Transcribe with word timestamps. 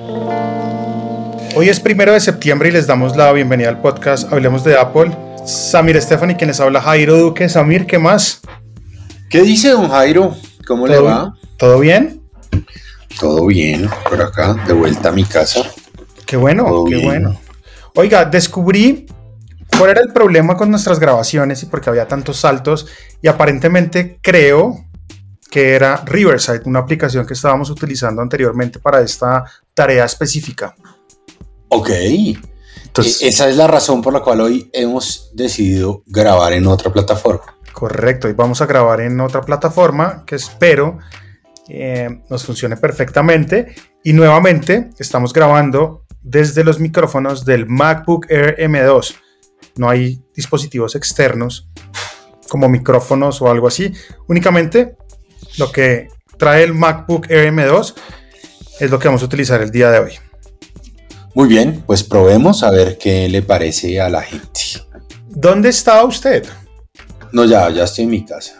Hoy 0.00 1.68
es 1.68 1.80
primero 1.80 2.12
de 2.12 2.20
septiembre 2.20 2.68
y 2.68 2.72
les 2.72 2.86
damos 2.86 3.16
la 3.16 3.32
bienvenida 3.32 3.68
al 3.68 3.80
podcast 3.80 4.32
Hablemos 4.32 4.62
de 4.62 4.78
Apple. 4.78 5.10
Samir 5.44 6.00
Stephanie, 6.00 6.36
quienes 6.36 6.60
habla 6.60 6.80
Jairo 6.80 7.16
Duque. 7.16 7.48
Samir, 7.48 7.84
¿qué 7.84 7.98
más? 7.98 8.40
¿Qué 9.28 9.42
dice 9.42 9.70
don 9.70 9.88
Jairo? 9.88 10.36
¿Cómo 10.68 10.86
le 10.86 11.00
va? 11.00 11.34
¿Todo 11.56 11.80
bien? 11.80 12.22
Todo 13.18 13.46
bien, 13.46 13.90
por 14.08 14.22
acá, 14.22 14.54
de 14.68 14.72
vuelta 14.72 15.08
a 15.08 15.12
mi 15.12 15.24
casa. 15.24 15.62
Qué 16.24 16.36
bueno, 16.36 16.84
qué 16.88 16.98
bueno. 16.98 17.36
Oiga, 17.96 18.24
descubrí 18.24 19.06
cuál 19.76 19.90
era 19.90 20.00
el 20.00 20.12
problema 20.12 20.56
con 20.56 20.70
nuestras 20.70 21.00
grabaciones 21.00 21.64
y 21.64 21.66
por 21.66 21.80
qué 21.80 21.90
había 21.90 22.06
tantos 22.06 22.36
saltos 22.36 22.86
y 23.20 23.26
aparentemente 23.26 24.20
creo 24.22 24.76
que 25.50 25.74
era 25.74 26.02
Riverside, 26.04 26.62
una 26.66 26.80
aplicación 26.80 27.26
que 27.26 27.34
estábamos 27.34 27.70
utilizando 27.70 28.20
anteriormente 28.22 28.78
para 28.78 29.00
esta 29.00 29.44
tarea 29.74 30.04
específica. 30.04 30.74
Ok. 31.68 31.90
Entonces, 32.84 33.22
e-, 33.22 33.28
esa 33.28 33.48
es 33.48 33.56
la 33.56 33.66
razón 33.66 34.02
por 34.02 34.12
la 34.12 34.20
cual 34.20 34.40
hoy 34.40 34.70
hemos 34.72 35.30
decidido 35.34 36.02
grabar 36.06 36.52
en 36.52 36.66
otra 36.66 36.92
plataforma. 36.92 37.56
Correcto, 37.72 38.28
y 38.28 38.32
vamos 38.32 38.60
a 38.60 38.66
grabar 38.66 39.00
en 39.00 39.20
otra 39.20 39.40
plataforma 39.42 40.24
que 40.26 40.34
espero 40.34 40.98
eh, 41.68 42.22
nos 42.28 42.44
funcione 42.44 42.76
perfectamente. 42.76 43.74
Y 44.02 44.12
nuevamente 44.12 44.90
estamos 44.98 45.32
grabando 45.32 46.04
desde 46.22 46.64
los 46.64 46.80
micrófonos 46.80 47.44
del 47.44 47.66
MacBook 47.66 48.26
Air 48.30 48.56
M2. 48.58 49.14
No 49.76 49.88
hay 49.88 50.22
dispositivos 50.34 50.96
externos 50.96 51.68
como 52.48 52.68
micrófonos 52.68 53.42
o 53.42 53.50
algo 53.50 53.68
así. 53.68 53.92
Únicamente 54.26 54.96
lo 55.56 55.72
que 55.72 56.08
trae 56.36 56.64
el 56.64 56.74
MacBook 56.74 57.30
Air 57.30 57.52
M2 57.52 57.94
es 58.80 58.90
lo 58.90 58.98
que 58.98 59.08
vamos 59.08 59.22
a 59.22 59.26
utilizar 59.26 59.60
el 59.60 59.70
día 59.70 59.90
de 59.90 59.98
hoy. 59.98 60.12
Muy 61.34 61.48
bien, 61.48 61.84
pues 61.86 62.02
probemos 62.02 62.62
a 62.62 62.70
ver 62.70 62.98
qué 62.98 63.28
le 63.28 63.42
parece 63.42 64.00
a 64.00 64.08
la 64.08 64.22
gente. 64.22 64.60
¿Dónde 65.28 65.68
está 65.68 66.02
usted? 66.04 66.46
No, 67.32 67.44
ya, 67.44 67.70
ya 67.70 67.84
estoy 67.84 68.04
en 68.04 68.10
mi 68.10 68.24
casa. 68.24 68.58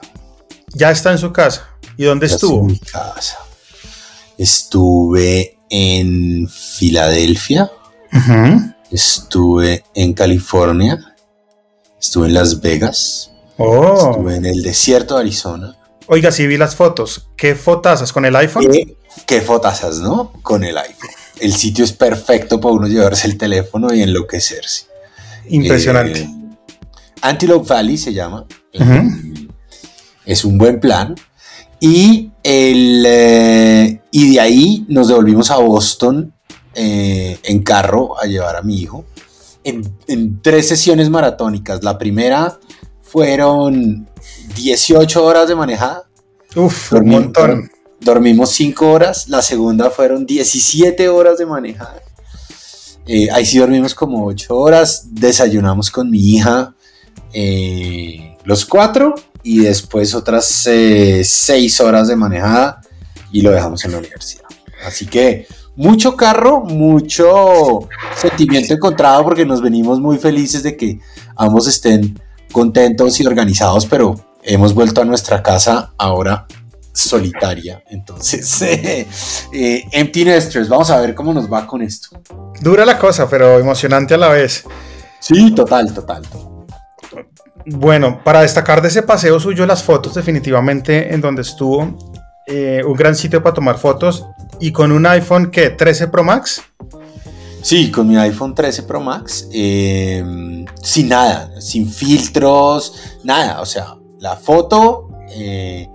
Ya 0.75 0.91
está 0.91 1.13
en 1.13 1.19
su 1.19 1.33
casa. 1.33 1.69
¿Y 1.97 2.05
dónde 2.05 2.27
estuvo? 2.27 2.61
en 2.61 2.67
mi 2.67 2.79
casa. 2.79 3.39
Estuve 4.37 5.59
en 5.71 6.49
Filadelfia. 6.49 7.71
Estuve 8.91 9.85
en 9.95 10.13
California. 10.13 11.17
Estuve 12.01 12.29
en 12.29 12.35
Las 12.35 12.61
Vegas. 12.61 13.33
Oh. 13.57 14.11
Estuve 14.11 14.37
en 14.37 14.47
el 14.47 14.63
desierto 14.63 15.17
de 15.17 15.23
Arizona. 15.23 15.78
Oiga, 16.11 16.33
sí 16.33 16.47
vi 16.47 16.57
las 16.57 16.75
fotos. 16.75 17.29
¿Qué 17.37 17.55
fotazas 17.55 18.15
con 18.15 18.25
el 18.25 18.35
iPhone? 18.35 18.67
¿Qué, 19.27 19.43
fotazas, 19.43 19.99
no? 19.99 20.33
Con 20.43 20.65
el 20.65 20.79
iPhone. 20.79 21.11
El 21.39 21.53
sitio 21.53 21.85
es 21.85 21.93
perfecto 21.93 22.59
para 22.59 22.75
uno 22.75 22.89
llevarse 22.89 23.27
el 23.27 23.37
teléfono 23.37 23.93
y 23.93 24.01
enloquecerse. 24.01 24.87
Impresionante. 25.49 26.21
Eh, 26.21 26.31
Antelope 27.21 27.69
Valley 27.69 27.99
se 27.99 28.15
llama. 28.15 28.47
Es 30.25 30.47
un 30.47 30.57
buen 30.57 30.81
plan. 30.81 31.15
Y, 31.79 32.31
el, 32.43 33.05
eh, 33.07 34.01
y 34.11 34.33
de 34.33 34.41
ahí 34.41 34.87
nos 34.89 35.09
devolvimos 35.09 35.51
a 35.51 35.59
Boston 35.59 36.33
eh, 36.75 37.39
en 37.43 37.63
carro 37.63 38.19
a 38.19 38.25
llevar 38.25 38.57
a 38.57 38.63
mi 38.63 38.81
hijo. 38.81 39.05
En, 39.63 39.83
en 40.07 40.41
tres 40.41 40.69
sesiones 40.69 41.11
maratónicas. 41.11 41.85
La 41.85 41.99
primera 41.99 42.59
fueron 43.09 44.09
18 44.55 45.25
horas 45.25 45.49
de 45.49 45.55
manejada. 45.55 46.09
Uf, 46.55 46.93
un 46.93 47.09
montón. 47.09 47.71
Dormimos 48.01 48.51
5 48.51 48.91
horas. 48.91 49.29
La 49.29 49.43
segunda 49.43 49.91
fueron 49.91 50.27
17 50.27 51.09
horas 51.09 51.39
de 51.39 51.47
manejada. 51.47 52.03
Eh, 53.07 53.29
ahí 53.33 53.47
sí 53.47 53.59
dormimos 53.59 53.95
como 53.95 54.27
8 54.27 54.55
horas. 54.55 55.09
Desayunamos 55.11 55.91
con 55.91 56.11
mi 56.11 56.21
hija 56.35 56.75
eh, 57.33 58.37
los 58.45 58.65
4 58.67 59.15
y 59.43 59.61
después 59.61 60.15
otras 60.15 60.47
6 60.47 60.69
eh, 60.69 61.83
horas 61.83 62.09
de 62.09 62.17
manejada 62.17 62.81
y 63.33 63.41
lo 63.41 63.51
dejamos 63.51 63.85
en 63.85 63.93
la 63.93 63.99
universidad. 63.99 64.45
Así 64.87 65.07
que 65.07 65.47
mucho 65.77 66.17
carro, 66.17 66.61
mucho 66.61 67.89
sentimiento 68.17 68.75
encontrado 68.75 69.25
porque 69.25 69.47
nos 69.47 69.63
venimos 69.63 70.01
muy 70.01 70.19
felices 70.19 70.63
de 70.63 70.77
que 70.77 71.01
ambos 71.37 71.67
estén 71.67 72.19
contentos 72.53 73.21
y 73.21 73.27
organizados, 73.27 73.87
pero 73.87 74.15
hemos 74.43 74.75
vuelto 74.75 75.01
a 75.01 75.05
nuestra 75.05 75.43
casa 75.43 75.93
ahora 75.99 76.47
solitaria. 76.93 77.83
Entonces, 77.89 78.63
eh, 78.63 79.07
eh, 79.53 79.85
Empty 79.93 80.25
Nesters, 80.25 80.69
vamos 80.69 80.91
a 80.91 81.01
ver 81.01 81.15
cómo 81.15 81.33
nos 81.33 81.51
va 81.51 81.67
con 81.67 81.83
esto. 81.83 82.21
Dura 82.61 82.85
la 82.85 82.99
cosa, 82.99 83.29
pero 83.29 83.59
emocionante 83.59 84.15
a 84.15 84.19
la 84.19 84.29
vez. 84.29 84.65
Sí, 85.21 85.55
total, 85.55 85.93
total. 85.93 86.23
Bueno, 87.67 88.23
para 88.25 88.43
destacar 88.43 88.81
de 88.81 88.89
ese 88.89 89.03
paseo 89.03 89.39
suyo, 89.39 89.67
las 89.67 89.83
fotos 89.83 90.15
definitivamente 90.15 91.13
en 91.13 91.21
donde 91.21 91.43
estuvo, 91.43 91.97
eh, 92.47 92.83
un 92.85 92.95
gran 92.95 93.15
sitio 93.15 93.43
para 93.43 93.55
tomar 93.55 93.77
fotos 93.77 94.27
y 94.59 94.73
con 94.73 94.91
un 94.91 95.07
iPhone 95.07 95.51
que 95.51 95.71
13 95.71 96.09
Pro 96.09 96.25
Max. 96.25 96.63
Sí, 97.63 97.91
con 97.91 98.07
mi 98.09 98.17
iPhone 98.17 98.55
13 98.55 98.85
Pro 98.85 99.01
Max, 99.01 99.49
em, 99.53 100.65
sin 100.83 101.09
nada, 101.09 101.61
sin 101.61 101.91
filtros, 101.91 102.95
nada. 103.25 103.61
O 103.61 103.67
sea, 103.67 103.97
la 104.21 104.37
foto, 104.37 105.09
eh, 105.31 105.89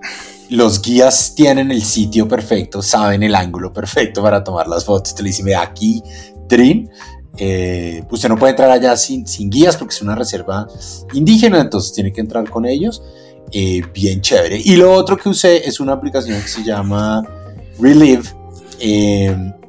los 0.50 0.80
guías 0.82 1.34
tienen 1.34 1.70
el 1.70 1.82
sitio 1.82 2.28
perfecto, 2.28 2.82
saben 2.82 3.22
el 3.22 3.34
ángulo 3.34 3.72
perfecto 3.72 4.22
para 4.22 4.44
tomar 4.44 4.68
las 4.68 4.84
fotos. 4.84 5.14
Te 5.14 5.22
le 5.22 5.30
dicen, 5.30 5.54
aquí, 5.54 6.02
Trin. 6.48 6.90
Eh, 7.36 8.04
usted 8.12 8.28
no 8.28 8.38
puede 8.38 8.50
entrar 8.50 8.70
allá 8.70 8.96
sin, 8.96 9.26
sin, 9.26 9.50
guías 9.50 9.76
porque 9.76 9.92
es 9.92 10.02
una 10.02 10.14
reserva 10.14 10.68
indígena, 11.14 11.60
entonces 11.60 11.92
tiene 11.92 12.12
que 12.12 12.20
entrar 12.20 12.48
con 12.48 12.64
ellos. 12.66 13.02
Eh, 13.50 13.82
bien 13.92 14.20
chévere. 14.20 14.60
Y 14.64 14.76
lo 14.76 14.92
otro 14.92 15.16
que 15.16 15.28
usé 15.28 15.66
es 15.66 15.80
una 15.80 15.94
aplicación 15.94 16.40
que 16.40 16.48
se 16.48 16.62
llama 16.62 17.26
Relive 17.80 18.24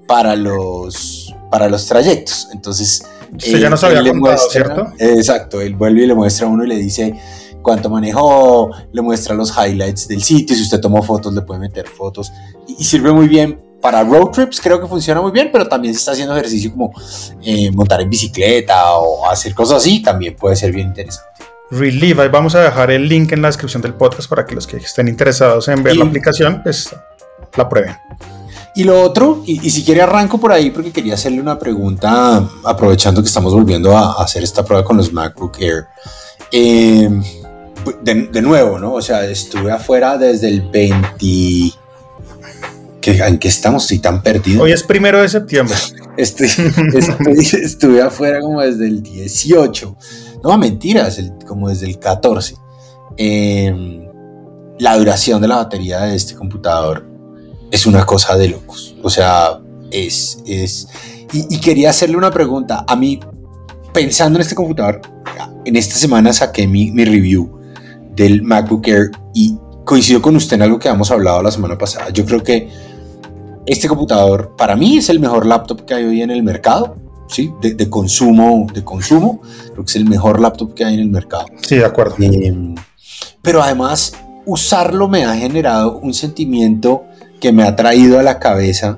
para 0.08 0.36
los 0.36 1.25
para 1.56 1.70
los 1.70 1.86
trayectos. 1.86 2.50
Entonces, 2.52 3.06
Usted 3.32 3.60
ya 3.60 3.70
nos 3.70 3.82
había 3.82 4.04
contado, 4.12 4.50
¿cierto? 4.50 4.92
Exacto, 5.00 5.62
él 5.62 5.74
vuelve 5.74 6.04
y 6.04 6.08
le 6.08 6.14
muestra 6.14 6.48
a 6.48 6.50
uno 6.50 6.66
y 6.66 6.68
le 6.68 6.76
dice 6.76 7.18
cuánto 7.62 7.90
manejó, 7.90 8.72
le 8.92 9.02
muestra 9.02 9.34
los 9.34 9.54
highlights 9.58 10.10
del 10.10 10.22
sitio, 10.22 10.54
si 10.54 10.64
usted 10.64 10.82
tomó 10.82 11.02
fotos 11.02 11.34
le 11.34 11.42
puede 11.44 11.62
meter 11.62 11.88
fotos 11.88 12.34
y, 12.68 12.84
sirve 12.84 13.14
muy 13.14 13.30
bien 13.30 13.58
para 13.82 14.04
road 14.04 14.32
trips, 14.32 14.60
creo 14.60 14.82
que 14.82 14.88
funciona 14.88 15.22
muy 15.22 15.32
bien, 15.32 15.50
pero 15.50 15.66
también 15.66 15.94
se 15.94 16.00
está 16.00 16.12
haciendo 16.12 16.36
ejercicio 16.36 16.72
como 16.72 16.92
eh, 17.42 17.72
montar 17.72 18.02
en 18.02 18.10
bicicleta 18.10 18.96
o 18.96 19.30
hacer 19.30 19.56
cosas 19.56 19.78
así, 19.78 20.02
también 20.02 20.36
puede 20.36 20.58
ser 20.58 20.74
bien 20.74 20.90
interesante. 20.90 21.46
Relieve, 21.72 22.28
vamos 22.28 22.54
a 22.56 22.64
dejar 22.64 22.92
el 22.92 23.08
link 23.08 23.32
en 23.32 23.42
la 23.42 23.48
descripción 23.48 23.82
del 23.82 23.94
podcast 23.94 24.30
para 24.30 24.46
que 24.46 24.56
los 24.56 24.68
que 24.68 24.76
estén 24.76 25.08
interesados 25.08 25.70
en 25.70 25.82
ver 25.84 25.96
la 25.96 26.04
aplicación, 26.04 26.62
pues 26.64 26.94
la 27.56 27.70
prueben. 27.70 27.96
Y 28.78 28.84
lo 28.84 29.02
otro, 29.02 29.42
y, 29.46 29.70
si 29.70 29.86
quiere 29.86 30.02
arranco 30.02 30.38
por 30.38 30.52
ahí 30.52 30.70
porque 30.70 30.92
quería 30.92 31.14
hacerle 31.14 31.40
una 31.40 31.58
pregunta, 31.58 32.46
aprovechando 32.66 33.22
que 33.22 33.28
estamos 33.28 33.54
volviendo 33.54 33.98
a, 33.98 34.22
hacer 34.22 34.44
esta 34.44 34.66
prueba 34.66 34.84
con 34.84 34.98
los 34.98 35.14
MacBook 35.14 35.58
Air. 35.62 35.86
Eh, 36.52 37.10
de, 38.04 38.42
nuevo, 38.42 38.78
¿no? 38.78 38.94
O 38.94 39.02
sea, 39.02 39.24
estuve 39.26 39.72
afuera 39.72 40.18
desde 40.18 40.50
el 40.50 40.70
20... 40.70 41.26
¿En 43.08 43.38
qué 43.38 43.48
estamos? 43.48 43.84
Estoy 43.84 44.00
tan 44.00 44.22
perdido. 44.22 44.64
Hoy 44.64 44.74
es 44.74 44.84
primero 44.84 45.22
de 45.22 45.30
septiembre. 45.30 45.78
estuve 46.18 48.02
afuera 48.02 48.42
como 48.42 48.62
desde 48.62 48.88
el 48.88 49.02
18. 49.02 49.96
No, 50.44 50.58
mentiras, 50.58 51.22
como 51.48 51.70
desde 51.70 51.86
el 51.86 51.98
14. 51.98 52.56
Eh, 53.16 54.10
la 54.80 54.98
duración 54.98 55.42
de 55.42 55.48
la 55.48 55.58
batería 55.58 56.02
de 56.02 56.16
este 56.16 56.34
computador 56.34 57.15
es 57.76 57.86
una 57.86 58.06
cosa 58.06 58.36
de 58.38 58.50
locos. 58.50 58.96
O 59.04 59.10
sea, 59.10 59.60
es... 59.92 60.40
es 60.46 60.88
y, 61.34 61.60
quería 61.60 61.90
hacerle 61.90 62.18
una 62.18 62.32
pregunta. 62.32 62.86
A 62.88 62.96
mí, 62.96 63.20
pensando 63.94 64.38
en 64.38 64.42
este 64.42 64.56
computador, 64.56 65.02
en 65.66 65.76
esta 65.76 65.96
semana 65.96 66.32
saqué 66.32 66.66
mi, 66.66 66.92
mi 66.92 67.04
review 67.04 67.60
del 68.16 68.42
MacBook 68.42 68.88
Air 68.88 69.12
y 69.34 69.58
coincido 69.84 70.22
con 70.22 70.36
usted 70.36 70.56
en 70.56 70.62
algo 70.62 70.80
que 70.80 70.88
hemos 70.88 71.12
hablado 71.12 71.42
la 71.42 71.52
semana 71.52 71.78
pasada. 71.78 72.10
Yo 72.12 72.26
creo 72.26 72.42
que 72.42 72.70
este 73.66 73.88
computador 73.88 74.56
para 74.58 74.76
mí 74.76 74.98
es 74.98 75.10
el 75.10 75.20
mejor 75.20 75.46
laptop 75.46 75.84
que 75.84 75.94
hay 75.94 76.06
hoy 76.06 76.22
en 76.22 76.32
el 76.32 76.42
mercado, 76.42 76.96
¿sí? 77.28 77.52
De, 77.62 77.90
consumo, 77.90 78.68
de 78.74 78.84
consumo. 78.84 79.42
Creo 79.74 79.84
que 79.84 79.90
es 79.90 79.96
el 79.98 80.06
mejor 80.06 80.40
laptop 80.40 80.74
que 80.74 80.86
hay 80.86 80.94
en 80.94 81.02
el 81.02 81.10
mercado. 81.10 81.48
Sí, 81.62 81.76
de 81.76 81.86
acuerdo. 81.86 82.16
Em, 82.20 82.76
pero 83.42 83.62
además, 83.62 84.14
usarlo 84.46 85.10
me 85.10 85.26
ha 85.26 85.36
generado 85.36 85.98
un 85.98 86.14
sentimiento 86.14 87.04
que 87.46 87.52
me 87.52 87.62
ha 87.62 87.76
traído 87.76 88.18
a 88.18 88.24
la 88.24 88.40
cabeza 88.40 88.98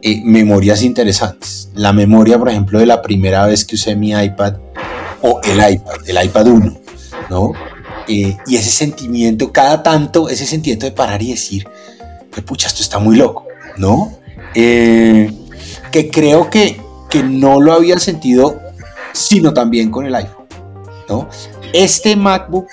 eh, 0.00 0.22
memorias 0.24 0.82
interesantes. 0.82 1.68
La 1.74 1.92
memoria, 1.92 2.38
por 2.38 2.48
ejemplo, 2.48 2.78
de 2.78 2.86
la 2.86 3.02
primera 3.02 3.44
vez 3.44 3.66
que 3.66 3.74
usé 3.74 3.94
mi 3.96 4.12
iPad 4.12 4.54
o 5.20 5.42
el 5.44 5.58
iPad, 5.58 5.96
el 6.06 6.24
iPad 6.24 6.46
1, 6.46 6.80
¿no? 7.28 7.52
Eh, 8.08 8.34
y 8.46 8.56
ese 8.56 8.70
sentimiento, 8.70 9.52
cada 9.52 9.82
tanto, 9.82 10.30
ese 10.30 10.46
sentimiento 10.46 10.86
de 10.86 10.92
parar 10.92 11.20
y 11.20 11.32
decir, 11.32 11.68
pucha, 12.46 12.68
esto 12.68 12.82
está 12.82 12.98
muy 12.98 13.16
loco, 13.16 13.46
¿no? 13.76 14.16
Eh, 14.54 15.30
que 15.90 16.08
creo 16.08 16.48
que, 16.48 16.80
que 17.10 17.22
no 17.22 17.60
lo 17.60 17.74
había 17.74 17.98
sentido, 17.98 18.58
sino 19.12 19.52
también 19.52 19.90
con 19.90 20.06
el 20.06 20.14
iPhone. 20.14 20.46
¿no? 21.10 21.28
Este 21.74 22.16
MacBook 22.16 22.68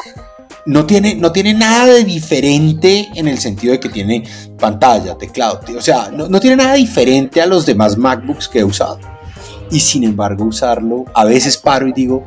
no 0.69 0.85
tiene, 0.85 1.15
no 1.15 1.31
tiene 1.31 1.55
nada 1.55 1.87
de 1.87 2.03
diferente 2.03 3.09
en 3.15 3.27
el 3.27 3.39
sentido 3.39 3.73
de 3.73 3.79
que 3.79 3.89
tiene 3.89 4.23
pantalla, 4.59 5.17
teclado, 5.17 5.61
o 5.75 5.81
sea, 5.81 6.11
no, 6.13 6.29
no 6.29 6.39
tiene 6.39 6.57
nada 6.57 6.75
diferente 6.75 7.41
a 7.41 7.47
los 7.47 7.65
demás 7.65 7.97
MacBooks 7.97 8.47
que 8.47 8.59
he 8.59 8.63
usado. 8.63 8.99
Y 9.71 9.79
sin 9.79 10.03
embargo, 10.03 10.45
usarlo, 10.45 11.05
a 11.15 11.25
veces 11.25 11.57
paro 11.57 11.87
y 11.87 11.93
digo, 11.93 12.23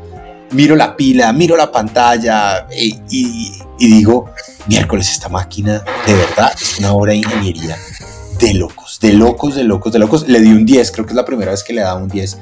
miro 0.50 0.74
la 0.74 0.96
pila, 0.96 1.32
miro 1.32 1.56
la 1.56 1.70
pantalla 1.70 2.66
eh, 2.70 2.98
y, 3.08 3.52
digo, 3.78 4.30
miércoles, 4.66 5.08
esta 5.08 5.28
máquina 5.28 5.84
de 6.04 6.14
verdad 6.14 6.52
es 6.60 6.80
una 6.80 6.94
obra 6.94 7.12
de 7.12 7.18
ingeniería 7.18 7.78
de 8.40 8.54
locos, 8.54 8.98
de 9.00 9.12
locos, 9.12 9.54
de 9.54 9.62
locos, 9.62 9.92
de 9.92 9.98
locos. 10.00 10.28
Le 10.28 10.40
di 10.40 10.50
un 10.50 10.66
10, 10.66 10.90
creo 10.90 11.06
que 11.06 11.12
es 11.12 11.16
la 11.16 11.24
primera 11.24 11.52
vez 11.52 11.62
que 11.62 11.72
le 11.72 11.82
da 11.82 11.94
un 11.94 12.08
10 12.08 12.38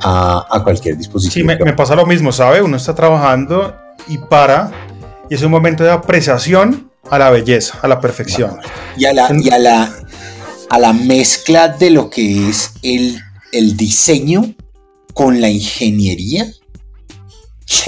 a, 0.00 0.46
a 0.50 0.64
cualquier 0.64 0.96
dispositivo. 0.96 1.48
Sí, 1.48 1.64
me, 1.64 1.72
pasa 1.74 1.94
lo 1.94 2.06
mismo, 2.06 2.32
¿sabe? 2.32 2.60
Uno 2.60 2.76
está 2.76 2.92
trabajando 2.92 3.76
y 4.08 4.18
para, 4.18 4.72
y 5.28 5.34
es 5.34 5.42
un 5.42 5.50
momento 5.50 5.84
de 5.84 5.90
apreciación 5.90 6.90
a 7.10 7.18
la 7.18 7.30
belleza, 7.30 7.78
a 7.82 7.88
la 7.88 8.00
perfección. 8.00 8.58
Y 8.96 9.04
a 9.06 9.12
la, 9.12 9.28
y 9.32 9.50
a 9.50 9.58
la, 9.58 9.92
a 10.70 10.78
la 10.78 10.92
mezcla 10.92 11.68
de 11.68 11.90
lo 11.90 12.10
que 12.10 12.48
es 12.48 12.72
el, 12.82 13.20
el 13.52 13.76
diseño 13.76 14.54
con 15.12 15.40
la 15.40 15.48
ingeniería 15.48 16.46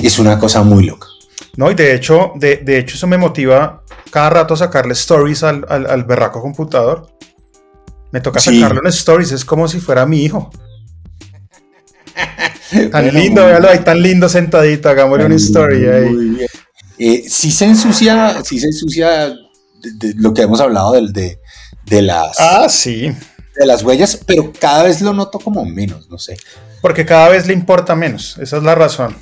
es 0.02 0.18
una 0.18 0.38
cosa 0.38 0.62
muy 0.62 0.84
loca. 0.84 1.08
No, 1.56 1.70
y 1.70 1.74
de 1.74 1.94
hecho, 1.94 2.32
de, 2.36 2.62
hecho 2.78 2.96
eso 2.96 3.06
me 3.06 3.16
motiva 3.16 3.82
cada 4.10 4.30
rato 4.30 4.54
a 4.54 4.56
sacarle 4.58 4.92
stories 4.92 5.42
al, 5.42 5.64
al, 5.68 6.04
berraco 6.04 6.40
computador. 6.40 7.10
Me 8.12 8.20
toca 8.20 8.40
sacarlo 8.40 8.80
en 8.82 8.88
stories, 8.88 9.32
es 9.32 9.44
como 9.44 9.66
si 9.66 9.80
fuera 9.80 10.06
mi 10.06 10.22
hijo. 10.22 10.50
tan 12.92 13.12
lindo, 13.12 13.44
véalo 13.44 13.68
ahí, 13.68 13.78
tan 13.80 14.00
lindo 14.00 14.28
sentadito, 14.28 14.88
hagámosle 14.88 15.26
una 15.26 15.34
story 15.36 15.86
ahí. 15.86 16.46
Eh, 16.98 17.24
sí 17.28 17.50
se 17.50 17.66
ensucia, 17.66 18.42
sí 18.44 18.58
se 18.58 18.66
ensucia 18.66 19.28
de, 19.28 20.14
lo 20.16 20.32
que 20.32 20.42
hemos 20.42 20.60
hablado 20.60 20.92
de, 20.92 21.38
de, 21.84 22.02
las... 22.02 22.38
Ah, 22.40 22.68
sí. 22.68 23.12
De 23.54 23.66
las 23.66 23.82
huellas, 23.82 24.20
pero 24.26 24.52
cada 24.58 24.82
vez 24.82 25.00
lo 25.00 25.12
noto 25.12 25.38
como 25.38 25.64
menos, 25.64 26.08
no 26.08 26.18
sé. 26.18 26.36
Porque 26.80 27.04
cada 27.04 27.28
vez 27.28 27.46
le 27.46 27.52
importa 27.52 27.94
menos, 27.94 28.38
esa 28.38 28.58
es 28.58 28.62
la 28.62 28.74
razón. 28.74 29.16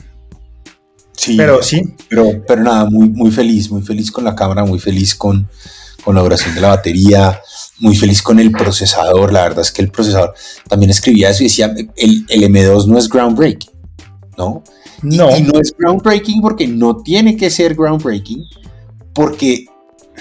Sí, 1.17 1.37
pero 1.37 1.62
sí. 1.62 1.94
Pero, 2.09 2.44
pero 2.47 2.62
nada, 2.62 2.85
muy, 2.87 3.09
muy 3.09 3.31
feliz, 3.31 3.71
muy 3.71 3.82
feliz 3.82 4.11
con 4.11 4.25
la 4.25 4.35
cámara, 4.35 4.65
muy 4.65 4.79
feliz 4.79 5.15
con, 5.15 5.49
con 6.05 6.15
la 6.15 6.23
duración 6.23 6.55
de 6.55 6.61
la 6.61 6.69
batería, 6.69 7.41
muy 7.79 7.97
feliz 7.97 8.23
con 8.23 8.41
el 8.41 8.50
procesador. 8.50 9.32
La 9.32 9.43
verdad 9.43 9.61
es 9.61 9.71
que 9.71 9.82
el 9.82 9.91
procesador 9.91 10.35
también 10.69 10.91
escribía 10.91 11.31
eso 11.31 11.43
y 11.43 11.47
decía: 11.47 11.73
el, 11.97 12.26
el 12.29 12.43
M2 12.43 12.87
no 12.87 12.99
es 12.99 13.09
groundbreaking, 13.09 13.71
¿no? 14.37 14.65
No. 15.04 15.36
y 15.36 15.42
no 15.42 15.60
es 15.60 15.74
groundbreaking 15.78 16.40
porque 16.40 16.66
no 16.66 16.96
tiene 17.02 17.36
que 17.36 17.50
ser 17.50 17.74
groundbreaking, 17.74 18.44
porque 19.12 19.66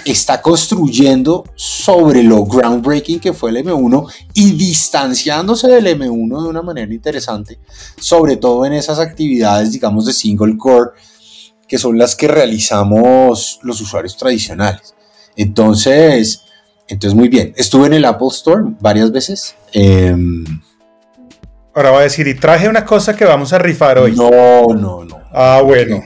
está 0.04 0.42
construyendo 0.42 1.44
sobre 1.54 2.22
lo 2.22 2.44
groundbreaking 2.44 3.20
que 3.20 3.32
fue 3.32 3.50
el 3.50 3.58
M1 3.58 4.12
y 4.34 4.52
distanciándose 4.52 5.68
del 5.68 5.86
M1 5.86 6.42
de 6.42 6.48
una 6.48 6.62
manera 6.62 6.92
interesante, 6.92 7.58
sobre 7.98 8.36
todo 8.36 8.64
en 8.66 8.74
esas 8.74 8.98
actividades, 8.98 9.72
digamos, 9.72 10.06
de 10.06 10.12
single 10.12 10.56
core, 10.56 10.90
que 11.66 11.78
son 11.78 11.96
las 11.96 12.14
que 12.14 12.28
realizamos 12.28 13.58
los 13.62 13.80
usuarios 13.80 14.16
tradicionales. 14.16 14.94
Entonces, 15.36 16.42
entonces 16.88 17.16
muy 17.16 17.28
bien. 17.28 17.54
Estuve 17.56 17.86
en 17.86 17.94
el 17.94 18.04
Apple 18.04 18.28
Store 18.30 18.62
varias 18.80 19.10
veces. 19.10 19.54
Em, 19.72 20.44
Ahora 21.74 21.90
va 21.90 22.00
a 22.00 22.02
decir, 22.02 22.28
y 22.28 22.34
traje 22.34 22.68
una 22.68 22.84
cosa 22.84 23.16
que 23.16 23.24
vamos 23.24 23.52
a 23.52 23.58
rifar 23.58 23.98
hoy. 23.98 24.12
No, 24.12 24.66
no, 24.74 25.04
no. 25.04 25.20
Ah, 25.32 25.60
bueno. 25.64 26.04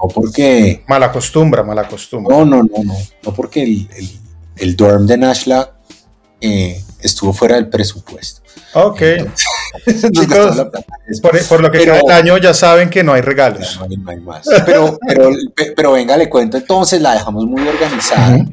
No 0.00 0.08
porque... 0.08 0.84
Mala 0.86 1.10
costumbre, 1.10 1.64
mala 1.64 1.88
costumbre. 1.88 2.34
No, 2.34 2.44
no, 2.44 2.62
no, 2.62 2.84
no. 2.84 2.96
No 3.24 3.34
porque 3.34 3.64
el, 3.64 3.88
el, 4.56 4.76
dorm 4.76 5.06
de 5.06 5.18
Nashla 5.18 5.72
eh, 6.40 6.80
estuvo 7.00 7.32
fuera 7.32 7.56
del 7.56 7.68
presupuesto. 7.68 8.42
Ok. 8.74 9.00
por, 11.48 11.62
lo 11.62 11.72
que 11.72 11.78
queda 11.78 11.98
el 11.98 12.10
año 12.12 12.38
ya 12.38 12.54
saben 12.54 12.88
que 12.88 13.02
no 13.02 13.12
hay 13.12 13.22
regalos. 13.22 13.76
No 13.76 14.08
hay, 14.08 14.20
más. 14.20 14.46
Pero, 14.64 14.96
pero, 15.04 15.30
pero, 15.74 15.92
venga, 15.92 16.16
le 16.16 16.30
cuento 16.30 16.56
entonces, 16.56 17.02
la 17.02 17.14
dejamos 17.14 17.44
muy 17.44 17.66
organizada. 17.66 18.46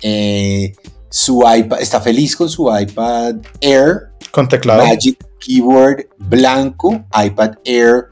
Eh, 0.00 0.74
su 1.10 1.44
iPad, 1.46 1.82
está 1.82 2.00
feliz 2.00 2.34
con 2.34 2.48
su 2.48 2.74
iPad 2.74 3.34
Air. 3.60 4.08
Con 4.30 4.48
teclado. 4.48 4.86
Magic 4.86 5.25
Keyboard 5.46 6.08
blanco, 6.18 7.04
iPad 7.14 7.52
Air 7.64 8.06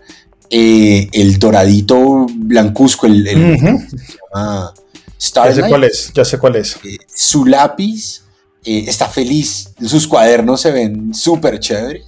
eh, 0.50 1.08
el 1.12 1.38
doradito 1.40 2.26
blancuzco, 2.32 3.06
el, 3.06 3.26
el 3.26 3.58
se 3.58 4.18
llama 4.32 4.72
Starlight. 5.20 5.56
Ya 5.56 5.62
sé 5.62 5.68
cuál 5.68 5.84
es, 5.84 6.12
ya 6.14 6.24
sé 6.24 6.38
cuál 6.38 6.56
es. 6.56 6.76
Eh, 6.84 6.98
su 7.12 7.44
lápiz 7.44 8.22
eh, 8.64 8.84
está 8.86 9.08
feliz, 9.08 9.70
sus 9.84 10.06
cuadernos 10.06 10.60
se 10.60 10.70
ven 10.70 11.12
súper 11.12 11.58
chéveres. 11.58 12.04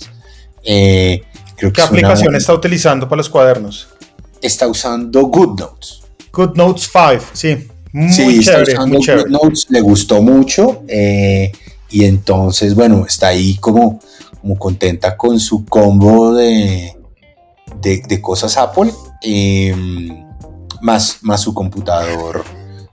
creo 0.62 1.72
¿Qué 1.72 1.82
aplicación 1.82 2.36
está 2.36 2.54
utilizando 2.54 3.08
para 3.08 3.16
los 3.16 3.28
cuadernos? 3.28 3.88
Está 4.40 4.68
usando 4.68 5.22
GoodNotes. 5.22 6.02
GoodNotes 6.30 6.88
5, 6.92 7.24
sí. 7.32 7.66
Muy 7.92 8.12
sí, 8.12 8.40
chévere, 8.44 8.72
está 8.72 8.84
usando 8.84 8.98
GoodNotes, 8.98 9.66
le 9.70 9.80
gustó 9.80 10.22
mucho. 10.22 10.84
y 10.88 12.04
entonces, 12.04 12.76
bueno, 12.76 13.06
está 13.08 13.28
ahí 13.28 13.56
como, 13.56 13.98
como 14.46 14.60
contenta 14.60 15.16
con 15.16 15.40
su 15.40 15.64
combo 15.64 16.32
de, 16.32 16.96
de, 17.82 18.20
cosas 18.20 18.56
Apple, 18.56 18.92
em, 19.20 20.24
más, 20.82 21.18
más 21.22 21.40
su 21.40 21.52
computador, 21.52 22.44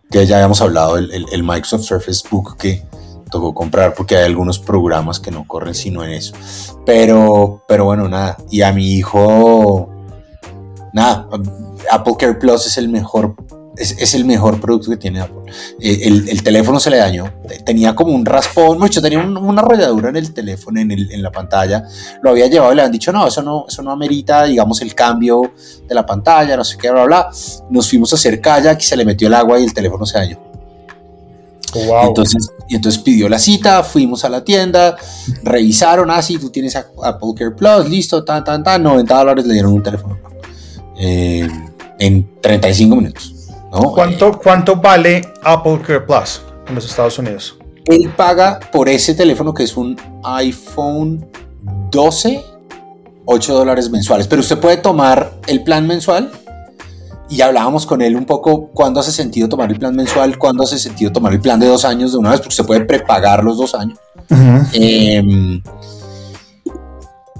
que 0.09 0.25
ya 0.25 0.37
habíamos 0.37 0.61
hablado, 0.61 0.97
el, 0.97 1.11
el, 1.31 1.43
Microsoft 1.43 1.83
Surface 1.83 2.27
Book 2.27 2.57
que 2.57 2.81
tocó 3.29 3.53
comprar 3.53 3.93
porque 3.93 4.15
hay 4.15 4.25
algunos 4.25 4.57
programas 4.57 5.19
que 5.19 5.29
no 5.29 5.45
corren 5.45 5.75
sino 5.75 6.03
en 6.03 6.13
eso. 6.13 6.33
Pero, 6.87 7.63
pero 7.67 7.85
bueno, 7.85 8.09
nada. 8.09 8.35
Y 8.49 8.63
a 8.63 8.73
mi 8.73 8.93
hijo, 8.93 9.91
nada, 10.91 11.29
Apple 11.91 12.15
Care 12.17 12.33
Plus 12.33 12.65
es 12.65 12.77
el 12.79 12.89
mejor 12.89 13.35
es, 13.77 14.13
el 14.13 14.25
mejor 14.25 14.59
producto 14.59 14.89
que 14.89 14.97
tiene 14.97 15.21
Apple. 15.21 15.42
Eh, 15.79 15.99
el, 16.07 16.43
teléfono 16.43 16.79
se 16.79 16.89
le 16.89 16.97
dañó, 16.97 17.31
tenía 17.65 17.95
como 17.95 18.13
un 18.13 18.25
raspón, 18.25 18.79
mucho, 18.79 19.01
tenía 19.01 19.19
una 19.19 19.61
rayadura 19.61 20.09
en 20.09 20.17
el 20.17 20.33
teléfono, 20.33 20.79
en, 20.79 20.91
en, 20.91 21.21
la 21.21 21.31
pantalla. 21.31 21.85
Lo 22.21 22.31
había 22.31 22.47
llevado 22.47 22.73
y 22.73 22.75
le 22.75 22.81
han 22.81 22.91
dicho, 22.91 23.11
no, 23.11 23.27
eso 23.27 23.41
no, 23.41 23.65
eso 23.67 23.81
no 23.81 23.91
amerita, 23.91 24.43
digamos, 24.45 24.81
el 24.81 24.93
cambio 24.93 25.53
de 25.87 25.95
la 25.95 26.05
pantalla, 26.05 26.57
no 26.57 26.63
sé 26.63 26.77
qué, 26.77 26.91
bla, 26.91 27.05
bla. 27.05 27.29
Nos 27.69 27.89
fuimos 27.89 28.11
a 28.13 28.15
hacer 28.15 28.41
kayak 28.41 28.79
y 28.81 28.83
se 28.83 28.97
le 28.97 29.05
metió 29.05 29.27
el 29.27 29.33
agua 29.33 29.59
y 29.59 29.63
el 29.63 29.73
teléfono 29.73 30.05
se 30.05 30.17
dañó. 30.17 30.39
Wow. 31.73 32.09
Entonces, 32.09 32.51
y 32.67 32.75
entonces 32.75 33.01
pidió 33.01 33.27
la 33.27 33.39
cita, 33.39 33.83
fuimos 33.83 34.23
a 34.25 34.29
la 34.29 34.43
tienda, 34.43 34.95
revisaron, 35.43 36.11
ah, 36.11 36.21
sí, 36.21 36.37
tú 36.37 36.49
tienes 36.49 36.75
Apple 36.75 37.29
Care 37.35 37.51
Plus, 37.51 37.89
listo, 37.89 38.23
tan, 38.23 38.43
tan, 38.43 38.63
tan, 38.63 38.83
90 38.83 39.17
dólares 39.17 39.45
le 39.45 39.53
dieron 39.53 39.73
un 39.73 39.83
teléfono. 39.83 40.17
Eh, 40.97 41.47
en 41.99 42.41
35 42.41 42.95
minutos. 42.95 43.32
¿Cuánto, 43.73 44.27
eh, 44.27 44.39
¿Cuánto 44.41 44.75
vale 44.75 45.21
Apple 45.43 45.81
Care 45.85 46.01
Plus 46.01 46.41
en 46.67 46.75
los 46.75 46.85
Estados 46.85 47.17
Unidos? 47.17 47.57
Él 47.85 48.11
paga 48.15 48.59
por 48.71 48.87
ese 48.87 49.15
teléfono 49.15 49.53
que 49.53 49.63
es 49.63 49.75
un 49.75 49.97
iPhone 50.23 51.25
12, 51.91 52.43
8 53.25 53.53
dólares 53.53 53.89
mensuales. 53.89 54.27
Pero 54.27 54.41
usted 54.41 54.59
puede 54.59 54.77
tomar 54.77 55.33
el 55.47 55.63
plan 55.63 55.87
mensual 55.87 56.31
y 57.29 57.41
hablábamos 57.41 57.85
con 57.85 58.01
él 58.01 58.15
un 58.15 58.25
poco 58.25 58.67
cuándo 58.67 58.99
hace 58.99 59.11
sentido 59.11 59.49
tomar 59.49 59.71
el 59.71 59.79
plan 59.79 59.95
mensual, 59.95 60.37
cuándo 60.37 60.63
hace 60.63 60.77
sentido 60.77 61.11
tomar 61.11 61.33
el 61.33 61.41
plan 61.41 61.59
de 61.59 61.67
dos 61.67 61.83
años 61.83 62.11
de 62.11 62.19
una 62.19 62.29
vez, 62.29 62.39
porque 62.39 62.53
usted 62.53 62.65
puede 62.65 62.81
prepagar 62.81 63.43
los 63.43 63.57
dos 63.57 63.73
años. 63.73 63.97
Em, 64.73 65.61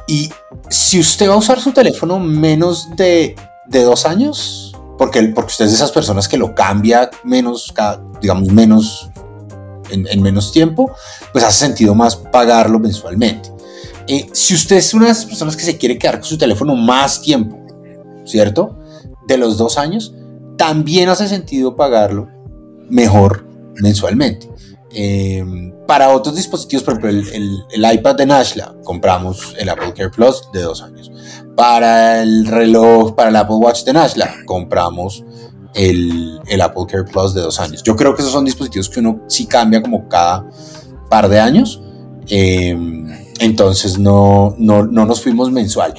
y 0.08 0.30
si 0.70 1.00
usted 1.00 1.30
va 1.30 1.36
a 1.36 1.38
usar 1.38 1.60
su 1.60 1.72
teléfono 1.72 2.20
menos 2.20 2.96
de, 2.96 3.36
de 3.68 3.84
dos 3.84 4.06
años, 4.06 4.62
porque, 5.04 5.22
porque 5.36 5.52
usted 5.52 5.66
es 5.66 5.72
de 5.72 5.76
esas 5.76 5.92
personas 5.92 6.30
que 6.30 6.38
lo 6.38 6.56
cambia 6.56 7.10
menos, 7.26 7.74
digamos, 8.22 8.48
menos, 8.48 9.10
en, 9.90 10.22
menos 10.22 10.54
tiempo, 10.54 10.96
pues 11.34 11.44
hace 11.44 11.66
sentido 11.66 11.94
más 11.94 12.16
pagarlo 12.16 12.80
mensualmente. 12.80 13.52
Eh, 14.08 14.30
si 14.32 14.54
usted 14.54 14.78
es 14.78 14.94
una 14.94 15.08
de 15.08 15.12
esas 15.12 15.26
personas 15.26 15.58
que 15.58 15.66
se 15.66 15.78
quiere 15.78 15.98
quedar 15.98 16.22
con 16.22 16.30
su 16.30 16.38
teléfono 16.38 16.74
más 16.78 17.22
tiempo, 17.22 17.60
¿cierto? 18.24 18.80
De 19.28 19.38
los 19.38 19.58
dos 19.58 19.78
años, 19.78 20.16
también 20.58 21.10
hace 21.10 21.28
sentido 21.28 21.76
pagarlo 21.76 22.30
mejor 22.90 23.46
mensualmente. 23.76 24.50
Eh, 24.94 25.44
para 25.88 26.10
otros 26.10 26.36
dispositivos, 26.36 26.84
por 26.84 26.94
ejemplo, 26.94 27.10
el, 27.10 27.64
el, 27.72 27.94
iPad 27.96 28.16
de 28.16 28.26
Nashla, 28.26 28.76
compramos 28.84 29.56
el 29.58 29.70
Apple 29.70 29.94
Care 29.96 30.10
Plus 30.10 30.44
de 30.54 30.62
dos 30.62 30.82
años. 30.82 31.12
Para 31.56 32.22
el 32.22 32.46
reloj, 32.46 33.16
para 33.16 33.30
el 33.30 33.36
Apple 33.36 33.56
Watch 33.56 33.84
de 33.84 33.94
Nashla, 33.94 34.36
compramos 34.46 35.24
el, 35.74 36.40
el, 36.48 36.62
Apple 36.62 36.86
Care 36.88 37.04
Plus 37.06 37.34
de 37.34 37.42
dos 37.42 37.60
años. 37.60 37.82
Yo 37.84 37.96
creo 37.96 38.16
que 38.16 38.22
esos 38.22 38.34
son 38.34 38.46
dispositivos 38.46 38.90
que 38.90 39.00
uno 39.00 39.22
sí 39.28 39.46
cambia 39.46 39.82
como 39.82 40.08
cada 40.08 40.48
par 41.10 41.28
de 41.28 41.40
años. 41.40 41.82
Eh, 42.30 42.78
Entonces 43.40 43.98
no, 43.98 44.56
no, 44.58 44.86
no 44.86 45.06
nos 45.06 45.22
fuimos 45.22 45.52
mensual. 45.52 45.94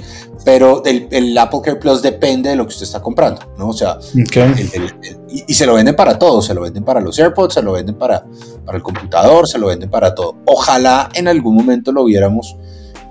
Pero 0.45 0.85
el, 0.85 1.09
el, 1.11 1.37
Apple 1.39 1.61
Care 1.65 1.77
Plus 1.77 2.03
depende 2.03 2.51
de 2.51 2.57
lo 2.57 2.65
que 2.65 2.71
usted 2.71 2.85
está 2.85 3.01
comprando, 3.01 3.41
¿no? 3.57 3.69
O 3.69 3.73
sea, 3.73 3.99
y, 4.15 5.55
se 5.55 5.65
lo 5.65 5.75
venden 5.75 5.97
para 5.97 6.19
todo, 6.19 6.43
se 6.43 6.53
lo 6.53 6.61
venden 6.61 6.85
para 6.85 7.01
los 7.01 7.19
AirPods, 7.19 7.55
se 7.55 7.63
lo 7.63 7.73
venden 7.73 7.97
para, 7.97 8.27
para 8.65 8.77
el 8.77 8.83
computador, 8.83 9.49
se 9.49 9.59
lo 9.59 9.69
venden 9.69 9.91
para 9.91 10.15
todo. 10.15 10.37
Ojalá 10.45 11.09
en 11.15 11.29
algún 11.29 11.57
momento 11.57 11.93
lo 11.93 12.05
viéramos 12.05 12.57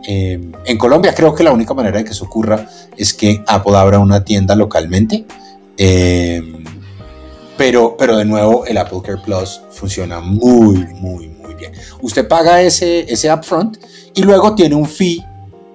eh, 0.07 0.39
en 0.65 0.77
Colombia. 0.77 1.15
Creo 1.15 1.33
que 1.33 1.43
la 1.43 1.51
única 1.51 1.73
manera 1.73 1.97
de 1.97 2.03
que 2.03 2.11
eso 2.11 2.25
ocurra 2.25 2.67
es 2.95 3.13
que 3.15 3.43
Apple 3.47 3.75
abra 3.75 3.97
una 3.97 4.23
tienda 4.23 4.55
localmente. 4.55 5.25
Eh, 5.77 6.63
pero, 7.57 7.95
pero 7.97 8.17
de 8.17 8.25
nuevo, 8.25 8.65
el 8.65 8.77
Apple 8.77 8.99
Care 9.03 9.21
Plus 9.23 9.61
funciona 9.71 10.19
muy, 10.19 10.77
muy, 10.99 11.29
muy 11.29 11.55
bien. 11.55 11.71
Usted 12.01 12.27
paga 12.27 12.61
ese, 12.61 13.11
ese 13.11 13.33
upfront 13.33 13.77
y 14.13 14.21
luego 14.21 14.53
tiene 14.53 14.75
un 14.75 14.87
fee 14.87 15.23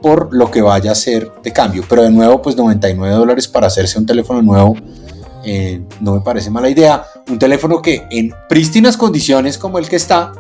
por 0.03 0.35
lo 0.35 0.51
que 0.51 0.63
vaya 0.63 0.93
a 0.93 0.95
ser 0.95 1.33
de 1.43 1.53
cambio. 1.53 1.85
Pero 1.89 2.03
de 2.03 2.11
nuevo, 2.11 2.41
pues 2.43 2.57
99 2.57 3.15
dólares 3.15 3.49
para 3.49 3.67
hacerse 3.67 3.99
un 3.99 4.07
teléfono 4.07 4.43
nuevo 4.43 4.77
eh, 5.45 5.81
no 6.01 6.15
me 6.15 6.21
parece 6.21 6.51
mala 6.51 6.69
idea. 6.69 7.05
Un 7.29 7.39
teléfono 7.39 7.81
que 7.81 8.07
en 8.11 8.33
prístinas 8.49 8.97
condiciones 8.97 9.59
como 9.59 9.79
el 9.79 9.89
que 9.89 9.97
está, 9.97 10.33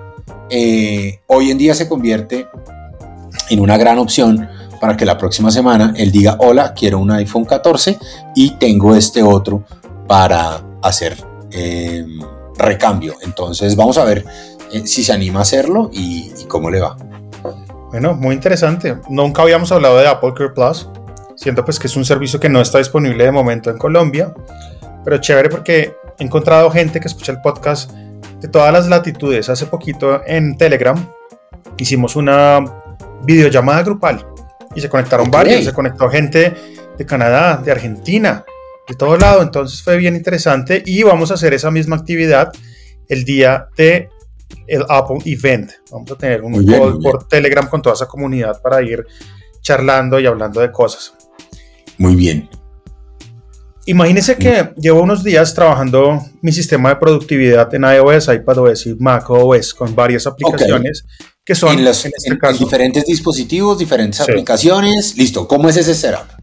eh, 0.50 1.20
hoy 1.26 1.50
en 1.50 1.58
día 1.58 1.74
se 1.74 1.88
convierte 1.88 2.46
en 3.50 3.60
una 3.60 3.76
gran 3.76 3.98
opción 3.98 4.48
para 4.80 4.96
que 4.96 5.06
la 5.06 5.18
próxima 5.18 5.50
semana 5.50 5.94
él 5.96 6.12
diga, 6.12 6.36
hola, 6.40 6.74
quiero 6.74 6.98
un 6.98 7.10
iPhone 7.10 7.44
14 7.44 7.98
y 8.34 8.50
tengo 8.58 8.94
este 8.94 9.22
otro 9.22 9.64
para 10.06 10.62
hacer 10.82 11.16
eh, 11.50 12.04
recambio. 12.56 13.14
Entonces 13.22 13.76
vamos 13.76 13.98
a 13.98 14.04
ver 14.04 14.24
si 14.84 15.02
se 15.02 15.12
anima 15.12 15.38
a 15.38 15.42
hacerlo 15.42 15.90
y 15.92 16.30
cómo 16.48 16.70
le 16.70 16.80
va. 16.80 16.96
Bueno, 17.90 18.14
muy 18.14 18.34
interesante. 18.34 18.96
Nunca 19.08 19.42
habíamos 19.42 19.72
hablado 19.72 19.98
de 19.98 20.06
Apple 20.06 20.32
Care 20.36 20.50
Plus. 20.50 20.88
Siento 21.36 21.64
pues 21.64 21.78
que 21.78 21.86
es 21.86 21.96
un 21.96 22.04
servicio 22.04 22.38
que 22.38 22.48
no 22.48 22.60
está 22.60 22.78
disponible 22.78 23.24
de 23.24 23.30
momento 23.30 23.70
en 23.70 23.78
Colombia, 23.78 24.34
pero 25.04 25.18
chévere 25.18 25.48
porque 25.48 25.94
he 26.18 26.24
encontrado 26.24 26.70
gente 26.70 27.00
que 27.00 27.08
escucha 27.08 27.32
el 27.32 27.40
podcast 27.40 27.92
de 28.40 28.48
todas 28.48 28.72
las 28.72 28.88
latitudes. 28.88 29.48
Hace 29.48 29.66
poquito 29.66 30.20
en 30.26 30.56
Telegram 30.58 30.96
hicimos 31.78 32.16
una 32.16 32.64
videollamada 33.22 33.82
grupal 33.82 34.26
y 34.74 34.80
se 34.80 34.88
conectaron 34.88 35.30
varios. 35.30 35.64
Se 35.64 35.72
conectó 35.72 36.10
gente 36.10 36.54
de 36.98 37.06
Canadá, 37.06 37.56
de 37.56 37.70
Argentina, 37.70 38.44
de 38.86 38.94
todo 38.94 39.16
lado. 39.16 39.40
Entonces 39.42 39.82
fue 39.82 39.96
bien 39.96 40.16
interesante 40.16 40.82
y 40.84 41.02
vamos 41.04 41.30
a 41.30 41.34
hacer 41.34 41.54
esa 41.54 41.70
misma 41.70 41.96
actividad 41.96 42.52
el 43.08 43.24
día 43.24 43.68
de 43.76 44.10
el 44.66 44.84
Apple 44.88 45.18
Event. 45.24 45.72
Vamos 45.90 46.10
a 46.12 46.14
tener 46.16 46.42
un 46.42 46.64
call 46.64 46.98
por 46.98 47.26
Telegram 47.28 47.68
con 47.68 47.82
toda 47.82 47.94
esa 47.94 48.06
comunidad 48.06 48.60
para 48.62 48.82
ir 48.82 49.04
charlando 49.62 50.18
y 50.20 50.26
hablando 50.26 50.60
de 50.60 50.70
cosas. 50.70 51.14
Muy 51.96 52.14
bien. 52.14 52.48
Imagínese 53.86 54.36
que 54.36 54.70
llevo 54.76 55.02
unos 55.02 55.24
días 55.24 55.54
trabajando 55.54 56.22
mi 56.42 56.52
sistema 56.52 56.90
de 56.90 56.96
productividad 56.96 57.74
en 57.74 57.84
iOS, 57.84 58.28
iPadOS 58.28 58.86
y 58.86 58.94
macOS 58.96 59.72
con 59.72 59.94
varias 59.94 60.26
aplicaciones 60.26 61.04
que 61.42 61.54
son 61.54 61.78
en, 61.78 61.86
este 61.86 62.10
diferentes 62.58 63.06
dispositivos, 63.06 63.78
diferentes 63.78 64.20
aplicaciones. 64.20 65.16
Listo, 65.16 65.48
¿cómo 65.48 65.70
es 65.70 65.78
ese 65.78 65.94
setup? 65.94 66.37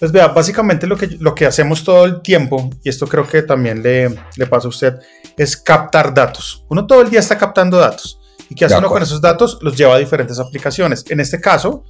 Pues 0.00 0.12
vea, 0.12 0.28
básicamente 0.28 0.86
lo 0.86 0.96
que, 0.96 1.08
lo 1.20 1.34
que 1.34 1.44
hacemos 1.44 1.84
todo 1.84 2.06
el 2.06 2.22
tiempo, 2.22 2.70
y 2.82 2.88
esto 2.88 3.06
creo 3.06 3.28
que 3.28 3.42
también 3.42 3.82
le, 3.82 4.08
le 4.34 4.46
pasa 4.46 4.66
a 4.66 4.70
usted, 4.70 4.94
es 5.36 5.58
captar 5.58 6.14
datos. 6.14 6.64
Uno 6.70 6.86
todo 6.86 7.02
el 7.02 7.10
día 7.10 7.20
está 7.20 7.36
captando 7.36 7.76
datos. 7.76 8.18
¿Y 8.48 8.54
qué 8.54 8.64
hace 8.64 8.78
uno 8.78 8.88
con 8.88 9.02
esos 9.02 9.20
datos? 9.20 9.58
Los 9.60 9.76
lleva 9.76 9.96
a 9.96 9.98
diferentes 9.98 10.38
aplicaciones. 10.38 11.04
En 11.10 11.20
este 11.20 11.38
caso, 11.38 11.84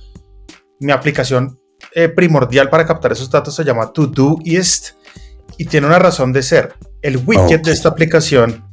mi 0.81 0.91
aplicación 0.91 1.61
eh, 1.95 2.09
primordial 2.09 2.69
para 2.69 2.85
captar 2.85 3.13
esos 3.13 3.31
datos 3.31 3.55
se 3.55 3.63
llama 3.63 3.93
Todoist 3.93 4.91
y 5.57 5.67
tiene 5.67 5.87
una 5.87 6.01
razón 6.01 6.33
de 6.33 6.43
ser. 6.43 6.75
El 7.03 7.17
widget 7.19 7.63
de 7.65 7.71
esta 7.71 7.91
aplicación 7.91 8.69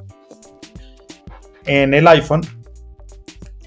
en 1.66 1.94
el 1.94 2.08
iPhone 2.08 2.42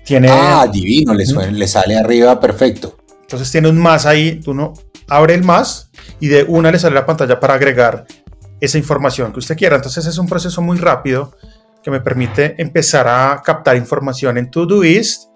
tiene... 0.05 0.29
Ah, 0.31 0.67
divino, 0.71 1.15
le, 1.15 1.25
le 1.53 1.69
sale 1.69 1.97
arriba 1.97 2.41
perfecto. 2.41 2.99
Entonces 3.23 3.53
tiene 3.53 3.69
un 3.69 3.79
más 3.79 4.05
ahí, 4.05 4.41
uno 4.47 4.75
abre 5.09 5.35
el 5.35 5.45
más 5.45 5.91
y 6.19 6.29
de 6.29 6.45
una 6.45 6.71
le 6.71 6.79
sale 6.79 6.95
la 6.95 7.07
pantalla 7.07 7.41
para 7.41 7.55
agregar 7.55 8.07
esa 8.61 8.79
información 8.79 9.33
que 9.33 9.39
usted 9.39 9.57
quiera. 9.57 9.77
Entonces 9.77 10.07
es 10.07 10.19
un 10.19 10.29
proceso 10.29 10.63
muy 10.63 10.79
rápido 10.79 11.35
que 11.83 11.91
me 11.91 12.01
permite 12.01 12.61
empezar 12.61 13.09
a 13.09 13.41
captar 13.45 13.77
información 13.77 14.37
en 14.39 14.51
Todoist 14.51 15.31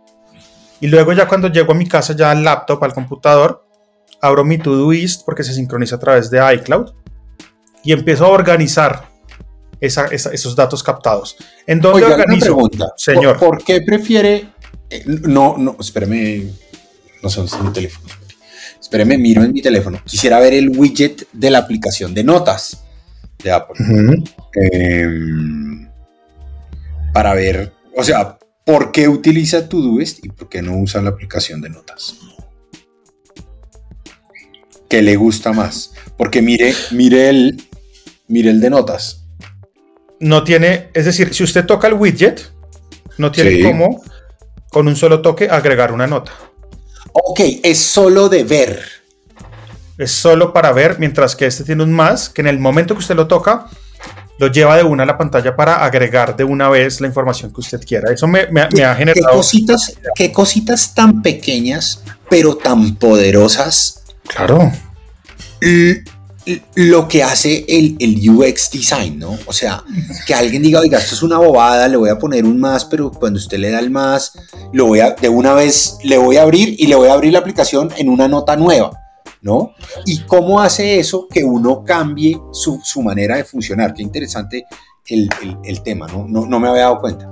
y 0.81 0.89
luego 0.89 1.13
ya 1.13 1.27
cuando 1.27 1.49
llego 1.49 1.73
a 1.73 1.75
mi 1.75 1.89
casa 1.89 2.15
ya 2.15 2.31
al 2.31 2.45
laptop, 2.45 2.83
al 2.85 2.93
computador, 2.93 3.65
abro 4.21 4.45
mi 4.45 4.59
Todoist 4.59 5.25
porque 5.25 5.43
se 5.43 5.55
sincroniza 5.55 5.97
a 5.97 5.99
través 5.99 6.31
de 6.31 6.55
iCloud 6.57 6.93
y 7.83 7.93
empiezo 7.93 8.27
a 8.27 8.29
organizar 8.29 9.09
esos 9.81 10.57
datos 10.57 10.83
captados. 10.83 11.37
¿En 11.67 11.81
dónde 11.81 12.05
organizo? 12.05 12.47
pregunta. 12.47 12.93
Señor. 12.97 13.39
¿Por, 13.39 13.63
qué 13.63 13.83
prefiere? 13.83 14.53
Eh, 14.91 15.05
no, 15.07 15.57
no, 15.59 15.77
espérame. 15.79 16.51
No 17.23 17.29
sé 17.31 17.43
mi 17.63 17.73
teléfono. 17.73 18.24
Espéreme, 18.85 19.17
miro 19.17 19.43
en 19.43 19.51
mi 19.51 19.63
teléfono. 19.63 19.99
Quisiera 20.05 20.39
ver 20.39 20.53
el 20.53 20.69
widget 20.69 21.27
de 21.33 21.51
la 21.51 21.61
aplicación 21.61 22.13
de 22.13 22.23
notas 22.23 22.85
de 23.43 23.51
Apple. 23.51 23.77
Em, 24.53 25.89
para 27.15 27.33
ver, 27.33 27.73
o 27.97 28.05
sea, 28.05 28.39
¿por 28.63 28.93
qué 28.93 29.09
utiliza 29.09 29.71
Todoist 29.71 30.23
y 30.23 30.29
por 30.29 30.51
qué 30.51 30.61
no 30.61 30.77
usa 30.77 31.01
la 31.01 31.09
aplicación 31.09 31.63
de 31.63 31.71
notas? 31.71 32.19
¿Qué 34.87 35.01
le 35.01 35.17
gusta 35.17 35.55
más? 35.55 35.95
Porque 36.19 36.43
mire, 36.43 36.75
mire 36.91 37.31
el, 37.31 37.63
mire 38.29 38.51
el 38.51 38.61
de 38.61 38.69
notas. 38.69 39.25
No 40.21 40.45
tiene, 40.45 40.91
es 40.93 41.07
decir, 41.07 41.33
si 41.33 41.43
usted 41.43 41.65
toca 41.65 41.89
el 41.89 41.95
widget, 41.95 42.53
no 43.17 43.33
tiene 43.33 43.63
cómo 43.63 44.03
con 44.69 44.89
un 44.89 44.95
solo 44.95 45.23
toque 45.23 45.49
agregar 45.49 45.91
una 45.91 46.07
nota. 46.07 46.33
Ok, 47.17 47.41
es 47.63 47.79
solo 47.79 48.29
de 48.29 48.43
ver. 48.43 48.83
Es 49.97 50.11
solo 50.11 50.53
para 50.53 50.73
ver, 50.73 50.99
mientras 50.99 51.37
que 51.37 51.47
este 51.47 51.63
tiene 51.63 51.85
un 51.85 51.93
más, 51.93 52.29
que 52.29 52.41
en 52.41 52.49
el 52.49 52.59
momento 52.59 52.95
que 52.95 53.01
usted 53.01 53.15
lo 53.15 53.29
toca, 53.29 53.67
lo 54.39 54.49
lleva 54.49 54.77
de 54.77 54.83
una 54.83 55.05
a 55.05 55.07
la 55.07 55.17
pantalla 55.17 55.55
para 55.55 55.85
agregar 55.85 56.37
de 56.37 56.43
una 56.43 56.69
vez 56.69 57.01
la 57.01 57.07
información 57.07 57.53
que 57.53 57.61
usted 57.61 57.81
quiera. 57.87 58.13
Eso 58.13 58.27
me, 58.27 58.41
ha 58.41 58.95
generado... 58.97 59.31
¿Qué 59.31 59.37
cositas, 59.37 59.95
qué 60.17 60.33
cositas 60.33 60.93
tan 60.93 61.23
pequeñas, 61.23 62.03
pero 62.29 62.57
tan 62.57 62.97
poderosas. 62.97 64.03
Claro. 64.27 64.73
Y 65.63 66.01
lo 66.75 67.09
que 67.09 67.23
hace 67.23 67.65
el, 67.69 67.97
el, 67.99 68.29
UX 68.29 68.71
design, 68.71 69.19
¿no? 69.19 69.39
O 69.47 69.53
sea, 69.53 69.83
que 70.27 70.35
alguien 70.35 70.63
diga, 70.63 70.81
oiga, 70.81 70.99
esto 70.99 71.15
es 71.15 71.23
una 71.23 71.39
bobada, 71.39 71.89
le 71.89 71.97
voy 71.97 72.11
a 72.11 72.19
poner 72.19 72.45
un 72.45 72.61
más, 72.61 72.85
pero 72.85 73.11
cuando 73.11 73.39
usted 73.39 73.59
le 73.59 73.71
da 73.71 73.79
el 73.79 73.91
más, 73.91 74.33
lo 74.73 74.87
voy 74.87 75.01
a, 75.01 75.13
de 75.13 75.29
una 75.29 75.55
vez 75.55 75.99
le 76.05 76.19
voy 76.19 76.37
a 76.37 76.43
abrir 76.43 76.77
y 76.79 76.87
le 76.87 76.97
voy 76.97 77.09
a 77.09 77.15
abrir 77.15 77.33
la 77.33 77.39
aplicación 77.39 77.91
en 77.97 78.09
una 78.09 78.29
nota 78.29 78.57
nueva, 78.57 78.91
¿no? 79.41 79.73
Y 80.05 80.21
cómo 80.21 80.61
hace 80.61 80.99
eso 80.99 81.27
que 81.29 81.45
uno 81.45 81.83
cambie 81.85 82.39
su, 82.53 82.81
su 82.83 83.03
manera 83.03 83.37
de 83.37 83.45
funcionar. 83.45 83.95
Qué 83.95 84.03
interesante 84.03 84.67
el, 85.09 85.29
el, 85.65 85.83
tema, 85.83 86.07
¿no? 86.09 86.27
¿no? 86.29 86.47
No 86.47 86.61
me 86.61 86.69
había 86.69 86.83
dado 86.83 86.99
cuenta. 86.99 87.31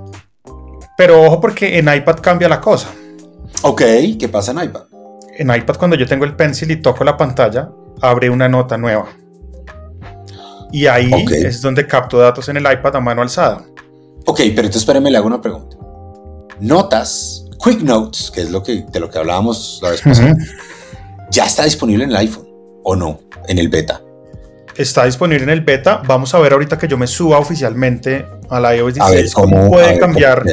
Pero 0.97 1.21
ojo 1.21 1.39
porque 1.39 1.77
en 1.77 1.93
iPad 1.93 2.17
cambia 2.19 2.49
la 2.49 2.59
cosa. 2.59 2.89
Ok, 3.61 3.81
¿qué 4.19 4.29
pasa 4.29 4.51
en 4.51 4.63
iPad? 4.63 4.83
En 5.37 5.53
iPad 5.53 5.75
cuando 5.77 5.95
yo 5.95 6.05
tengo 6.05 6.25
el 6.25 6.35
pencil 6.35 6.69
y 6.71 6.81
toco 6.81 7.03
la 7.03 7.17
pantalla, 7.17 7.69
abre 8.03 8.29
una 8.29 8.49
nota 8.49 8.77
nueva. 8.77 9.07
Y 10.71 10.87
ahí 10.87 11.11
es 11.31 11.61
donde 11.61 11.87
capto 11.87 12.17
datos 12.17 12.49
en 12.49 12.57
el 12.57 12.63
iPad 12.63 12.97
a 12.97 12.99
mano 12.99 13.21
alzada. 13.21 13.63
Ok, 14.25 14.37
pero 14.37 14.67
entonces 14.67 14.81
espérame, 14.81 15.09
le 15.09 15.17
hago 15.17 15.27
una 15.27 15.41
pregunta. 15.41 15.77
Notas, 16.59 17.45
Quick 17.63 17.81
Notes, 17.81 18.29
que 18.29 18.41
es 18.41 18.51
lo 18.51 18.61
que, 18.61 18.85
de 18.91 18.99
lo 18.99 19.09
que 19.09 19.19
hablábamos 19.19 19.79
la 19.81 19.91
vez 19.91 20.01
pasada, 20.01 20.35
¿ya 21.31 21.45
está 21.45 21.63
disponible 21.63 22.03
en 22.03 22.09
el 22.09 22.17
iPhone 22.17 22.47
o 22.83 22.95
no? 22.95 23.21
En 23.47 23.57
el 23.57 23.69
beta. 23.69 24.01
Está 24.75 25.05
disponible 25.05 25.43
en 25.43 25.49
el 25.49 25.61
beta. 25.61 26.01
Vamos 26.05 26.33
a 26.33 26.39
ver 26.39 26.53
ahorita 26.53 26.77
que 26.77 26.87
yo 26.87 26.97
me 26.97 27.07
suba 27.07 27.39
oficialmente 27.39 28.25
a 28.49 28.59
la 28.59 28.75
iOS 28.75 28.95
16 28.95 29.33
cómo, 29.33 29.69
puede 29.69 29.97
cambiar 29.97 30.43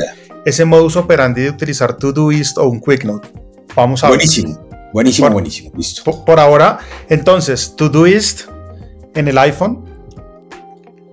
ese 0.45 0.64
modus 0.64 0.97
operandi 0.97 1.42
de 1.42 1.50
utilizar 1.50 1.97
Todoist 1.97 2.59
o 2.59 2.69
un 2.69 2.80
Quick 2.80 3.04
Note. 3.04 3.28
Vamos 3.75 4.04
a 4.04 4.09
Buenísimo. 4.09 4.70
Buenísimo, 4.92 5.30
buenísimo. 5.30 5.70
Listo. 5.76 6.25
Por, 6.25 6.40
ahora, 6.40 6.78
entonces, 7.09 7.75
Todoist 7.76 8.49
en 9.14 9.28
el 9.28 9.38
iPhone 9.38 9.85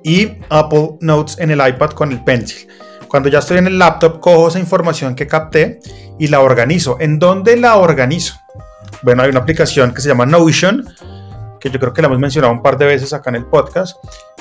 y 0.03 0.29
Apple 0.49 0.97
Notes 1.01 1.37
en 1.39 1.51
el 1.51 1.65
iPad 1.65 1.91
con 1.91 2.11
el 2.11 2.23
Pencil. 2.23 2.67
Cuando 3.07 3.29
ya 3.29 3.39
estoy 3.39 3.57
en 3.57 3.67
el 3.67 3.79
laptop, 3.79 4.19
cojo 4.19 4.47
esa 4.49 4.59
información 4.59 5.15
que 5.15 5.27
capté 5.27 5.79
y 6.19 6.27
la 6.27 6.41
organizo. 6.41 6.97
¿En 6.99 7.19
dónde 7.19 7.55
la 7.55 7.77
organizo? 7.77 8.35
Bueno, 9.01 9.23
hay 9.23 9.29
una 9.29 9.39
aplicación 9.39 9.93
que 9.93 10.01
se 10.01 10.09
llama 10.09 10.25
Notion, 10.25 10.85
que 11.59 11.69
yo 11.69 11.79
creo 11.79 11.93
que 11.93 12.01
la 12.01 12.07
hemos 12.07 12.19
mencionado 12.19 12.53
un 12.53 12.61
par 12.61 12.77
de 12.77 12.85
veces 12.85 13.13
acá 13.13 13.29
en 13.29 13.37
el 13.37 13.45
podcast. 13.45 13.97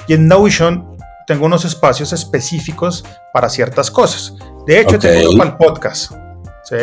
Y 0.09 0.15
en 0.15 0.27
Notion 0.27 0.97
tengo 1.27 1.47
unos 1.47 1.65
espacios 1.65 2.13
específicos 2.13 3.05
para 3.33 3.49
ciertas 3.49 3.91
cosas. 3.91 4.35
De 4.67 4.81
hecho, 4.81 4.99
tengo 4.99 5.31
uno 5.31 5.39
para 5.39 5.51
el 5.51 5.57
podcast. 5.57 6.13
¿sí? 6.65 6.77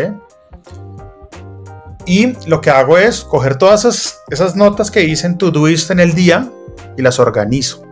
Y 2.06 2.34
lo 2.48 2.62
que 2.62 2.70
hago 2.70 2.98
es 2.98 3.24
coger 3.24 3.58
todas 3.58 3.86
esas, 3.86 4.20
esas 4.30 4.56
notas 4.56 4.92
que 4.92 5.04
hice 5.04 5.28
en 5.28 5.38
Todoist 5.38 5.92
en 5.92 6.00
el 6.00 6.14
día 6.14 6.50
y 6.98 7.02
las 7.02 7.20
organizo. 7.20 7.84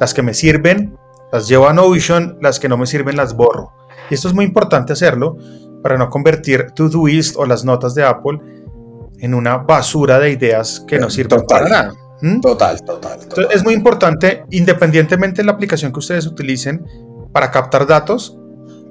Las 0.00 0.14
que 0.14 0.22
me 0.22 0.34
sirven, 0.34 0.96
las 1.32 1.48
llevo 1.48 1.68
a 1.68 1.72
Notion, 1.72 2.38
las 2.40 2.58
que 2.58 2.68
no 2.68 2.76
me 2.76 2.86
sirven, 2.86 3.16
las 3.16 3.34
borro. 3.34 3.72
Y 4.10 4.14
esto 4.14 4.28
es 4.28 4.34
muy 4.34 4.44
importante 4.44 4.92
hacerlo 4.92 5.36
para 5.82 5.96
no 5.96 6.10
convertir 6.10 6.72
Todoist 6.74 7.36
o 7.36 7.46
las 7.46 7.64
notas 7.64 7.94
de 7.94 8.04
Apple 8.04 8.40
en 9.18 9.34
una 9.34 9.58
basura 9.58 10.18
de 10.18 10.30
ideas 10.30 10.84
que 10.86 10.98
no 10.98 11.10
sirven 11.10 11.42
para 11.46 11.68
nada. 11.68 11.94
¿Mm? 12.22 12.40
Total, 12.40 12.82
total, 12.84 13.18
Entonces, 13.22 13.56
es 13.56 13.64
muy 13.64 13.72
importante, 13.72 14.44
independientemente 14.50 15.40
de 15.40 15.46
la 15.46 15.52
aplicación 15.52 15.92
que 15.92 16.00
ustedes 16.00 16.26
utilicen 16.26 16.84
para 17.32 17.50
captar 17.50 17.86
datos, 17.86 18.36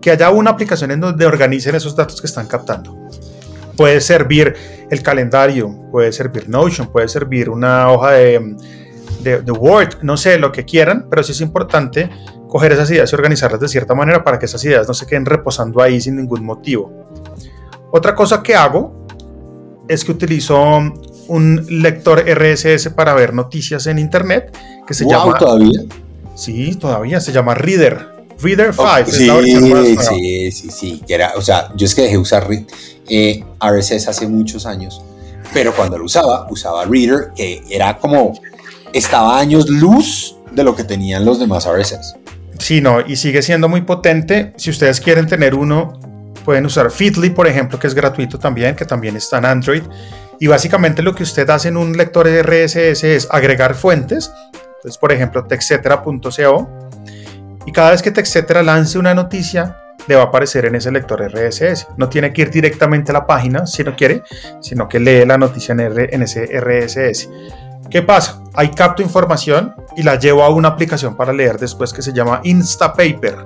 que 0.02 0.12
haya 0.12 0.30
una 0.32 0.52
aplicación 0.52 0.92
en 0.92 1.00
donde 1.00 1.26
organicen 1.26 1.76
esos 1.76 1.96
datos 1.96 2.22
que 2.22 2.28
están 2.28 2.48
captando. 2.48 2.98
Puede 3.80 4.02
servir 4.02 4.54
el 4.90 5.02
calendario, 5.02 5.74
puede 5.90 6.12
servir 6.12 6.50
Notion, 6.50 6.92
puede 6.92 7.08
servir 7.08 7.50
una 7.50 7.90
hoja 7.90 8.12
de, 8.12 8.58
de, 9.24 9.52
Word, 9.54 10.00
no 10.02 10.18
sé, 10.18 10.38
lo 10.38 10.52
que 10.52 10.66
quieran, 10.66 11.08
pero 11.10 11.24
sí 11.24 11.32
es 11.32 11.40
importante 11.40 12.10
coger 12.50 12.74
esas 12.74 12.92
ideas 12.92 13.10
y 13.10 13.16
organizarlas 13.16 13.62
de 13.62 13.70
cierta 13.70 13.96
manera 13.96 14.22
para 14.22 14.38
que 14.38 14.48
esas 14.48 14.66
ideas 14.66 14.86
no 14.86 14.94
se 14.94 15.06
queden 15.06 15.26
reposando 15.26 15.82
ahí 15.82 16.02
sin 16.02 16.18
ningún 16.18 16.44
motivo. 16.44 16.92
Otra 17.94 18.14
cosa 18.16 18.44
que 18.44 18.54
hago 18.54 19.08
es 19.88 20.04
que 20.04 20.12
utilizo 20.12 20.60
un 21.30 21.66
lector 21.70 22.26
RSS 22.28 22.90
para 22.90 23.14
ver 23.14 23.34
noticias 23.34 23.88
en 23.88 23.98
internet 23.98 24.54
que 24.86 24.94
se 24.94 25.08
llama 25.08 25.38
todavía. 25.38 25.84
Sí, 26.36 26.76
todavía 26.76 27.22
se 27.22 27.32
llama 27.32 27.56
Reader. 27.56 28.20
Reader 28.42 28.74
5. 28.74 29.06
sí, 29.06 29.30
sí, 29.98 30.52
sí, 30.52 30.70
sí, 30.70 31.04
era, 31.08 31.32
o 31.38 31.42
sea, 31.42 31.72
yo 31.76 31.86
es 31.86 31.96
que 31.96 32.02
dejé 32.02 32.18
usar 32.18 32.46
eh, 33.10 33.44
RSS 33.60 34.08
hace 34.08 34.28
muchos 34.28 34.66
años, 34.66 35.02
pero 35.54 35.74
cuando 35.76 35.98
lo 35.98 36.06
usaba, 36.06 36.48
usaba 36.50 36.86
Reader, 36.86 37.32
que 37.36 37.64
era 37.70 37.98
como, 37.98 38.34
estaba 38.94 39.40
años 39.40 39.70
luz 39.70 40.36
de 40.52 40.64
lo 40.64 40.76
que 40.76 40.84
tenían 40.84 41.26
los 41.26 41.40
demás 41.40 41.68
RSS. 41.68 42.16
Sí, 42.60 42.82
no, 42.82 43.02
y 43.02 43.16
sigue 43.16 43.42
siendo 43.42 43.70
muy 43.70 43.82
potente. 43.82 44.54
Si 44.58 44.70
ustedes 44.70 45.00
quieren 45.00 45.28
tener 45.28 45.56
uno, 45.56 46.00
pueden 46.44 46.66
usar 46.66 46.92
Feedly, 46.92 47.30
por 47.30 47.48
ejemplo, 47.48 47.80
que 47.80 47.88
es 47.88 47.94
gratuito 47.94 48.38
también, 48.38 48.76
que 48.76 48.86
también 48.86 49.16
está 49.16 49.38
en 49.38 49.46
Android. 49.46 49.84
Y 50.40 50.48
básicamente 50.48 51.02
lo 51.02 51.16
que 51.16 51.24
usted 51.24 51.50
hace 51.50 51.70
en 51.70 51.78
un 51.78 51.98
lector 51.98 52.28
de 52.28 52.44
RSS 52.44 53.04
es 53.04 53.28
agregar 53.30 53.76
fuentes. 53.76 54.32
Entonces, 54.78 54.98
por 54.98 55.12
ejemplo, 55.12 55.46
texetera.co 55.46 56.90
y 57.66 57.72
cada 57.72 57.92
vez 57.92 58.02
que 58.02 58.12
TextEtcetera 58.12 58.64
lance 58.64 58.98
una 58.98 59.14
noticia, 59.14 59.78
le 60.10 60.16
va 60.16 60.24
a 60.24 60.26
aparecer 60.26 60.66
en 60.66 60.74
ese 60.74 60.92
lector 60.92 61.22
RSS. 61.22 61.88
No 61.98 62.10
tiene 62.10 62.34
que 62.34 62.42
ir 62.42 62.50
directamente 62.50 63.12
a 63.12 63.14
la 63.14 63.28
página 63.28 63.68
si 63.68 63.84
no 63.84 63.96
quiere, 63.96 64.24
sino 64.60 64.90
que 64.90 65.00
lee 65.00 65.24
la 65.24 65.38
noticia 65.38 65.74
en, 65.74 65.80
en 65.80 66.24
ese 66.24 66.46
RSS. 66.60 67.30
¿Qué 67.92 68.02
pasa? 68.02 68.42
Ahí 68.56 68.70
capto 68.70 69.04
información 69.04 69.76
y 69.96 70.02
la 70.02 70.18
llevo 70.18 70.44
a 70.44 70.50
una 70.50 70.70
aplicación 70.70 71.16
para 71.16 71.32
leer 71.32 71.60
después 71.60 71.94
que 71.94 72.02
se 72.02 72.12
llama 72.12 72.42
Instapaper. 72.44 73.46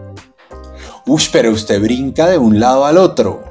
Uy, 1.05 1.21
pero 1.33 1.51
usted 1.51 1.81
brinca 1.81 2.27
de 2.27 2.37
un 2.37 2.57
lado 2.57 2.85
al 2.85 2.97
otro. 2.97 3.43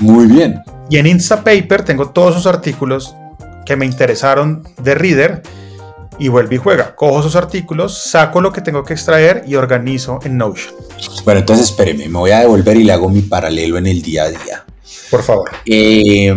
Muy 0.00 0.26
bien. 0.26 0.62
Y 0.90 0.98
en 0.98 1.06
Instapaper 1.06 1.84
tengo 1.84 2.10
todos 2.10 2.32
esos 2.36 2.46
artículos 2.46 3.16
que 3.64 3.76
me 3.76 3.86
interesaron 3.86 4.62
de 4.82 4.94
Reader 4.94 5.42
y 6.18 6.28
vuelve 6.28 6.56
y 6.56 6.58
juega. 6.58 6.94
Cojo 6.94 7.20
esos 7.20 7.34
artículos, 7.34 7.96
saco 7.96 8.42
lo 8.42 8.52
que 8.52 8.60
tengo 8.60 8.84
que 8.84 8.92
extraer 8.92 9.42
y 9.46 9.54
organizo 9.54 10.20
en 10.22 10.36
Notion. 10.36 10.85
Bueno, 11.24 11.40
entonces 11.40 11.70
espéreme, 11.70 12.08
me 12.08 12.18
voy 12.18 12.30
a 12.30 12.40
devolver 12.40 12.76
y 12.76 12.84
le 12.84 12.92
hago 12.92 13.08
mi 13.08 13.22
paralelo 13.22 13.78
en 13.78 13.86
el 13.86 14.02
día 14.02 14.24
a 14.24 14.30
día. 14.30 14.66
Por 15.10 15.22
favor. 15.22 15.50
Eh, 15.64 16.34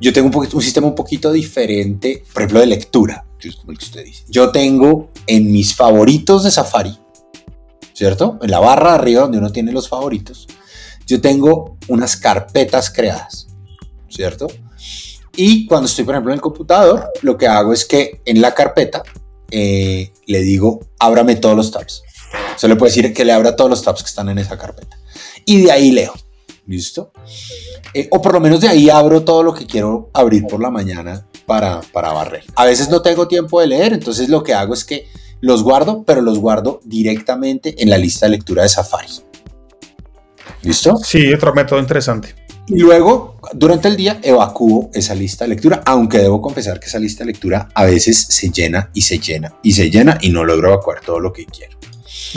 yo 0.00 0.12
tengo 0.12 0.28
un, 0.28 0.48
un, 0.52 0.62
sistema 0.62 0.86
un 0.86 0.94
poquito 0.94 1.32
diferente, 1.32 2.22
por 2.32 2.42
ejemplo, 2.42 2.60
de 2.60 2.66
lectura, 2.66 3.24
como 3.58 3.72
el 3.72 3.78
que 3.78 3.84
usted 3.84 4.04
dice. 4.04 4.24
Yo 4.28 4.50
tengo 4.50 5.10
en 5.26 5.50
mis 5.50 5.74
favoritos 5.74 6.44
de 6.44 6.50
Safari, 6.50 6.98
¿cierto? 7.92 8.38
En 8.42 8.50
la 8.50 8.60
barra 8.60 8.90
de 8.90 8.98
arriba 8.98 9.22
donde 9.22 9.38
uno 9.38 9.50
tiene 9.50 9.72
los 9.72 9.88
favoritos, 9.88 10.46
yo 11.06 11.20
tengo 11.20 11.76
unas 11.88 12.16
carpetas 12.16 12.90
creadas, 12.90 13.48
¿cierto? 14.08 14.46
Y 15.36 15.66
cuando 15.66 15.86
estoy, 15.86 16.04
por 16.04 16.14
ejemplo, 16.14 16.32
en 16.32 16.36
el 16.36 16.40
computador, 16.40 17.10
lo 17.22 17.36
que 17.36 17.46
hago 17.46 17.72
es 17.72 17.84
que 17.84 18.20
en 18.24 18.40
la 18.40 18.54
carpeta 18.54 19.02
eh, 19.50 20.12
le 20.26 20.40
digo, 20.40 20.80
ábrame 20.98 21.36
todos 21.36 21.56
los 21.56 21.70
tabs. 21.70 22.02
Se 22.60 22.68
le 22.68 22.76
puede 22.76 22.90
decir 22.90 23.14
que 23.14 23.24
le 23.24 23.32
abra 23.32 23.56
todos 23.56 23.70
los 23.70 23.82
tabs 23.82 24.02
que 24.02 24.08
están 24.10 24.28
en 24.28 24.36
esa 24.36 24.58
carpeta. 24.58 24.98
Y 25.46 25.62
de 25.62 25.72
ahí 25.72 25.92
leo. 25.92 26.12
¿Listo? 26.66 27.10
Eh, 27.94 28.06
o 28.10 28.20
por 28.20 28.34
lo 28.34 28.40
menos 28.40 28.60
de 28.60 28.68
ahí 28.68 28.90
abro 28.90 29.22
todo 29.22 29.42
lo 29.42 29.54
que 29.54 29.64
quiero 29.64 30.10
abrir 30.12 30.46
por 30.46 30.60
la 30.60 30.70
mañana 30.70 31.26
para, 31.46 31.80
para 31.80 32.12
barrer. 32.12 32.44
A 32.56 32.66
veces 32.66 32.90
no 32.90 33.00
tengo 33.00 33.26
tiempo 33.28 33.62
de 33.62 33.68
leer, 33.68 33.94
entonces 33.94 34.28
lo 34.28 34.42
que 34.42 34.52
hago 34.52 34.74
es 34.74 34.84
que 34.84 35.08
los 35.40 35.62
guardo, 35.62 36.04
pero 36.06 36.20
los 36.20 36.38
guardo 36.38 36.80
directamente 36.84 37.82
en 37.82 37.88
la 37.88 37.96
lista 37.96 38.26
de 38.26 38.32
lectura 38.32 38.64
de 38.64 38.68
Safari. 38.68 39.08
¿Listo? 40.60 40.98
Sí, 40.98 41.32
otro 41.32 41.54
método 41.54 41.80
interesante. 41.80 42.34
Y 42.66 42.76
luego, 42.80 43.38
durante 43.54 43.88
el 43.88 43.96
día, 43.96 44.20
evacúo 44.22 44.90
esa 44.92 45.14
lista 45.14 45.46
de 45.46 45.48
lectura, 45.48 45.80
aunque 45.86 46.18
debo 46.18 46.42
confesar 46.42 46.78
que 46.78 46.88
esa 46.88 46.98
lista 46.98 47.24
de 47.24 47.32
lectura 47.32 47.70
a 47.74 47.86
veces 47.86 48.18
se 48.28 48.50
llena 48.50 48.90
y 48.92 49.00
se 49.00 49.18
llena 49.18 49.56
y 49.62 49.72
se 49.72 49.90
llena 49.90 50.18
y 50.20 50.28
no 50.28 50.44
logro 50.44 50.68
evacuar 50.68 51.00
todo 51.00 51.20
lo 51.20 51.32
que 51.32 51.46
quiero. 51.46 51.79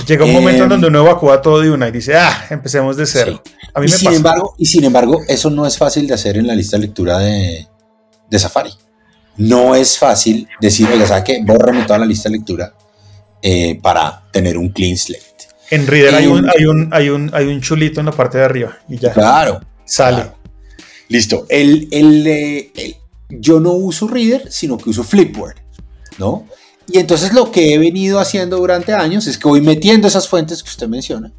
Llega 0.08 0.26
un 0.26 0.34
momento 0.34 0.60
en 0.60 0.64
em, 0.64 0.70
donde 0.70 0.88
uno 0.88 1.00
evacúa 1.02 1.42
todo 1.42 1.62
de 1.62 1.72
una 1.72 1.88
y 1.88 1.92
dice, 1.92 2.16
ah, 2.16 2.48
empecemos 2.50 2.98
de 2.98 3.06
cero. 3.06 3.42
A 3.74 3.80
mí 3.80 3.88
y, 3.88 3.90
sin 3.90 4.14
Embargo, 4.14 4.56
y 4.58 4.66
sin 4.66 4.84
embargo, 4.84 5.22
eso 5.28 5.50
no 5.50 5.66
es 5.66 5.78
fácil 5.78 6.08
de 6.08 6.14
hacer 6.14 6.38
en 6.38 6.48
la 6.48 6.56
lista 6.56 6.78
de 6.78 6.82
lectura 6.82 7.20
de, 7.20 7.68
de 8.30 8.40
Safari. 8.40 8.72
No 9.38 9.76
es 9.76 9.98
fácil 9.98 10.48
decir, 10.60 10.88
oiga, 10.92 11.08
¿sabe 11.08 11.24
qué? 11.24 11.44
Bórrame 11.44 11.84
toda 11.84 12.00
la 12.00 12.06
lista 12.06 12.30
de 12.30 12.38
lectura 12.38 12.74
eh, 13.42 13.80
para 13.82 14.24
tener 14.32 14.58
un 14.58 14.70
clean 14.70 14.98
slate. 14.98 15.24
En 15.72 15.88
Reader 15.88 16.16
hay, 16.16 16.28
un, 16.28 16.48
hay, 16.50 16.66
un, 16.66 16.90
hay, 16.92 17.10
un, 17.10 17.32
hay 17.34 17.48
un 17.48 17.62
chulito 17.62 18.00
en 18.00 18.06
la 18.08 18.12
parte 18.12 18.38
de 18.38 18.46
arriba 18.46 18.78
y 18.88 18.98
ya. 18.98 19.12
Claro, 19.12 19.60
Sale. 19.86 20.32
Listo. 21.10 21.46
El, 21.50 21.88
el, 21.92 22.96
yo 23.30 23.60
no 23.60 23.72
uso 23.72 24.08
Reader, 24.08 24.52
sino 24.52 24.78
que 24.78 24.90
uso 24.90 25.04
Flipboard, 25.04 25.56
¿no? 26.18 26.48
Y 26.88 27.00
entonces 27.00 27.34
lo 27.34 27.52
que 27.52 27.74
he 27.74 27.78
venido 27.78 28.20
haciendo 28.20 28.58
durante 28.58 28.94
años 28.94 29.28
es 29.28 29.38
que 29.38 29.48
voy 29.48 29.62
metiendo 29.62 30.08
esas 30.08 30.28
fuentes 30.28 30.62
que 30.64 30.70
usted 30.70 30.88
menciona 30.88 31.32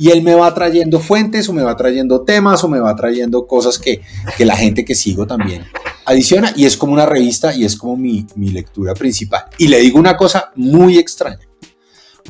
y 0.00 0.10
él 0.10 0.22
me 0.22 0.34
va 0.34 0.52
trayendo 0.54 0.98
fuentes 0.98 1.46
o 1.50 1.52
me 1.52 1.62
va 1.62 1.76
trayendo 1.76 2.22
temas 2.22 2.64
o 2.64 2.68
me 2.68 2.80
va 2.80 2.96
trayendo 2.96 3.46
cosas 3.46 3.78
que, 3.78 4.00
que 4.38 4.46
la 4.46 4.56
gente 4.56 4.82
que 4.82 4.94
sigo 4.94 5.26
también 5.26 5.66
adiciona 6.06 6.54
y 6.56 6.64
es 6.64 6.78
como 6.78 6.94
una 6.94 7.04
revista 7.04 7.54
y 7.54 7.66
es 7.66 7.76
como 7.76 7.98
mi, 7.98 8.26
mi 8.34 8.48
lectura 8.48 8.94
principal. 8.94 9.44
Y 9.58 9.68
le 9.68 9.78
digo 9.78 9.98
una 9.98 10.16
cosa 10.16 10.52
muy 10.56 10.96
extraña. 10.98 11.46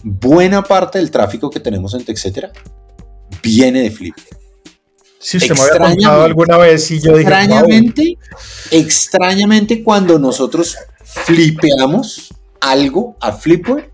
Buena 0.03 0.65
parte 0.65 0.99
del 0.99 1.13
tráfico 1.13 1.49
que 1.49 1.61
tenemos 1.61 1.95
en 1.95 2.05
TechCetera 2.05 2.51
viene 3.41 3.83
de 3.83 3.91
Flipboard. 3.93 4.37
Si 5.21 5.37
usted 5.37 5.55
me 5.55 5.61
había 5.61 5.79
contado 5.79 6.25
alguna 6.25 6.57
vez 6.57 6.91
y 6.91 6.99
yo 6.99 7.17
dije. 7.17 7.21
Extrañamente, 7.21 8.19
extrañamente, 8.73 9.85
cuando 9.85 10.19
nosotros 10.19 10.77
flipeamos 11.05 12.35
algo 12.61 13.17
a 13.21 13.33
Flipboard, 13.33 13.91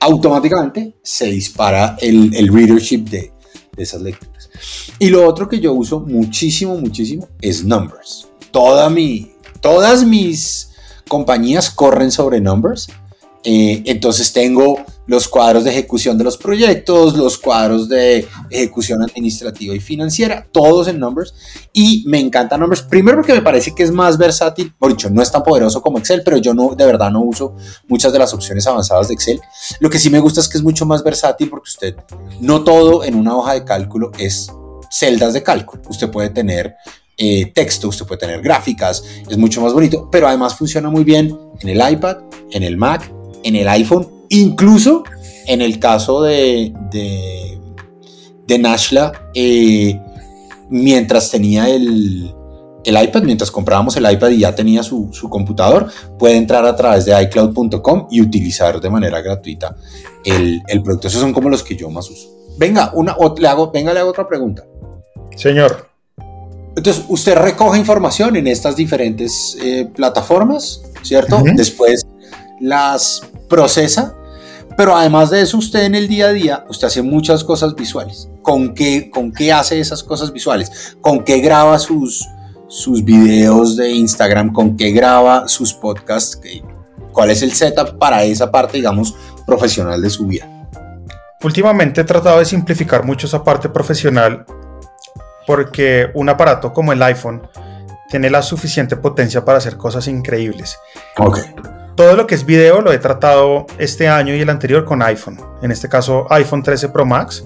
automáticamente 0.00 0.94
se 1.02 1.26
dispara 1.26 1.96
el, 2.00 2.34
el 2.34 2.52
readership 2.52 3.04
de, 3.04 3.32
de, 3.76 3.82
esas 3.82 4.02
lecturas. 4.02 4.50
Y 4.98 5.08
lo 5.08 5.26
otro 5.26 5.48
que 5.48 5.60
yo 5.60 5.72
uso 5.72 6.00
muchísimo, 6.00 6.76
muchísimo 6.76 7.28
es 7.40 7.64
Numbers. 7.64 8.28
Toda 8.50 8.88
mi, 8.90 9.32
todas 9.60 10.04
mis 10.04 10.70
compañías 11.08 11.70
corren 11.70 12.10
sobre 12.10 12.40
Numbers 12.40 12.88
eh, 13.48 13.84
entonces 13.86 14.32
tengo 14.32 14.84
los 15.06 15.28
cuadros 15.28 15.62
de 15.62 15.70
ejecución 15.70 16.18
de 16.18 16.24
los 16.24 16.36
proyectos, 16.36 17.16
los 17.16 17.38
cuadros 17.38 17.88
de 17.88 18.26
ejecución 18.50 19.00
administrativa 19.02 19.72
y 19.72 19.78
financiera, 19.78 20.48
todos 20.50 20.88
en 20.88 20.98
Numbers. 20.98 21.32
Y 21.72 22.02
me 22.08 22.18
encanta 22.18 22.58
Numbers, 22.58 22.82
primero 22.82 23.18
porque 23.18 23.34
me 23.34 23.42
parece 23.42 23.72
que 23.72 23.84
es 23.84 23.92
más 23.92 24.18
versátil, 24.18 24.74
por 24.76 24.90
dicho, 24.90 25.08
no 25.10 25.22
es 25.22 25.30
tan 25.30 25.44
poderoso 25.44 25.80
como 25.80 25.98
Excel, 25.98 26.22
pero 26.24 26.38
yo 26.38 26.54
no, 26.54 26.74
de 26.74 26.86
verdad 26.86 27.12
no 27.12 27.20
uso 27.20 27.54
muchas 27.86 28.12
de 28.12 28.18
las 28.18 28.34
opciones 28.34 28.66
avanzadas 28.66 29.06
de 29.06 29.14
Excel. 29.14 29.38
Lo 29.78 29.90
que 29.90 30.00
sí 30.00 30.10
me 30.10 30.18
gusta 30.18 30.40
es 30.40 30.48
que 30.48 30.58
es 30.58 30.64
mucho 30.64 30.84
más 30.84 31.04
versátil 31.04 31.48
porque 31.48 31.68
usted, 31.68 31.94
no 32.40 32.64
todo 32.64 33.04
en 33.04 33.14
una 33.14 33.36
hoja 33.36 33.54
de 33.54 33.64
cálculo 33.64 34.10
es 34.18 34.50
celdas 34.90 35.34
de 35.34 35.44
cálculo. 35.44 35.82
Usted 35.88 36.10
puede 36.10 36.30
tener 36.30 36.74
eh, 37.16 37.52
texto, 37.54 37.86
usted 37.86 38.06
puede 38.06 38.18
tener 38.18 38.42
gráficas, 38.42 39.04
es 39.30 39.38
mucho 39.38 39.60
más 39.60 39.72
bonito, 39.72 40.08
pero 40.10 40.26
además 40.26 40.56
funciona 40.56 40.90
muy 40.90 41.04
bien 41.04 41.38
en 41.60 41.68
el 41.68 41.92
iPad, 41.92 42.16
en 42.50 42.64
el 42.64 42.76
Mac 42.76 43.12
en 43.46 43.54
el 43.54 43.68
iPhone, 43.68 44.08
incluso 44.28 45.04
en 45.46 45.62
el 45.62 45.78
caso 45.78 46.22
de, 46.22 46.74
de, 46.90 48.58
Nashla, 48.58 49.12
eh, 49.34 50.00
mientras 50.68 51.30
tenía 51.30 51.68
el, 51.68 52.34
iPad, 52.84 53.22
mientras 53.22 53.52
comprábamos 53.52 53.96
el 53.96 54.10
iPad 54.10 54.30
y 54.30 54.38
ya 54.40 54.52
tenía 54.52 54.82
su, 54.82 55.10
computador, 55.30 55.88
puede 56.18 56.36
entrar 56.36 56.64
a 56.66 56.74
través 56.74 57.04
de 57.04 57.22
iCloud.com 57.22 58.08
y 58.10 58.20
utilizar 58.20 58.80
de 58.80 58.90
manera 58.90 59.20
gratuita 59.20 59.76
el, 60.24 60.62
producto. 60.82 61.06
Esos 61.06 61.20
son 61.20 61.32
como 61.32 61.48
los 61.48 61.62
que 61.62 61.76
yo 61.76 61.88
más 61.88 62.10
uso. 62.10 62.28
Venga, 62.58 62.90
una, 62.94 63.16
le 63.38 63.46
hago, 63.46 63.70
venga, 63.70 63.94
le 63.94 64.00
hago 64.00 64.10
otra 64.10 64.26
pregunta. 64.26 64.64
Señor. 65.36 65.88
Entonces, 66.74 67.04
usted 67.08 67.36
recoge 67.36 67.78
información 67.78 68.34
en 68.34 68.48
estas 68.48 68.74
diferentes 68.74 69.56
eh, 69.62 69.88
plataformas, 69.94 70.82
¿cierto? 71.02 71.42
Después 71.54 72.06
las 72.60 73.22
procesa, 73.48 74.14
pero 74.76 74.96
además 74.96 75.30
de 75.30 75.40
eso, 75.40 75.56
usted 75.56 75.84
en 75.84 75.94
el 75.94 76.06
día 76.06 76.26
a 76.26 76.32
día, 76.32 76.64
usted 76.68 76.88
hace 76.88 77.02
muchas 77.02 77.42
cosas 77.42 77.74
visuales. 77.74 78.28
¿Con 78.42 78.74
qué, 78.74 79.10
con 79.10 79.32
qué 79.32 79.52
hace 79.52 79.80
esas 79.80 80.02
cosas 80.02 80.32
visuales? 80.32 80.96
¿Con 81.00 81.24
qué 81.24 81.40
graba 81.40 81.78
sus, 81.78 82.28
sus 82.68 83.02
videos 83.02 83.76
de 83.76 83.90
Instagram? 83.90 84.52
¿Con 84.52 84.76
qué 84.76 84.90
graba 84.90 85.48
sus 85.48 85.72
podcasts? 85.72 86.38
¿Cuál 87.12 87.30
es 87.30 87.42
el 87.42 87.52
setup 87.52 87.98
para 87.98 88.24
esa 88.24 88.50
parte, 88.50 88.76
digamos, 88.76 89.14
profesional 89.46 90.02
de 90.02 90.10
su 90.10 90.26
vida? 90.26 90.46
Últimamente 91.42 92.02
he 92.02 92.04
tratado 92.04 92.38
de 92.38 92.44
simplificar 92.44 93.04
mucho 93.04 93.26
esa 93.26 93.42
parte 93.42 93.68
profesional 93.68 94.44
porque 95.46 96.10
un 96.14 96.28
aparato 96.28 96.72
como 96.72 96.92
el 96.92 97.02
iPhone 97.02 97.48
tiene 98.10 98.30
la 98.30 98.42
suficiente 98.42 98.96
potencia 98.96 99.44
para 99.44 99.58
hacer 99.58 99.76
cosas 99.76 100.08
increíbles. 100.08 100.76
Ok. 101.18 101.38
Todo 101.96 102.14
lo 102.14 102.26
que 102.26 102.34
es 102.34 102.44
video 102.44 102.82
lo 102.82 102.92
he 102.92 102.98
tratado 102.98 103.64
este 103.78 104.06
año 104.06 104.34
y 104.34 104.40
el 104.40 104.50
anterior 104.50 104.84
con 104.84 105.00
iPhone. 105.00 105.40
En 105.62 105.70
este 105.70 105.88
caso, 105.88 106.26
iPhone 106.28 106.62
13 106.62 106.90
Pro 106.90 107.06
Max. 107.06 107.42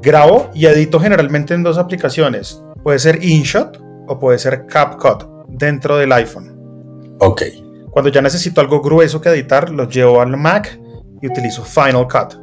Grabo 0.00 0.48
y 0.54 0.64
edito 0.64 0.98
generalmente 0.98 1.52
en 1.52 1.62
dos 1.62 1.76
aplicaciones. 1.76 2.62
Puede 2.82 2.98
ser 2.98 3.22
InShot 3.22 3.78
o 4.08 4.18
puede 4.18 4.38
ser 4.38 4.64
CapCut 4.64 5.24
dentro 5.48 5.98
del 5.98 6.12
iPhone. 6.12 7.16
Ok. 7.18 7.42
Cuando 7.90 8.10
ya 8.10 8.22
necesito 8.22 8.62
algo 8.62 8.80
grueso 8.80 9.20
que 9.20 9.28
editar, 9.28 9.68
lo 9.68 9.86
llevo 9.86 10.22
al 10.22 10.34
Mac 10.38 10.80
y 11.20 11.26
utilizo 11.26 11.62
Final 11.62 12.08
Cut. 12.08 12.40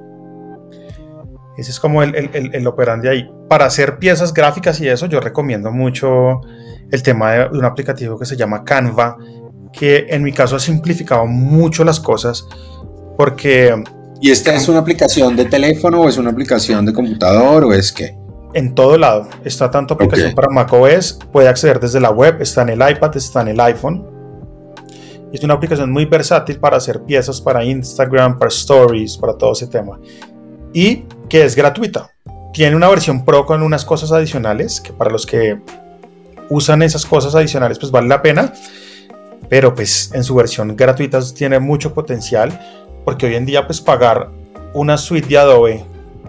Ese 1.58 1.72
es 1.72 1.80
como 1.80 2.04
el, 2.04 2.14
el, 2.14 2.54
el, 2.54 2.68
operandi 2.68 3.08
ahí. 3.08 3.28
Para 3.50 3.66
hacer 3.66 3.98
piezas 3.98 4.32
gráficas 4.32 4.80
y 4.80 4.88
eso, 4.88 5.08
yo 5.08 5.20
recomiendo 5.20 5.72
mucho 5.72 6.42
el 6.92 7.02
tema 7.02 7.32
de 7.32 7.58
un 7.58 7.66
aplicativo 7.66 8.20
que 8.20 8.26
se 8.26 8.38
llama 8.38 8.64
Canva, 8.64 9.18
que 9.78 10.08
en 10.10 10.24
mi 10.24 10.32
caso 10.32 10.56
ha 10.56 10.60
simplificado 10.60 11.26
mucho 11.26 11.84
las 11.84 12.00
cosas 12.00 12.48
porque... 13.18 13.84
¿Y 14.20 14.32
esta 14.32 14.56
es 14.56 14.68
una 14.68 14.80
aplicación 14.80 15.36
de 15.36 15.46
teléfono 15.46 16.02
o 16.02 16.10
es 16.10 16.18
una 16.18 16.32
aplicación 16.32 16.86
de 16.86 16.94
computador 16.94 17.66
o 17.66 17.74
es 17.74 17.92
qué? 17.92 18.18
En 18.54 18.74
todo 18.74 18.98
lado. 18.98 19.30
Está 19.44 19.70
tanto 19.70 19.94
aplicación 19.94 20.34
para 20.34 20.50
macOS, 20.50 21.20
puede 21.32 21.48
acceder 21.48 21.80
desde 21.80 22.00
la 22.00 22.10
web, 22.10 22.42
está 22.42 22.64
en 22.64 22.70
el 22.70 22.90
iPad, 22.90 23.16
está 23.16 23.42
en 23.42 23.50
el 23.50 23.60
iPhone. 23.60 24.06
Es 25.32 25.44
una 25.44 25.54
aplicación 25.54 25.92
muy 25.92 26.06
versátil 26.06 26.58
para 26.58 26.78
hacer 26.78 27.04
piezas 27.04 27.40
para 27.40 27.64
Instagram, 27.64 28.40
para 28.40 28.50
Stories, 28.50 29.18
para 29.18 29.34
todo 29.34 29.52
ese 29.52 29.68
tema. 29.68 30.00
Y 30.74 31.04
que 31.30 31.44
es 31.44 31.56
gratuita. 31.56 32.10
Tiene 32.54 32.76
una 32.76 32.90
versión 32.90 33.24
pro 33.24 33.46
con 33.46 33.62
unas 33.62 33.86
cosas 33.86 34.12
adicionales 34.12 34.82
que 34.82 34.94
para 34.94 35.12
los 35.12 35.28
que 35.28 35.62
usan 36.50 36.82
esas 36.82 37.06
cosas 37.06 37.36
adicionales 37.36 37.78
pues 37.78 37.92
vale 37.92 38.08
la 38.08 38.22
pena. 38.22 38.54
Pero 39.50 39.74
pues 39.74 40.12
en 40.14 40.24
su 40.24 40.36
versión 40.36 40.76
gratuita 40.76 41.20
tiene 41.34 41.60
mucho 41.60 41.94
potencial 41.94 42.60
porque 43.06 43.28
hoy 43.28 43.36
en 43.36 43.46
día 43.46 43.66
pues 43.66 43.80
pagar 43.80 44.30
una 44.74 44.98
suite 44.98 45.28
de 45.28 45.38
Adobe 45.38 45.86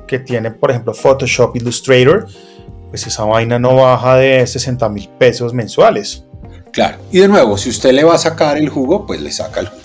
que 0.06 0.18
tiene 0.18 0.50
por 0.50 0.70
ejemplo 0.70 0.94
Photoshop, 0.94 1.56
Illustrator, 1.56 2.26
pues 2.90 3.06
esa 3.06 3.24
vaina 3.24 3.58
no 3.58 3.76
baja 3.76 4.16
de 4.16 4.46
60 4.46 4.88
mil 4.88 5.08
pesos 5.18 5.52
mensuales. 5.52 6.24
Claro, 6.72 6.98
y 7.10 7.18
de 7.18 7.28
nuevo, 7.28 7.56
si 7.56 7.70
usted 7.70 7.92
le 7.92 8.04
va 8.04 8.14
a 8.14 8.18
sacar 8.18 8.56
el 8.56 8.68
jugo, 8.68 9.06
pues 9.06 9.20
le 9.20 9.32
saca 9.32 9.60
el 9.60 9.68
jugo. 9.68 9.82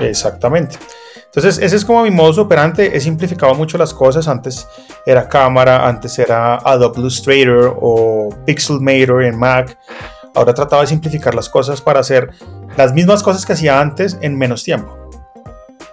Exactamente. 0.00 0.76
Entonces, 1.24 1.58
ese 1.62 1.76
es 1.76 1.84
como 1.84 2.02
mi 2.02 2.10
modus 2.10 2.38
operandi. 2.38 2.82
He 2.82 3.00
simplificado 3.00 3.54
mucho 3.54 3.76
las 3.76 3.92
cosas. 3.92 4.28
Antes 4.28 4.66
era 5.04 5.28
cámara, 5.28 5.86
antes 5.86 6.18
era 6.18 6.56
Adobe 6.56 7.00
Illustrator 7.00 7.76
o 7.80 8.30
Pixelmator 8.46 9.24
en 9.24 9.38
Mac. 9.38 9.78
Ahora 10.34 10.54
trataba 10.54 10.82
de 10.82 10.88
simplificar 10.88 11.34
las 11.34 11.48
cosas 11.48 11.82
para 11.82 12.00
hacer 12.00 12.30
las 12.78 12.94
mismas 12.94 13.24
cosas 13.24 13.44
que 13.44 13.54
hacía 13.54 13.80
antes 13.80 14.16
en 14.20 14.38
menos 14.38 14.62
tiempo. 14.62 14.96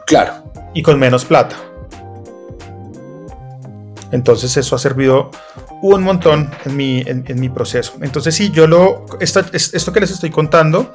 Claro. 0.06 0.34
Y 0.76 0.84
con 0.84 1.00
menos 1.00 1.26
plata. 1.26 1.56
Entonces 4.12 4.56
eso 4.56 4.76
ha 4.76 4.80
servido 4.80 5.32
un 5.82 6.04
montón 6.04 6.52
en 6.64 6.78
mi, 6.78 7.04
en, 7.08 7.40
mi 7.40 7.50
proceso. 7.50 7.94
Entonces 8.02 8.36
sí, 8.36 8.52
yo 8.52 8.68
lo, 8.68 9.04
esto, 9.20 9.44
esto 9.52 9.92
que 9.92 10.00
les 10.00 10.12
estoy 10.12 10.30
contando 10.30 10.94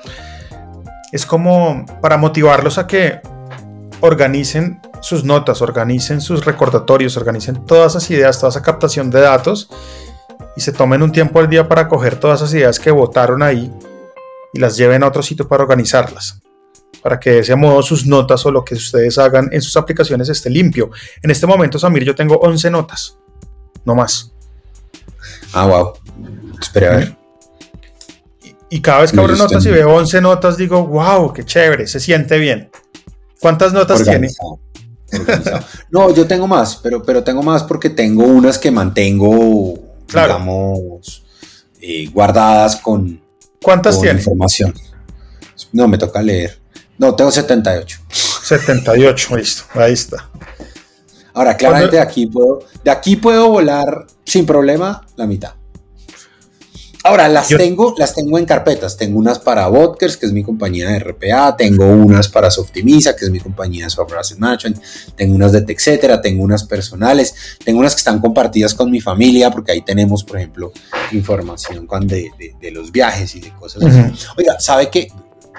es 1.10 1.26
como 1.26 1.84
para 2.00 2.16
motivarlos 2.16 2.78
a 2.78 2.86
que 2.86 3.20
organicen 3.98 4.80
sus 5.00 5.24
notas, 5.24 5.60
organicen 5.60 6.20
sus 6.20 6.44
recordatorios, 6.44 7.16
organicen 7.16 7.66
todas 7.66 7.96
esas 7.96 8.08
ideas, 8.12 8.38
toda 8.38 8.50
esa 8.50 8.62
captación 8.62 9.10
de 9.10 9.22
datos 9.22 9.68
y 10.56 10.60
se 10.60 10.70
tomen 10.70 11.02
un 11.02 11.10
tiempo 11.10 11.40
al 11.40 11.50
día 11.50 11.66
para 11.66 11.88
coger 11.88 12.14
todas 12.14 12.40
esas 12.40 12.54
ideas 12.54 12.78
que 12.78 12.92
votaron 12.92 13.42
ahí 13.42 13.74
y 14.52 14.60
las 14.60 14.76
lleven 14.76 15.02
a 15.02 15.08
otro 15.08 15.22
sitio 15.22 15.46
para 15.46 15.62
organizarlas. 15.62 16.40
Para 17.02 17.18
que 17.18 17.30
de 17.30 17.38
ese 17.40 17.56
modo 17.56 17.82
sus 17.82 18.06
notas 18.06 18.44
o 18.44 18.50
lo 18.50 18.64
que 18.64 18.74
ustedes 18.74 19.18
hagan 19.18 19.48
en 19.52 19.62
sus 19.62 19.76
aplicaciones 19.76 20.28
esté 20.28 20.50
limpio. 20.50 20.90
En 21.22 21.30
este 21.30 21.46
momento, 21.46 21.78
Samir, 21.78 22.04
yo 22.04 22.14
tengo 22.14 22.36
11 22.36 22.70
notas, 22.70 23.16
no 23.84 23.94
más. 23.94 24.32
Ah, 25.52 25.66
wow. 25.66 25.92
Espera 26.60 26.92
a 26.92 26.96
ver. 26.96 27.16
Y, 28.68 28.80
cada 28.80 29.00
vez 29.00 29.12
que 29.12 29.18
abro 29.18 29.34
notas 29.34 29.64
y 29.66 29.70
veo 29.70 29.94
11 29.96 30.20
notas, 30.20 30.56
digo, 30.56 30.86
wow, 30.86 31.32
qué 31.32 31.44
chévere, 31.44 31.86
se 31.86 31.98
siente 31.98 32.38
bien. 32.38 32.70
¿Cuántas 33.40 33.72
notas 33.72 34.04
tiene? 34.04 34.28
No, 35.90 36.14
yo 36.14 36.24
tengo 36.24 36.46
más, 36.46 36.76
pero, 36.76 37.02
pero 37.02 37.24
tengo 37.24 37.42
más 37.42 37.64
porque 37.64 37.90
tengo 37.90 38.22
unas 38.22 38.60
que 38.60 38.70
mantengo, 38.70 39.76
digamos, 40.06 41.24
eh, 41.80 42.08
guardadas 42.12 42.76
con, 42.76 43.20
¿Cuántas 43.62 44.00
tiene? 44.00 44.18
información. 44.18 44.74
No, 45.72 45.86
me 45.86 45.98
toca 45.98 46.22
leer. 46.22 46.58
No, 46.96 47.14
tengo 47.14 47.30
78. 47.30 48.00
78, 48.08 49.36
listo, 49.36 49.64
ahí 49.74 49.92
está. 49.92 50.28
Ahora, 51.34 51.56
claramente 51.56 51.96
de 51.96 52.02
aquí 52.02 52.26
puedo, 52.26 52.60
de 52.82 52.90
aquí 52.90 53.16
puedo 53.16 53.48
volar 53.48 54.06
sin 54.24 54.46
problema 54.46 55.06
la 55.16 55.26
mitad. 55.26 55.54
Ahora, 57.02 57.28
las 57.28 57.48
tengo, 57.48 57.94
las 57.96 58.14
tengo 58.14 58.38
en 58.38 58.44
carpetas. 58.44 58.96
Tengo 58.96 59.18
unas 59.18 59.38
para 59.38 59.66
Vodkers, 59.68 60.18
que 60.18 60.26
es 60.26 60.32
mi 60.32 60.42
compañía 60.42 60.90
de 60.90 60.98
RPA. 60.98 61.56
Tengo 61.56 61.86
unas 61.86 62.28
para 62.28 62.50
Softimisa, 62.50 63.16
que 63.16 63.24
es 63.24 63.30
mi 63.30 63.40
compañía 63.40 63.84
de 63.84 63.90
Software 63.90 64.20
Asset 64.20 64.38
Management. 64.38 64.78
Tengo 65.16 65.34
unas 65.34 65.52
de 65.52 65.62
TechCetera, 65.62 66.20
tengo 66.20 66.44
unas 66.44 66.64
personales. 66.64 67.34
Tengo 67.64 67.80
unas 67.80 67.94
que 67.94 68.00
están 68.00 68.20
compartidas 68.20 68.74
con 68.74 68.90
mi 68.90 69.00
familia, 69.00 69.50
porque 69.50 69.72
ahí 69.72 69.80
tenemos, 69.80 70.24
por 70.24 70.36
ejemplo, 70.36 70.72
información 71.12 71.86
de, 72.02 72.30
de, 72.60 72.70
los 72.70 72.92
viajes 72.92 73.34
y 73.34 73.40
de 73.40 73.54
cosas 73.54 73.82
así. 73.82 74.26
Oiga, 74.36 74.60
¿sabe 74.60 74.90
qué? 74.90 75.08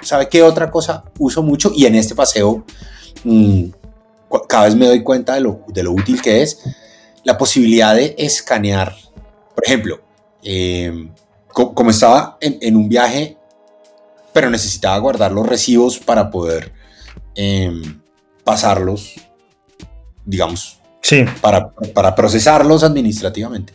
¿Sabe 0.03 0.29
qué 0.29 0.43
otra 0.43 0.69
cosa 0.69 1.03
uso 1.17 1.41
mucho? 1.41 1.71
Y 1.75 1.85
en 1.85 1.95
este 1.95 2.13
paseo, 2.13 2.63
mm, 3.23 3.65
cada 4.47 4.65
vez 4.65 4.75
me 4.75 4.87
doy 4.87 5.01
cuenta 5.01 5.33
de 5.35 5.41
lo, 5.41 5.61
de 5.67 5.83
lo 5.83 5.91
útil 5.91 6.21
que 6.21 6.43
es 6.43 6.59
la 7.23 7.37
posibilidad 7.37 7.95
de 7.95 8.15
escanear. 8.17 8.95
Por 9.55 9.65
ejemplo, 9.65 10.01
eh, 10.43 11.09
como 11.53 11.91
estaba 11.91 12.37
en, 12.41 12.75
un 12.75 12.89
viaje, 12.89 13.37
pero 14.33 14.49
necesitaba 14.49 14.97
guardar 14.97 15.31
los 15.31 15.45
recibos 15.45 15.99
para 15.99 16.29
poder 16.29 16.71
em, 17.35 18.01
pasarlos, 18.43 19.13
digamos, 20.25 20.79
sí. 21.01 21.25
para, 21.41 21.71
para 21.71 22.15
procesarlos 22.15 22.83
administrativamente. 22.83 23.73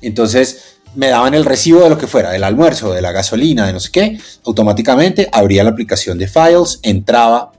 Entonces, 0.00 0.78
me 0.94 1.08
daban 1.08 1.34
el 1.34 1.44
recibo 1.44 1.82
de 1.82 1.90
lo 1.90 1.98
que 1.98 2.06
fuera, 2.06 2.30
del 2.30 2.44
almuerzo, 2.44 2.92
de 2.92 3.02
la 3.02 3.12
gasolina, 3.12 3.66
de 3.66 3.72
no 3.72 3.80
sé 3.80 3.90
qué, 3.92 4.18
automáticamente 4.44 5.28
abría 5.32 5.62
la 5.64 5.70
aplicación 5.70 6.18
de 6.18 6.26
Files, 6.26 6.80
entraba 6.82 7.52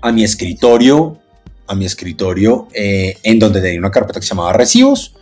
a 0.00 0.12
mi 0.12 0.24
escritorio, 0.24 1.18
a 1.66 1.74
mi 1.74 1.84
escritorio 1.84 2.68
eh, 2.72 3.18
en 3.22 3.38
donde 3.38 3.60
tenía 3.60 3.78
una 3.78 3.90
carpeta 3.90 4.20
que 4.20 4.26
se 4.26 4.30
llamaba 4.30 4.52
recibos, 4.52 5.14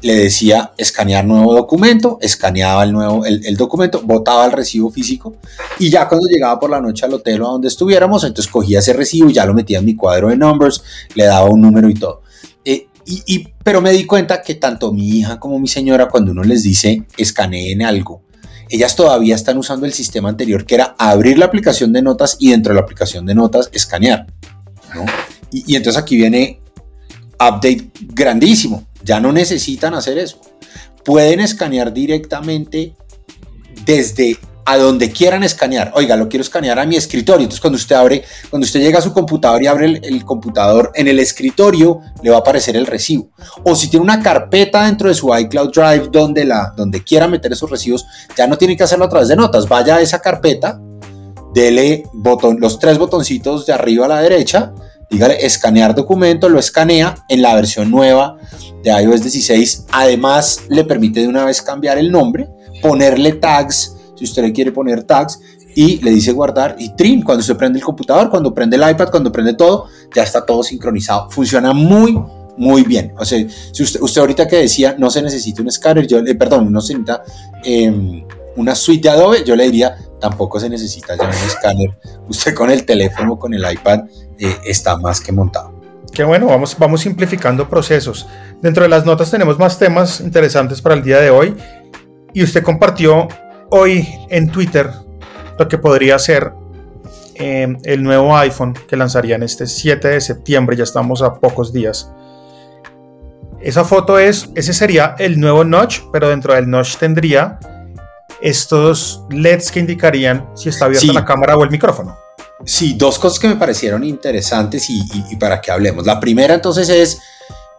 le 0.00 0.14
decía 0.14 0.72
escanear 0.76 1.24
nuevo 1.24 1.54
documento, 1.54 2.18
escaneaba 2.20 2.84
el, 2.84 2.92
nuevo, 2.92 3.24
el, 3.24 3.56
documento, 3.56 4.00
botaba 4.02 4.46
el 4.46 4.52
recibo 4.52 4.90
físico 4.90 5.36
y 5.78 5.90
ya 5.90 6.08
cuando 6.08 6.28
llegaba 6.28 6.58
por 6.60 6.70
la 6.70 6.80
noche 6.80 7.04
al 7.04 7.14
hotel 7.14 7.42
o 7.42 7.48
a 7.48 7.52
donde 7.52 7.68
estuviéramos, 7.68 8.22
entonces 8.24 8.50
cogía 8.50 8.78
ese 8.78 8.92
recibo, 8.92 9.30
ya 9.30 9.44
lo 9.44 9.54
metía 9.54 9.78
en 9.78 9.84
mi 9.84 9.96
cuadro 9.96 10.28
de 10.28 10.36
numbers, 10.36 10.82
le 11.14 11.24
daba 11.24 11.48
un 11.48 11.60
número 11.60 11.88
y 11.88 11.94
todo. 11.94 12.22
Eh, 12.64 12.86
y, 13.04 13.48
pero 13.64 13.80
me 13.80 13.90
di 13.90 14.04
cuenta 14.04 14.42
que 14.42 14.54
tanto 14.54 14.92
mi 14.92 15.08
hija 15.08 15.40
como 15.40 15.58
mi 15.58 15.66
señora, 15.66 16.08
cuando 16.08 16.30
uno 16.32 16.44
les 16.44 16.62
dice 16.62 17.04
escaneen 17.16 17.82
algo, 17.82 18.22
ellas 18.68 18.94
todavía 18.94 19.34
están 19.34 19.56
usando 19.56 19.86
el 19.86 19.92
sistema 19.92 20.28
anterior 20.28 20.66
que 20.66 20.74
era 20.74 20.94
abrir 20.98 21.38
la 21.38 21.46
aplicación 21.46 21.92
de 21.92 22.02
notas 22.02 22.36
y 22.38 22.50
dentro 22.50 22.72
de 22.72 22.80
la 22.80 22.82
aplicación 22.84 23.24
de 23.26 23.34
notas 23.34 23.70
escanear. 23.72 24.26
y 25.50 25.74
entonces 25.74 26.00
aquí 26.00 26.16
viene 26.16 26.60
update 27.40 27.90
grandísimo 28.00 28.87
ya 29.04 29.20
no 29.20 29.32
necesitan 29.32 29.94
hacer 29.94 30.18
eso. 30.18 30.40
Pueden 31.04 31.40
escanear 31.40 31.92
directamente 31.92 32.94
desde 33.84 34.38
a 34.68 34.76
donde 34.76 35.10
quieran 35.10 35.42
escanear. 35.44 35.92
Oiga, 35.94 36.14
lo 36.14 36.28
quiero 36.28 36.42
escanear 36.42 36.78
a 36.78 36.84
mi 36.84 36.94
escritorio. 36.94 37.44
Entonces, 37.44 37.60
cuando 37.62 37.78
usted 37.78 37.96
abre, 37.96 38.22
cuando 38.50 38.66
usted 38.66 38.80
llega 38.80 38.98
a 38.98 39.02
su 39.02 39.14
computador 39.14 39.62
y 39.62 39.66
abre 39.66 39.98
el, 40.02 40.24
computador, 40.26 40.92
en 40.94 41.08
el 41.08 41.18
escritorio 41.20 42.00
le 42.22 42.28
va 42.28 42.36
a 42.36 42.40
aparecer 42.40 42.76
el 42.76 42.84
recibo. 42.84 43.30
O 43.64 43.74
si 43.74 43.88
tiene 43.88 44.04
una 44.04 44.22
carpeta 44.22 44.84
dentro 44.84 45.08
de 45.08 45.14
su 45.14 45.34
iCloud 45.34 45.72
Drive 45.72 46.08
donde, 46.12 46.44
la, 46.44 46.74
donde 46.76 47.02
quiera 47.02 47.26
meter 47.26 47.50
esos 47.50 47.70
recibos, 47.70 48.04
ya 48.36 48.46
no 48.46 48.58
tiene 48.58 48.76
que 48.76 48.82
hacerlo 48.82 49.06
a 49.06 49.08
través 49.08 49.28
de 49.28 49.36
notas. 49.36 49.66
Vaya 49.66 49.96
a 49.96 50.00
esa 50.02 50.20
carpeta, 50.20 50.78
dele 51.54 52.02
botón, 52.12 52.58
los 52.60 52.78
tres 52.78 52.98
botoncitos 52.98 53.64
de 53.64 53.72
arriba 53.72 54.04
a 54.04 54.08
la 54.08 54.20
derecha, 54.20 54.74
dígale 55.10 55.44
escanear 55.44 55.94
documento, 55.94 56.48
lo 56.48 56.58
escanea 56.58 57.14
en 57.28 57.42
la 57.42 57.54
versión 57.54 57.90
nueva 57.90 58.36
de 58.82 58.90
iOS 58.90 59.22
16. 59.22 59.86
Además, 59.92 60.62
le 60.68 60.84
permite 60.84 61.20
de 61.20 61.28
una 61.28 61.44
vez 61.44 61.62
cambiar 61.62 61.98
el 61.98 62.10
nombre, 62.10 62.48
ponerle 62.82 63.32
tags 63.32 63.94
si 64.18 64.24
usted 64.24 64.42
le 64.42 64.52
quiere 64.52 64.72
poner 64.72 65.04
tags 65.04 65.38
y 65.74 65.98
le 66.02 66.10
dice 66.10 66.32
guardar 66.32 66.74
y 66.78 66.94
trim 66.96 67.22
cuando 67.22 67.40
usted 67.40 67.56
prende 67.56 67.78
el 67.78 67.84
computador, 67.84 68.30
cuando 68.30 68.52
prende 68.52 68.76
el 68.76 68.90
iPad, 68.90 69.10
cuando 69.10 69.30
prende 69.30 69.54
todo, 69.54 69.86
ya 70.12 70.24
está 70.24 70.44
todo 70.44 70.64
sincronizado. 70.64 71.30
Funciona 71.30 71.72
muy, 71.72 72.20
muy 72.56 72.82
bien. 72.82 73.14
O 73.16 73.24
sea, 73.24 73.38
si 73.72 73.82
usted, 73.84 74.20
ahorita 74.20 74.48
que 74.48 74.56
decía 74.56 74.96
no 74.98 75.08
se 75.08 75.22
necesita 75.22 75.62
un 75.62 75.68
escáner, 75.68 76.06
yo 76.08 76.18
perdón, 76.36 76.72
no 76.72 76.80
se 76.80 76.94
necesita 76.94 77.22
em, 77.62 78.24
una 78.56 78.74
suite 78.74 79.08
de 79.08 79.14
Adobe, 79.14 79.44
yo 79.44 79.54
le 79.54 79.64
diría 79.64 79.96
tampoco 80.18 80.58
se 80.58 80.68
necesita 80.68 81.16
ya 81.16 81.24
un 81.24 81.30
escáner. 81.30 81.90
Usted 82.28 82.54
con 82.54 82.70
el 82.70 82.84
teléfono, 82.84 83.38
con 83.38 83.54
el 83.54 83.64
iPad, 83.70 84.00
eh, 84.38 84.58
está 84.64 84.96
más 84.96 85.20
que 85.20 85.32
montado. 85.32 85.78
Qué 86.12 86.24
bueno, 86.24 86.46
vamos, 86.46 86.76
vamos 86.78 87.00
simplificando 87.02 87.68
procesos. 87.68 88.26
Dentro 88.62 88.82
de 88.82 88.88
las 88.88 89.04
notas 89.04 89.30
tenemos 89.30 89.58
más 89.58 89.78
temas 89.78 90.20
interesantes 90.20 90.80
para 90.80 90.94
el 90.94 91.02
día 91.02 91.20
de 91.20 91.30
hoy. 91.30 91.54
Y 92.32 92.42
usted 92.42 92.62
compartió 92.62 93.28
hoy 93.70 94.08
en 94.30 94.50
Twitter 94.50 94.90
lo 95.58 95.68
que 95.68 95.78
podría 95.78 96.18
ser 96.18 96.52
eh, 97.34 97.76
el 97.84 98.02
nuevo 98.02 98.36
iPhone 98.36 98.74
que 98.88 98.96
lanzarían 98.96 99.42
este 99.42 99.66
7 99.66 100.08
de 100.08 100.20
septiembre, 100.20 100.76
ya 100.76 100.84
estamos 100.84 101.22
a 101.22 101.34
pocos 101.34 101.72
días. 101.72 102.10
Esa 103.60 103.84
foto 103.84 104.18
es, 104.18 104.50
ese 104.54 104.72
sería 104.72 105.16
el 105.18 105.40
nuevo 105.40 105.64
notch, 105.64 106.00
pero 106.12 106.28
dentro 106.28 106.54
del 106.54 106.70
notch 106.70 106.96
tendría 106.96 107.58
estos 108.40 109.24
LEDs 109.30 109.72
que 109.72 109.80
indicarían 109.80 110.48
si 110.54 110.68
está 110.68 110.84
abierta 110.84 111.12
la 111.12 111.24
cámara 111.24 111.56
o 111.56 111.64
el 111.64 111.70
micrófono. 111.70 112.16
Sí, 112.68 112.96
dos 112.98 113.18
cosas 113.18 113.38
que 113.38 113.48
me 113.48 113.56
parecieron 113.56 114.04
interesantes 114.04 114.90
y, 114.90 115.36
para 115.36 115.58
que 115.58 115.70
hablemos. 115.70 116.04
La 116.04 116.20
primera 116.20 116.52
entonces 116.52 116.90
es 116.90 117.18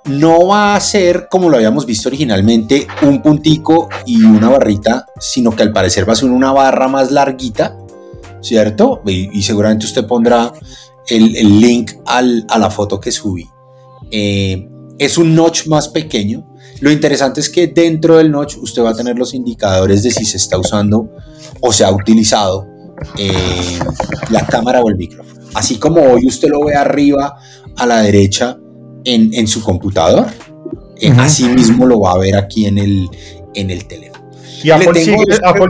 no 0.06 0.48
va 0.48 0.76
a 0.76 0.80
ser 0.80 1.28
como 1.30 1.48
lo 1.48 1.58
habíamos 1.58 1.86
visto 1.86 2.10
originalmente, 2.10 2.88
un 3.04 3.22
puntico 3.22 3.88
y 4.08 4.24
una 4.24 4.50
barrita, 4.50 5.06
sino 5.20 5.56
que 5.56 5.62
al 5.62 5.72
parecer 5.72 6.10
va 6.10 6.14
a 6.14 6.16
ser 6.16 6.32
una 6.32 6.52
barra 6.54 6.88
más 6.88 7.12
larguita, 7.12 7.78
¿cierto? 8.42 9.04
Y, 9.06 9.44
seguramente 9.44 9.86
usted 9.86 10.08
pondrá 10.08 10.52
el, 11.08 11.60
link 11.60 11.92
a 12.08 12.58
la 12.58 12.72
foto 12.72 13.00
que 13.00 13.12
subí. 13.12 13.48
Eh, 14.10 14.68
es 14.98 15.20
un 15.20 15.36
notch 15.36 15.68
más 15.68 15.90
pequeño. 15.90 16.52
Lo 16.80 16.90
interesante 16.90 17.42
es 17.42 17.50
que 17.50 17.68
dentro 17.68 18.18
del 18.18 18.32
notch 18.32 18.56
usted 18.58 18.82
va 18.82 18.90
a 18.90 18.96
tener 18.96 19.20
los 19.20 19.36
indicadores 19.36 20.02
de 20.02 20.10
si 20.10 20.26
se 20.26 20.38
está 20.38 20.58
usando 20.58 21.12
o 21.62 21.72
se 21.72 21.84
ha 21.84 21.92
utilizado 21.92 22.79
eh, 23.18 23.80
la 24.30 24.46
cámara 24.46 24.82
o 24.82 24.90
el 24.90 24.98
micrófono. 24.98 25.40
Así 25.54 25.78
como 25.78 26.02
hoy 26.02 26.28
usted 26.28 26.50
lo 26.50 26.66
ve 26.66 26.76
arriba 26.76 27.36
a 27.76 27.86
la 27.86 28.02
derecha, 28.02 28.58
en, 29.06 29.48
su 29.48 29.62
computador. 29.62 30.28
Uh 31.02 31.20
Así 31.20 31.48
mismo 31.48 31.86
lo 31.86 32.02
va 32.02 32.12
a 32.12 32.18
ver 32.18 32.36
aquí 32.36 32.66
en 32.66 32.78
el, 32.78 33.08
en 33.56 33.70
el 33.70 33.86
teléfono. 33.86 34.30
Y 34.62 34.72
Apple 34.72 34.94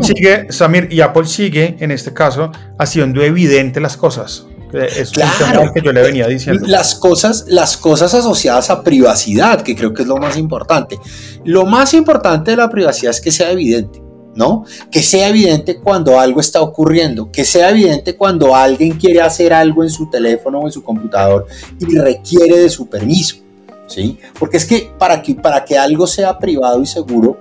sigue, 0.03 0.51
Samir, 0.51 0.87
y 0.91 1.01
Apple 1.01 1.27
sigue, 1.27 1.77
en 1.79 1.91
este 1.91 2.13
caso, 2.13 2.51
haciendo 2.79 3.21
evidente 3.21 3.79
las 3.79 3.95
cosas. 3.95 4.45
Es 4.73 5.11
claro, 5.11 5.71
que 5.73 5.81
yo 5.81 5.91
le 5.91 6.01
venía 6.01 6.27
diciendo. 6.27 6.65
Las 6.67 6.95
cosas, 6.95 7.45
las 7.47 7.77
cosas 7.77 8.13
asociadas 8.13 8.69
a 8.69 8.83
privacidad, 8.83 9.61
que 9.61 9.75
creo 9.75 9.93
que 9.93 10.03
es 10.03 10.07
lo 10.07 10.17
más 10.17 10.37
importante. 10.37 10.97
Lo 11.43 11.65
más 11.65 11.93
importante 11.93 12.51
de 12.51 12.57
la 12.57 12.69
privacidad 12.69 13.11
es 13.11 13.21
que 13.21 13.31
sea 13.31 13.51
evidente. 13.51 14.01
¿No? 14.39 14.63
Que 14.89 15.03
sea 15.03 15.27
evidente 15.27 15.75
cuando 15.79 16.17
algo 16.17 16.39
está 16.39 16.61
ocurriendo, 16.61 17.29
que 17.29 17.43
sea 17.43 17.71
evidente 17.71 18.15
cuando 18.15 18.55
alguien 18.55 18.97
quiere 18.97 19.21
hacer 19.21 19.51
algo 19.51 19.83
en 19.83 19.89
su 19.89 20.09
teléfono 20.09 20.59
o 20.59 20.65
en 20.65 20.71
su 20.71 20.81
computador 20.81 21.45
y 21.77 21.97
requiere 21.97 22.57
de 22.57 22.69
su 22.69 22.87
permiso, 22.87 23.35
¿sí? 23.87 24.17
Porque 24.39 24.55
es 24.55 24.65
que 24.65 24.93
para 24.97 25.21
que, 25.21 25.35
para 25.35 25.65
que 25.65 25.77
algo 25.77 26.07
sea 26.07 26.39
privado 26.39 26.81
y 26.81 26.85
seguro, 26.85 27.37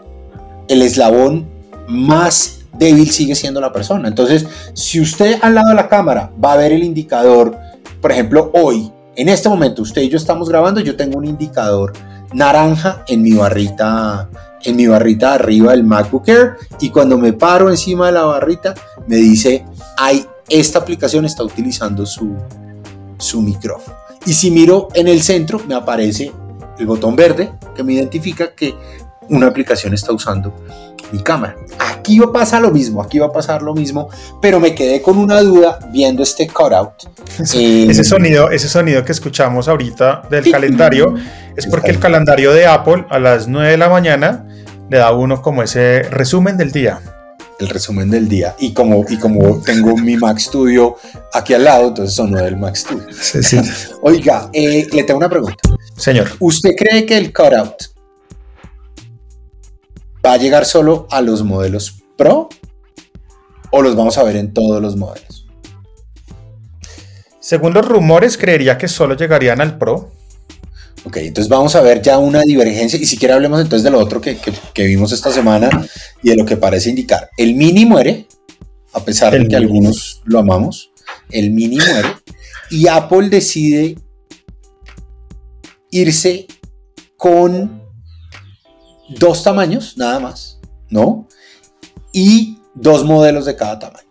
el 0.66 0.82
eslabón 0.82 1.46
más 1.87 2.62
débil 2.76 3.08
sigue 3.12 3.37
siendo 3.37 3.61
la 3.61 3.72
persona. 3.72 4.08
Entonces, 4.08 4.46
si 4.74 5.00
usted 5.00 5.38
al 5.40 5.54
lado 5.54 5.68
de 5.68 5.76
la 5.76 5.88
cámara 5.88 6.32
va 6.44 6.54
a 6.54 6.56
ver 6.56 6.72
el 6.72 6.82
indicador, 6.82 7.56
por 8.02 8.11
ejemplo, 8.11 8.50
hoy, 8.54 8.90
en 9.14 9.28
este 9.28 9.48
momento, 9.48 9.82
usted 9.82 10.02
y 10.02 10.08
yo 10.08 10.16
estamos 10.16 10.48
grabando, 10.48 10.80
yo 10.80 10.96
tengo 10.96 11.16
un 11.16 11.26
indicador 11.26 11.92
naranja 12.32 13.04
en 13.06 13.22
mi 13.22 13.34
barrita 13.34 14.28
en 14.64 14.76
mi 14.76 14.86
barrita 14.86 15.34
arriba 15.34 15.72
del 15.72 15.84
MacBook 15.84 16.28
Air 16.28 16.56
y 16.80 16.90
cuando 16.90 17.18
me 17.18 17.32
paro 17.32 17.70
encima 17.70 18.06
de 18.06 18.12
la 18.12 18.24
barrita 18.24 18.74
me 19.06 19.16
dice, 19.16 19.64
hay, 19.96 20.26
esta 20.48 20.78
aplicación 20.78 21.24
está 21.24 21.42
utilizando 21.42 22.06
su, 22.06 22.36
su 23.18 23.42
micrófono. 23.42 23.96
Y 24.26 24.32
si 24.32 24.50
miro 24.50 24.88
en 24.94 25.08
el 25.08 25.22
centro 25.22 25.60
me 25.66 25.74
aparece 25.74 26.32
el 26.78 26.86
botón 26.86 27.16
verde 27.16 27.50
que 27.74 27.82
me 27.82 27.94
identifica 27.94 28.54
que 28.54 28.74
una 29.28 29.46
aplicación 29.46 29.94
está 29.94 30.12
usando 30.12 30.54
mi 31.12 31.22
cámara. 31.22 31.56
Aquí 31.78 32.18
va 32.18 32.26
a 32.26 32.32
pasar 32.32 32.62
lo 32.62 32.70
mismo, 32.70 33.02
aquí 33.02 33.18
va 33.18 33.26
a 33.26 33.32
pasar 33.32 33.62
lo 33.62 33.74
mismo, 33.74 34.08
pero 34.40 34.60
me 34.60 34.74
quedé 34.74 35.00
con 35.02 35.18
una 35.18 35.40
duda 35.40 35.78
viendo 35.90 36.22
este 36.22 36.48
cutout. 36.48 36.92
ese, 37.38 38.04
sonido, 38.04 38.50
ese 38.50 38.68
sonido 38.68 39.04
que 39.04 39.12
escuchamos 39.12 39.68
ahorita 39.68 40.22
del 40.30 40.50
calendario 40.50 41.14
es 41.56 41.66
porque 41.66 41.90
el 41.90 41.98
calendario 41.98 42.52
de 42.52 42.66
Apple 42.66 43.06
a 43.10 43.18
las 43.18 43.48
9 43.48 43.70
de 43.70 43.76
la 43.76 43.88
mañana 43.88 44.47
le 44.90 44.98
da 44.98 45.12
uno 45.12 45.42
como 45.42 45.62
ese 45.62 46.03
resumen 46.05 46.57
del 46.57 46.72
día. 46.72 47.01
El 47.59 47.68
resumen 47.68 48.11
del 48.11 48.29
día. 48.29 48.55
Y 48.59 48.72
como, 48.72 49.05
y 49.09 49.18
como 49.18 49.61
tengo 49.62 49.96
mi 49.96 50.16
Mac 50.16 50.38
Studio 50.38 50.96
aquí 51.33 51.55
al 51.55 51.64
lado, 51.64 51.88
entonces 51.88 52.14
sonó 52.14 52.38
del 52.38 52.57
Mac 52.57 52.77
Studio. 52.77 53.07
Oiga, 54.03 54.48
eh, 54.53 54.87
le 54.92 55.03
tengo 55.03 55.18
una 55.18 55.29
pregunta. 55.29 55.57
Señor. 55.96 56.29
¿Usted 56.38 56.70
cree 56.77 57.05
que 57.05 57.18
el 57.18 57.33
cutout 57.33 57.74
va 60.24 60.35
a 60.35 60.37
llegar 60.37 60.64
solo 60.64 61.07
a 61.11 61.20
los 61.20 61.42
modelos 61.44 62.03
Pro 62.16 62.48
o 63.70 63.83
los 63.83 63.94
vamos 63.94 64.18
a 64.18 64.22
ver 64.22 64.37
en 64.37 64.53
todos 64.55 64.81
los 64.81 64.96
modelos? 64.96 65.46
Según 67.40 67.74
los 67.74 67.87
rumores, 67.87 68.37
creería 68.37 68.79
que 68.79 68.88
solo 68.88 69.16
llegarían 69.16 69.61
al 69.61 69.79
Pro. 69.79 70.11
Ok, 71.04 71.18
entonces 71.18 71.48
vamos 71.48 71.74
a 71.76 71.80
ver 71.80 72.02
ya 72.02 72.18
una 72.18 72.42
divergencia 72.42 72.98
y 72.98 73.06
si 73.06 73.16
quiere 73.16 73.34
hablemos 73.34 73.61
entonces 73.61 73.84
de 73.84 73.90
lo 73.90 73.98
otro 73.98 74.20
que, 74.20 74.38
vimos 74.76 75.12
esta 75.12 75.30
semana 75.30 75.70
y 76.22 76.30
de 76.30 76.37
lo 76.37 76.44
que 76.44 76.56
parece 76.56 76.90
indicar. 76.90 77.30
El 77.37 77.54
mini 77.54 77.87
muere, 77.87 78.26
a 78.92 79.04
pesar 79.04 79.32
de 79.32 79.46
que 79.46 79.56
algunos 79.56 80.22
lo 80.24 80.38
amamos, 80.38 80.90
el 81.30 81.50
mini 81.50 81.76
muere 81.76 82.08
y 82.70 82.88
Apple 82.88 83.28
decide 83.28 83.96
irse 85.90 86.46
con 87.16 87.82
dos 89.08 89.42
tamaños, 89.42 89.96
nada 89.96 90.20
más, 90.20 90.61
¿no? 90.90 91.26
Y 92.12 92.58
dos 92.74 93.04
modelos 93.04 93.46
de 93.46 93.56
cada 93.56 93.78
tamaño. 93.78 94.08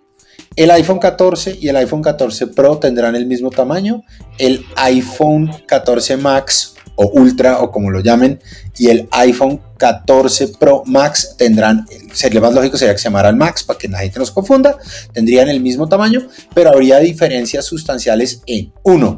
El 0.55 0.71
iPhone 0.71 0.97
14 0.97 1.59
y 1.61 1.67
el 1.69 1.75
iPhone 1.75 2.01
14 2.01 2.47
Pro 2.47 2.79
tendrán 2.79 3.15
el 3.15 3.27
mismo 3.27 3.51
tamaño. 3.51 4.01
El 4.39 4.65
iPhone 4.75 5.51
14 5.67 6.17
Max 6.17 6.76
o 6.97 7.07
Ultra 7.07 7.59
o 7.59 7.71
como 7.71 7.89
lo 7.89 8.01
llamen, 8.01 8.39
y 8.77 8.89
el 8.89 9.07
iPhone 9.11 9.61
14 9.77 10.49
Pro 10.59 10.83
Max 10.85 11.35
tendrán, 11.37 11.85
sería 12.11 12.41
más 12.41 12.53
lógico 12.53 12.77
sería 12.77 12.93
que 12.93 12.99
se 12.99 13.05
llamara 13.05 13.31
Max 13.31 13.63
para 13.63 13.79
que 13.79 13.87
la 13.87 13.99
gente 13.99 14.19
nos 14.19 14.31
confunda, 14.31 14.77
tendrían 15.13 15.47
el 15.47 15.61
mismo 15.61 15.87
tamaño, 15.87 16.27
pero 16.53 16.71
habría 16.71 16.99
diferencias 16.99 17.65
sustanciales 17.65 18.41
en, 18.45 18.73
uno, 18.83 19.17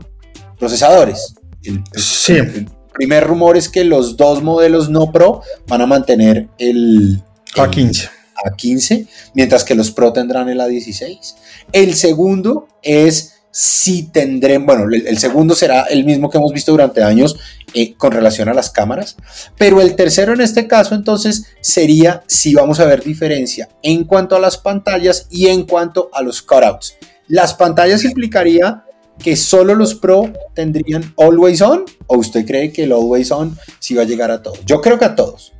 procesadores. 0.59 1.33
El, 1.63 1.81
sí. 1.95 2.33
el 2.33 2.67
primer 2.93 3.25
rumor 3.25 3.57
es 3.57 3.69
que 3.69 3.83
los 3.83 4.17
dos 4.17 4.43
modelos 4.43 4.89
no 4.89 5.11
Pro 5.11 5.41
van 5.67 5.81
a 5.81 5.85
mantener 5.85 6.49
el, 6.57 7.23
A15. 7.55 8.09
A15, 8.45 9.07
mientras 9.33 9.63
que 9.63 9.75
los 9.75 9.91
Pro 9.91 10.13
tendrán 10.13 10.49
el 10.49 10.59
A16. 10.59 11.35
El 11.71 11.95
segundo 11.95 12.67
es 12.81 13.38
si 13.51 14.03
tendremos, 14.03 14.65
bueno, 14.65 14.85
el, 14.93 15.17
segundo 15.17 15.55
será 15.55 15.83
el 15.83 16.05
mismo 16.05 16.29
que 16.29 16.37
hemos 16.37 16.53
visto 16.53 16.71
durante 16.71 17.03
años 17.03 17.37
eh, 17.73 17.95
con 17.95 18.11
relación 18.11 18.47
a 18.49 18.53
las 18.53 18.69
cámaras, 18.69 19.15
pero 19.57 19.81
el 19.81 19.95
tercero 19.95 20.33
en 20.33 20.41
este 20.41 20.67
caso 20.67 20.95
entonces 20.95 21.45
sería 21.61 22.23
si 22.27 22.53
vamos 22.53 22.79
a 22.79 22.85
ver 22.85 23.03
diferencia 23.03 23.69
en 23.81 24.03
cuanto 24.03 24.35
a 24.35 24.39
las 24.39 24.57
pantallas 24.57 25.27
y 25.29 25.47
en 25.47 25.65
cuanto 25.65 26.09
a 26.13 26.21
los 26.21 26.41
cutouts. 26.41 26.95
Las 27.27 27.53
pantallas 27.53 28.03
implicaría 28.05 28.83
que 29.17 29.35
solo 29.35 29.75
los 29.75 29.95
Pro 29.95 30.31
tendrían 30.53 31.13
Always 31.17 31.61
On 31.61 31.85
o 32.07 32.17
usted 32.17 32.45
cree 32.45 32.71
que 32.71 32.83
el 32.83 32.91
Always 32.91 33.31
On 33.31 33.57
sí 33.79 33.93
va 33.93 34.03
a 34.03 34.05
llegar 34.05 34.31
a 34.31 34.41
todos? 34.41 34.63
Yo 34.65 34.81
creo 34.81 34.97
que 34.97 35.05
a 35.05 35.15
todos. 35.15 35.53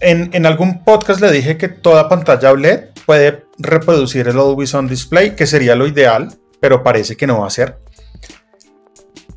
en, 0.00 0.30
en, 0.32 0.44
algún 0.44 0.82
podcast 0.82 1.20
le 1.20 1.30
dije 1.30 1.56
que 1.56 1.68
toda 1.68 2.08
pantalla 2.08 2.50
OLED 2.50 2.88
puede 3.06 3.44
reproducir 3.58 4.26
el 4.28 4.38
Always 4.38 4.74
On 4.74 4.88
Display, 4.88 5.36
que 5.36 5.46
sería 5.46 5.76
lo 5.76 5.86
ideal, 5.86 6.36
pero 6.64 6.82
parece 6.82 7.14
que 7.14 7.26
no 7.26 7.40
va 7.40 7.46
a 7.46 7.50
ser. 7.50 7.76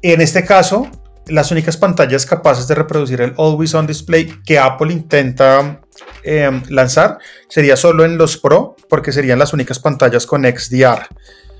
En 0.02 0.22
este 0.22 0.46
caso, 0.46 0.90
las 1.26 1.52
únicas 1.52 1.76
pantallas 1.76 2.26
capaces 2.26 2.70
de 2.70 2.76
reproducir 2.76 3.20
el 3.20 3.34
Always 3.38 3.74
On 3.74 3.86
Display 3.86 4.34
que 4.46 4.58
Apple 4.58 4.94
intenta 4.94 5.82
eh, 6.24 6.50
lanzar 6.70 7.18
sería 7.50 7.76
solo 7.76 8.06
en 8.06 8.18
los 8.18 8.38
Pro, 8.38 8.78
porque 8.88 9.12
serían 9.12 9.40
las 9.40 9.52
únicas 9.52 9.78
pantallas 9.78 10.26
con 10.26 10.46
XDR. 10.46 11.06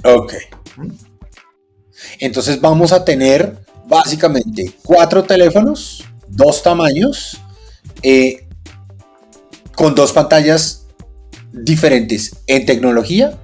Ok. 0.06 0.36
Entonces 2.20 2.62
vamos 2.62 2.94
a 2.94 3.04
tener 3.04 3.58
básicamente 3.88 4.74
cuatro 4.86 5.26
teléfonos, 5.26 6.06
dos 6.30 6.64
tamaños, 6.64 7.42
eh, 8.04 8.48
con 9.76 9.96
dos 9.96 10.14
pantallas 10.14 10.86
diferentes 11.52 12.38
en 12.48 12.66
tecnología, 12.66 13.38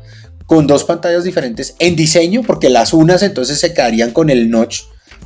con 0.46 0.68
dos 0.68 0.84
pantallas 0.84 1.24
diferentes 1.24 1.76
en 1.80 1.96
diseño, 1.96 2.42
porque 2.46 2.70
las 2.70 2.94
unas 2.94 3.24
entonces 3.24 3.60
se 3.60 3.74
quedarían 3.74 4.12
con 4.12 4.30
el 4.30 4.50
notch 4.50 4.82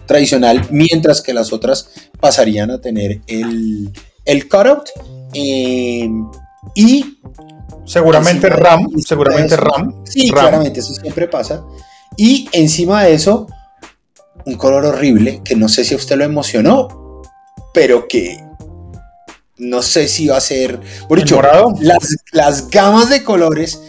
tradicional, 0.06 0.66
mientras 0.72 1.22
que 1.22 1.34
las 1.34 1.52
otras 1.52 1.90
pasarían 2.20 2.72
a 2.72 2.80
tener 2.80 3.22
el, 3.28 3.92
el 4.26 4.50
cutout. 4.50 4.90
Eh, 5.34 6.10
y 6.76 7.20
seguramente 7.86 8.50
RAM, 8.50 8.88
seguramente 9.06 9.56
RAM. 9.58 10.04
Sí, 10.06 10.30
claramente, 10.30 10.80
eso 10.80 10.94
siempre 10.94 11.28
pasa. 11.28 11.64
Y 12.16 12.50
encima 12.52 13.04
de 13.04 13.14
eso, 13.14 13.48
un 14.46 14.56
color 14.56 14.86
horrible 14.86 15.42
que 15.44 15.56
no 15.56 15.70
sé 15.70 15.84
si 15.84 15.94
a 15.94 15.98
usted 15.98 16.18
lo 16.18 16.24
emocionó, 16.24 17.22
pero 17.74 18.08
que 18.08 18.44
no 19.58 19.82
sé 19.82 20.08
si 20.08 20.28
va 20.28 20.38
a 20.38 20.42
ser. 20.42 20.80
Por 21.08 21.20
dicho, 21.20 21.42
las, 21.80 22.16
las 22.32 22.70
gamas 22.70 23.10
de 23.10 23.24
colores 23.24 23.82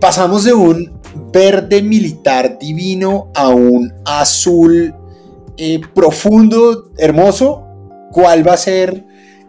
pasamos 0.00 0.44
de 0.44 0.52
un 0.54 1.00
verde 1.32 1.82
militar 1.82 2.58
divino 2.58 3.30
a 3.34 3.48
un 3.48 3.92
azul 4.04 4.94
eh, 5.56 5.80
profundo, 5.94 6.90
hermoso. 6.98 7.66
¿Cuál 8.10 8.46
va 8.46 8.54
a 8.54 8.56
ser 8.56 9.04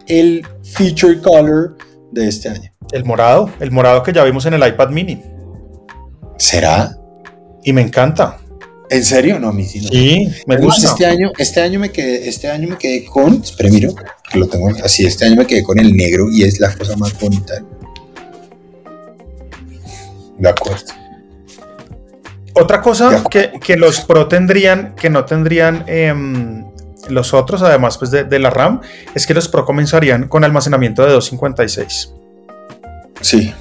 el 0.06 0.46
feature 0.62 1.20
color 1.20 1.76
de 2.12 2.28
este 2.28 2.48
año? 2.50 2.70
El 2.92 3.04
morado, 3.04 3.50
el 3.58 3.70
morado 3.70 4.02
que 4.02 4.12
ya 4.12 4.22
vimos 4.22 4.44
en 4.46 4.54
el 4.54 4.66
iPad 4.66 4.90
mini. 4.90 5.20
¿Será? 6.36 6.96
Y 7.64 7.72
me 7.72 7.80
encanta. 7.80 8.38
¿En 8.90 9.04
serio? 9.04 9.40
No, 9.40 9.48
a 9.48 9.52
mí 9.52 9.64
sí. 9.64 9.80
Sí, 9.80 10.28
me 10.46 10.58
gusta. 10.58 10.90
Este 10.90 11.06
año, 11.06 11.32
este 11.38 11.60
año 11.62 11.80
me 11.80 11.90
quedé, 11.90 12.28
este 12.28 12.48
año 12.48 12.68
me 12.68 12.76
quedé 12.76 13.06
con, 13.06 13.40
espera, 13.42 13.70
miro, 13.70 13.94
que 14.30 14.38
lo 14.38 14.46
tengo 14.46 14.68
así, 14.84 15.06
este 15.06 15.24
año 15.24 15.36
me 15.36 15.46
quedé 15.46 15.62
con 15.62 15.78
el 15.78 15.96
negro 15.96 16.26
y 16.30 16.42
es 16.42 16.60
la 16.60 16.74
cosa 16.74 16.94
más 16.96 17.18
bonita. 17.18 17.54
De 20.38 20.48
acuerdo. 20.48 20.92
Otra 22.54 22.82
cosa 22.82 23.24
que, 23.30 23.52
que, 23.64 23.76
los 23.76 24.00
Pro 24.02 24.28
tendrían, 24.28 24.94
que 24.94 25.08
no 25.08 25.24
tendrían 25.24 25.84
em, 25.86 26.64
los 27.08 27.32
otros, 27.32 27.62
además 27.62 27.96
pues 27.96 28.10
de, 28.10 28.24
de, 28.24 28.38
la 28.38 28.50
RAM, 28.50 28.80
es 29.14 29.26
que 29.26 29.32
los 29.32 29.48
Pro 29.48 29.64
comenzarían 29.64 30.28
con 30.28 30.44
almacenamiento 30.44 31.02
de 31.02 31.12
256. 31.12 32.12
Sí. 33.22 33.54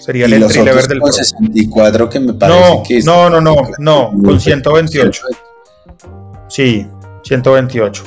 Sería 0.00 0.26
el 0.26 0.34
entry 0.34 0.62
level 0.62 0.86
del 0.86 1.00
con 1.00 1.12
64 1.12 2.08
que 2.08 2.20
me 2.20 2.32
parece 2.34 2.60
no, 2.60 2.82
que 2.82 2.98
es 2.98 3.04
No, 3.04 3.28
no, 3.28 3.40
no, 3.40 3.56
no, 3.78 4.12
con 4.22 4.40
128. 4.40 5.22
Sí, 6.48 6.86
128. 7.24 8.04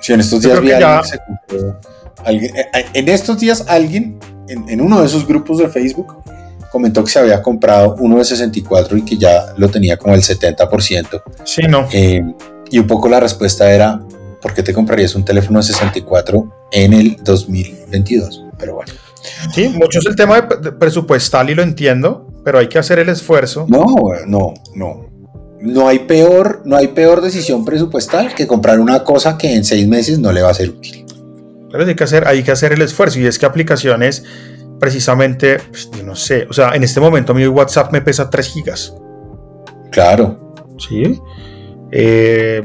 Sí, 0.00 0.12
en 0.12 0.20
estos 0.20 0.42
días 0.42 0.60
vi 0.60 0.68
ya... 0.68 1.02
se 1.02 1.18
compró, 1.18 1.80
alguien, 2.24 2.56
eh, 2.56 2.66
eh, 2.72 2.86
en 2.94 3.08
estos 3.08 3.40
días 3.40 3.64
alguien 3.66 4.20
en, 4.48 4.68
en, 4.68 4.80
uno 4.80 5.00
de 5.00 5.06
esos 5.06 5.26
grupos 5.26 5.58
de 5.58 5.68
Facebook 5.68 6.16
comentó 6.70 7.04
que 7.04 7.10
se 7.10 7.18
había 7.18 7.42
comprado 7.42 7.96
uno 7.98 8.18
de 8.18 8.24
64 8.24 8.96
y 8.96 9.04
que 9.04 9.16
ya 9.16 9.54
lo 9.56 9.68
tenía 9.68 9.96
como 9.96 10.14
el 10.14 10.22
70%. 10.22 11.22
Sí, 11.44 11.62
no. 11.68 11.88
Eh, 11.92 12.22
y 12.70 12.78
un 12.78 12.86
poco 12.86 13.08
la 13.08 13.20
respuesta 13.20 13.70
era, 13.72 14.00
¿por 14.40 14.54
qué 14.54 14.62
te 14.62 14.72
comprarías 14.72 15.14
un 15.14 15.24
teléfono 15.24 15.58
de 15.58 15.64
64 15.64 16.68
en 16.72 16.92
el 16.92 17.16
2022? 17.22 18.44
Pero 18.58 18.74
bueno. 18.76 18.92
Sí, 19.52 19.68
mucho 19.68 19.98
es 19.98 20.06
el 20.06 20.16
tema 20.16 20.40
de 20.40 20.72
presupuestal 20.72 21.50
y 21.50 21.54
lo 21.54 21.62
entiendo, 21.62 22.26
pero 22.44 22.58
hay 22.58 22.68
que 22.68 22.78
hacer 22.78 22.98
el 22.98 23.08
esfuerzo. 23.08 23.66
No, 23.68 23.86
no, 24.26 24.54
no. 24.74 25.08
No 25.60 25.88
hay 25.88 26.00
peor, 26.00 26.62
no 26.64 26.76
hay 26.76 26.88
peor 26.88 27.20
decisión 27.20 27.64
presupuestal 27.64 28.34
que 28.34 28.46
comprar 28.46 28.78
una 28.78 29.02
cosa 29.02 29.36
que 29.36 29.54
en 29.54 29.64
seis 29.64 29.88
meses 29.88 30.18
no 30.20 30.30
le 30.32 30.42
va 30.42 30.50
a 30.50 30.54
ser 30.54 30.70
útil. 30.70 31.04
Pero 31.70 31.84
hay 31.84 31.94
que 31.94 32.04
hacer, 32.04 32.26
hay 32.26 32.42
que 32.42 32.50
hacer 32.50 32.72
el 32.72 32.82
esfuerzo 32.82 33.18
y 33.20 33.26
es 33.26 33.38
que 33.38 33.46
aplicaciones, 33.46 34.24
precisamente, 34.80 35.58
pues, 35.70 35.90
no 36.04 36.16
sé, 36.16 36.46
o 36.48 36.52
sea, 36.52 36.70
en 36.74 36.82
este 36.82 37.00
momento 37.00 37.34
mi 37.34 37.46
WhatsApp 37.46 37.92
me 37.92 38.00
pesa 38.00 38.30
3 38.30 38.48
gigas. 38.48 38.94
Claro. 39.90 40.54
Sí. 40.78 41.20
Eh, 41.90 42.62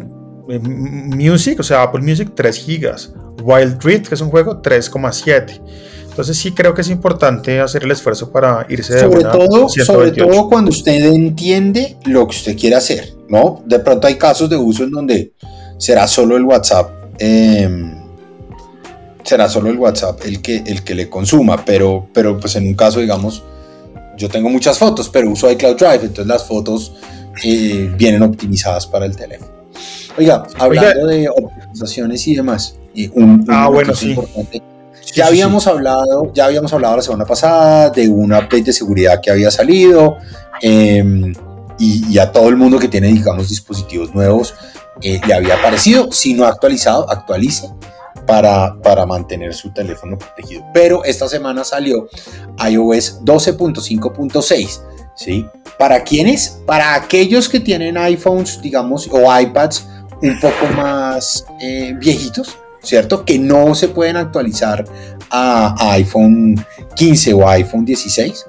Music, 0.47 1.59
o 1.59 1.63
sea, 1.63 1.83
Apple 1.83 2.01
Music 2.01 2.31
3 2.35 2.57
gigas. 2.57 3.13
Wild 3.41 3.83
Rift, 3.83 4.07
que 4.09 4.15
es 4.15 4.21
un 4.21 4.29
juego, 4.29 4.61
3,7. 4.61 5.61
Entonces 6.09 6.37
sí 6.37 6.51
creo 6.51 6.75
que 6.75 6.81
es 6.81 6.89
importante 6.89 7.59
hacer 7.59 7.83
el 7.83 7.91
esfuerzo 7.91 8.31
para 8.31 8.67
irse 8.69 8.93
de 8.93 8.99
sobre 8.99 9.21
una 9.21 9.31
todo, 9.31 9.67
sobre 9.67 10.11
todo 10.11 10.47
cuando 10.47 10.69
usted 10.69 11.05
entiende 11.05 11.97
lo 12.05 12.27
que 12.27 12.35
usted 12.35 12.55
quiere 12.55 12.75
hacer, 12.75 13.15
¿no? 13.29 13.63
De 13.65 13.79
pronto 13.79 14.05
hay 14.05 14.15
casos 14.15 14.47
de 14.47 14.55
uso 14.55 14.83
en 14.83 14.91
donde 14.91 15.33
será 15.79 16.07
solo 16.07 16.37
el 16.37 16.43
WhatsApp, 16.43 16.91
eh, 17.17 17.67
será 19.23 19.49
solo 19.49 19.69
el 19.69 19.77
WhatsApp 19.77 20.21
el 20.25 20.41
que, 20.41 20.63
el 20.65 20.83
que 20.83 20.95
le 20.95 21.09
consuma, 21.09 21.63
pero, 21.63 22.07
pero 22.13 22.39
pues 22.39 22.55
en 22.55 22.67
un 22.67 22.73
caso, 22.73 22.99
digamos, 22.99 23.43
yo 24.17 24.29
tengo 24.29 24.49
muchas 24.49 24.77
fotos, 24.77 25.09
pero 25.09 25.29
uso 25.29 25.49
iCloud 25.51 25.77
Drive, 25.77 26.01
entonces 26.01 26.27
las 26.27 26.45
fotos 26.45 26.93
eh, 27.43 27.91
vienen 27.97 28.21
optimizadas 28.21 28.85
para 28.87 29.05
el 29.05 29.15
teléfono. 29.15 29.51
Oiga, 30.17 30.43
hablando 30.59 31.05
Oiga. 31.05 31.15
de 31.15 31.29
optimizaciones 31.29 32.27
y 32.27 32.35
demás, 32.35 32.75
y 32.93 33.07
un, 33.09 33.23
un 33.23 33.45
ah, 33.49 33.67
bueno, 33.69 33.95
sí. 33.95 34.11
importante 34.11 34.61
ya 35.13 35.27
habíamos 35.27 35.67
hablado, 35.67 36.31
ya 36.33 36.45
habíamos 36.45 36.73
hablado 36.73 36.95
la 36.95 37.01
semana 37.01 37.25
pasada 37.25 37.89
de 37.89 38.09
un 38.09 38.31
update 38.33 38.63
de 38.63 38.73
seguridad 38.73 39.19
que 39.21 39.29
había 39.29 39.51
salido 39.51 40.17
eh, 40.61 41.03
y, 41.77 42.05
y, 42.09 42.19
a 42.19 42.31
todo 42.31 42.49
el 42.49 42.55
mundo 42.55 42.79
que 42.79 42.87
tiene, 42.87 43.07
digamos, 43.07 43.49
dispositivos 43.49 44.13
nuevos 44.15 44.55
eh, 45.01 45.19
le 45.27 45.33
había 45.33 45.55
aparecido. 45.55 46.11
Si 46.11 46.33
no 46.33 46.45
ha 46.45 46.49
actualizado, 46.49 47.09
actualice 47.09 47.69
para, 48.25 48.75
para 48.81 49.05
mantener 49.05 49.53
su 49.53 49.71
teléfono 49.71 50.17
protegido. 50.17 50.63
Pero 50.73 51.03
esta 51.03 51.27
semana 51.27 51.63
salió 51.63 52.07
iOS 52.69 53.21
12.5.6, 53.23 54.81
¿sí? 55.15 55.45
¿Para 55.77 56.03
quiénes? 56.03 56.61
Para 56.65 56.95
aquellos 56.95 57.49
que 57.49 57.59
tienen 57.59 57.97
iPhones, 57.97 58.61
digamos, 58.61 59.09
o 59.11 59.39
iPads 59.39 59.87
un 60.21 60.39
poco 60.39 60.67
más 60.75 61.45
eh, 61.59 61.93
viejitos, 61.97 62.57
¿cierto? 62.81 63.25
Que 63.25 63.37
no 63.37 63.75
se 63.75 63.89
pueden 63.89 64.17
actualizar 64.17 64.85
a, 65.29 65.93
iPhone 65.93 66.63
15 66.95 67.33
o 67.33 67.47
iPhone 67.47 67.85
16. 67.85 68.45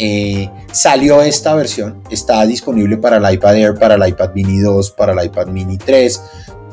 Eh, 0.00 0.48
salió 0.70 1.22
esta 1.22 1.54
versión, 1.54 2.02
está 2.08 2.46
disponible 2.46 2.96
para 2.96 3.16
el 3.16 3.34
iPad 3.34 3.56
Air, 3.56 3.74
para 3.74 3.96
el 3.96 4.08
iPad 4.08 4.30
Mini 4.34 4.60
2, 4.60 4.92
para 4.92 5.12
el 5.12 5.26
iPad 5.26 5.48
Mini 5.48 5.76
3, 5.76 6.22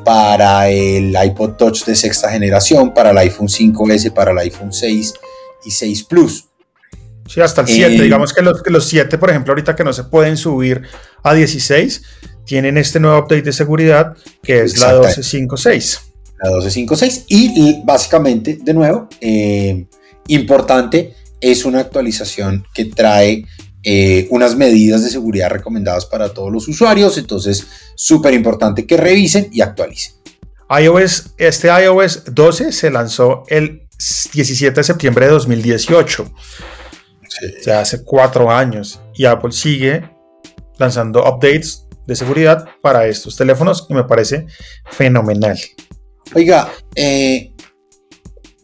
para 0.06 0.70
el 0.70 1.16
iPod 1.20 1.56
Touch 1.56 1.84
de 1.84 1.96
sexta 1.96 2.30
generación, 2.30 2.94
para 2.94 3.10
el 3.10 3.18
iPhone 3.18 3.48
5S, 3.48 4.12
para 4.12 4.30
el 4.30 4.38
iPhone 4.38 4.72
6 4.72 5.14
y 5.64 5.70
6 5.72 6.04
Plus. 6.04 6.44
Sí, 7.26 7.40
hasta 7.40 7.62
el 7.62 7.66
7. 7.66 7.96
Eh, 7.96 8.02
Digamos 8.02 8.32
que 8.32 8.40
los, 8.40 8.62
que 8.62 8.70
los 8.70 8.86
7, 8.86 9.18
por 9.18 9.30
ejemplo, 9.30 9.50
ahorita 9.50 9.74
que 9.74 9.82
no 9.82 9.92
se 9.92 10.04
pueden 10.04 10.36
subir 10.36 10.82
a 11.24 11.34
16, 11.34 12.02
tienen 12.44 12.78
este 12.78 13.00
nuevo 13.00 13.18
update 13.18 13.42
de 13.42 13.52
seguridad 13.52 14.14
que 14.44 14.60
es 14.60 14.78
la 14.78 14.94
12.5.6 14.94 15.98
la 16.38 16.50
1256 16.50 17.24
y 17.26 17.82
básicamente 17.84 18.58
de 18.62 18.74
nuevo 18.74 19.08
eh, 19.20 19.86
importante 20.28 21.16
es 21.40 21.64
una 21.64 21.80
actualización 21.80 22.64
que 22.72 22.84
trae 22.84 23.44
eh, 23.88 24.26
unas 24.30 24.56
medidas 24.56 25.04
de 25.04 25.10
seguridad 25.10 25.48
recomendadas 25.48 26.06
para 26.06 26.30
todos 26.30 26.52
los 26.52 26.66
usuarios. 26.66 27.18
Entonces 27.18 27.68
súper 27.94 28.34
importante 28.34 28.84
que 28.84 28.96
revisen 28.96 29.48
y 29.52 29.60
actualicen. 29.60 30.14
iOS 30.68 31.34
este 31.38 31.68
iOS 31.68 32.34
12 32.34 32.72
se 32.72 32.90
lanzó 32.90 33.44
el 33.46 33.86
17 34.32 34.74
de 34.74 34.82
septiembre 34.82 35.26
de 35.26 35.32
2018 35.32 36.32
sí. 37.28 37.46
o 37.60 37.62
sea 37.62 37.80
hace 37.80 38.02
cuatro 38.02 38.50
años. 38.50 39.00
Y 39.14 39.24
Apple 39.24 39.52
sigue 39.52 40.10
lanzando 40.78 41.20
updates 41.20 41.86
de 42.08 42.16
seguridad 42.16 42.66
para 42.82 43.06
estos 43.06 43.36
teléfonos 43.36 43.86
que 43.86 43.94
me 43.94 44.02
parece 44.02 44.46
fenomenal. 44.90 45.56
Oiga, 46.34 46.72
eh, 46.96 47.52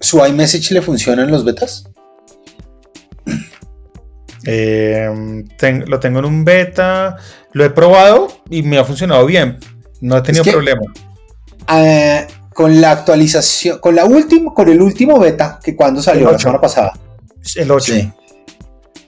¿su 0.01 0.25
iMessage 0.27 0.73
le 0.73 0.83
funciona 0.83 1.23
en 1.23 1.31
los 1.31 1.45
betas? 1.45 1.85
Eh, 4.47 5.45
ten, 5.57 5.85
lo 5.87 6.01
tengo 6.01 6.19
en 6.19 6.25
un 6.25 6.45
beta, 6.45 7.17
lo 7.53 7.65
he 7.65 7.71
probado 7.71 8.29
y 8.51 8.63
me 8.63 8.79
ha 8.79 8.85
funcionado 8.85 9.25
bien. 9.27 9.59
No 10.01 10.17
he 10.17 10.23
tenido 10.23 10.43
es 10.43 10.49
que, 10.49 10.53
problema. 10.53 10.83
Con 12.53 12.81
la 12.81 12.91
actualización, 12.91 13.79
con 13.79 13.95
la 13.95 14.05
última, 14.05 14.53
con 14.53 14.69
el 14.69 14.83
último 14.83 15.19
beta, 15.19 15.59
que 15.63 15.75
cuando 15.75 16.03
salió 16.03 16.31
la 16.31 16.39
semana 16.39 16.61
pasada. 16.61 16.93
El 17.57 17.71
8. 17.71 18.15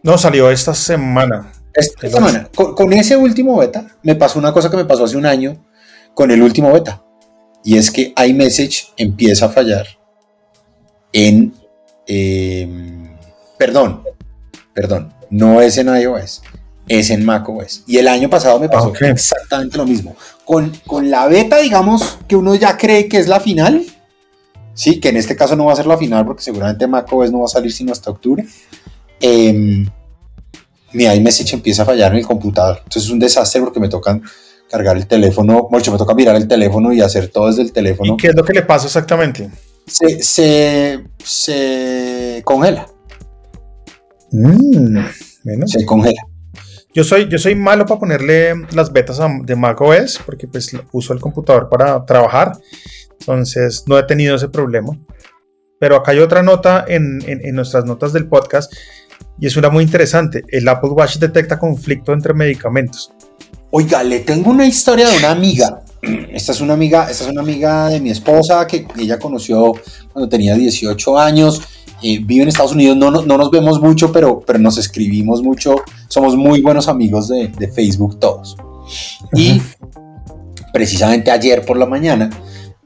No, 0.03 0.19
salió 0.19 0.51
esta 0.51 0.75
semana. 0.75 1.53
Esta 1.73 2.09
semana. 2.09 2.49
Con, 2.55 2.93
ese 2.93 3.17
último 3.17 3.57
beta, 3.59 3.87
me 4.03 4.15
pasó 4.15 4.39
una 4.39 4.53
cosa 4.53 4.71
que 4.71 4.77
me 4.77 4.85
pasó 4.85 5.05
hace 5.05 5.17
un 5.17 5.27
año 5.27 5.57
con 6.15 6.31
el 6.31 6.43
último 6.43 6.73
beta. 6.73 7.03
Y 7.65 7.79
es 7.79 7.91
que 7.91 8.13
iMessage 8.17 8.93
empieza 8.97 9.47
a 9.47 9.49
fallar 9.49 9.87
en. 11.13 11.55
Em, 12.07 13.17
perdón, 13.59 14.03
perdón, 14.75 15.14
no 15.31 15.61
es 15.61 15.79
en 15.79 15.89
iOS, 15.89 16.43
es 16.89 17.11
en 17.11 17.25
macOS. 17.25 17.85
Y 17.87 17.99
el 17.99 18.09
año 18.09 18.29
pasado 18.31 18.59
me 18.59 18.69
pasó 18.69 18.93
exactamente 19.01 19.77
lo 19.77 19.87
mismo. 19.87 20.17
Con, 20.45 20.73
con 20.87 21.11
la 21.11 21.27
beta, 21.27 21.59
digamos, 21.59 22.19
que 22.29 22.37
uno 22.37 22.55
ya 22.55 22.77
cree 22.77 23.09
que 23.09 23.19
es 23.19 23.29
la 23.29 23.41
final, 23.41 23.85
sí, 24.75 25.01
que 25.01 25.09
en 25.09 25.17
este 25.17 25.37
caso 25.37 25.57
no 25.57 25.67
va 25.67 25.73
a 25.73 25.77
ser 25.77 25.87
la 25.87 25.97
final 25.97 26.27
porque 26.27 26.43
seguramente 26.43 26.87
macOS 26.87 27.31
no 27.31 27.41
va 27.41 27.45
a 27.47 27.49
salir 27.49 27.73
sino 27.73 27.93
hasta 27.93 28.11
octubre. 28.11 28.45
Eh, 29.21 29.87
mi 30.95 31.05
iMessage 31.05 31.55
empieza 31.55 31.83
a 31.83 31.87
fallar 31.87 32.13
en 32.13 32.19
el 32.19 32.27
computador. 32.27 32.79
Entonces 32.79 33.05
es 33.05 33.11
un 33.11 33.19
desastre 33.19 33.61
porque 33.61 33.81
me 33.81 33.89
tocan 33.89 34.23
cargar 34.71 34.97
el 34.97 35.07
teléfono, 35.07 35.69
mucho 35.71 35.93
me 35.93 35.99
toca 35.99 36.15
mirar 36.15 36.37
el 36.37 36.49
teléfono 36.49 36.93
y 36.93 37.01
hacer 37.01 37.29
todo 37.29 37.49
desde 37.49 37.63
el 37.63 37.73
teléfono. 37.73 38.15
¿Y 38.15 38.17
qué 38.17 38.29
es 38.29 38.35
lo 38.35 38.45
que 38.45 38.53
le 38.53 38.63
pasa 38.63 38.87
exactamente? 38.87 39.51
Se, 39.87 41.03
se, 41.23 42.43
congela. 42.45 42.89
Mm, 44.35 44.99
se 45.67 45.87
congela. 45.87 46.23
Yo 46.93 47.05
soy, 47.05 47.29
yo 47.29 47.39
soy 47.39 47.55
malo 47.55 47.87
para 47.87 48.01
ponerle 48.01 48.55
las 48.73 48.93
betas 48.93 49.19
de 49.45 49.57
macOS 49.57 50.21
porque 50.25 50.47
pues 50.47 50.77
uso 50.93 51.13
el 51.13 51.21
computador 51.21 51.69
para 51.69 52.05
trabajar. 52.05 52.53
Entonces 53.21 53.85
no 53.87 53.99
he 53.99 54.03
tenido 54.05 54.37
ese 54.37 54.49
problema. 54.49 54.99
Pero 55.81 55.97
acá 55.97 56.13
hay 56.13 56.19
otra 56.19 56.43
nota 56.43 56.85
en, 56.87 57.21
en 57.27 57.55
nuestras 57.55 57.85
notas 57.85 58.13
del 58.13 58.29
podcast 58.29 58.73
y 59.39 59.47
es 59.47 59.57
una 59.57 59.71
muy 59.71 59.85
interesante. 59.85 60.45
El 60.49 60.69
Apple 60.69 60.91
Watch 60.91 61.19
detecta 61.19 61.59
conflicto 61.59 62.13
entre 62.13 62.35
medicamentos. 62.35 63.13
Oiga, 63.71 64.03
le 64.05 64.21
tengo 64.21 64.51
una 64.51 64.67
historia 64.67 65.09
de 65.09 65.19
una 65.19 65.33
amiga. 65.33 65.83
Esta 66.33 66.53
es 66.53 66.61
una 66.61 66.75
amiga, 66.75 67.11
esta 67.11 67.25
es 67.25 67.31
una 67.31 67.41
amiga 67.41 67.89
de 67.89 68.01
mi 68.01 68.11
esposa 68.11 68.67
que 68.67 68.87
ella 68.99 69.19
conoció 69.19 69.73
cuando 70.13 70.29
tenía 70.29 70.55
18 70.55 71.19
años. 71.19 71.61
Eh, 72.07 72.21
vive 72.23 72.43
en 72.43 72.49
Estados 72.51 72.73
Unidos, 72.73 72.99
no, 72.99 73.11
no, 73.11 73.39
nos 73.39 73.51
vemos 73.51 73.81
mucho, 73.81 74.13
pero, 74.13 74.41
pero 74.47 74.59
nos 74.59 74.77
escribimos 74.77 75.43
mucho. 75.43 75.77
Somos 76.09 76.37
muy 76.37 76.61
buenos 76.61 76.87
amigos 76.87 77.29
de, 77.29 77.49
de 77.49 77.69
Facebook 77.69 78.21
todos. 78.21 78.59
Y 79.33 79.63
precisamente 80.71 81.31
ayer 81.31 81.65
por 81.65 81.79
la 81.79 81.87
mañana 81.87 82.29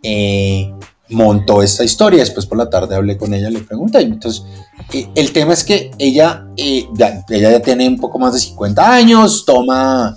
eh, 0.04 0.72
montó 1.08 1.64
esta 1.64 1.82
historia. 1.82 2.20
Después 2.20 2.46
por 2.46 2.58
la 2.58 2.70
tarde 2.70 2.94
hablé 2.94 3.18
con 3.18 3.34
ella, 3.34 3.50
le 3.50 3.58
pregunté. 3.58 4.02
Entonces, 4.02 4.44
eh, 4.92 5.08
el 5.16 5.32
tema 5.32 5.52
es 5.52 5.64
que 5.64 5.90
ella, 5.98 6.46
ya, 6.94 7.24
ella 7.28 7.50
ya 7.50 7.60
tiene 7.60 7.88
un 7.88 7.98
poco 7.98 8.20
más 8.20 8.34
de 8.34 8.38
50 8.38 8.94
años, 8.94 9.44
toma 9.44 10.16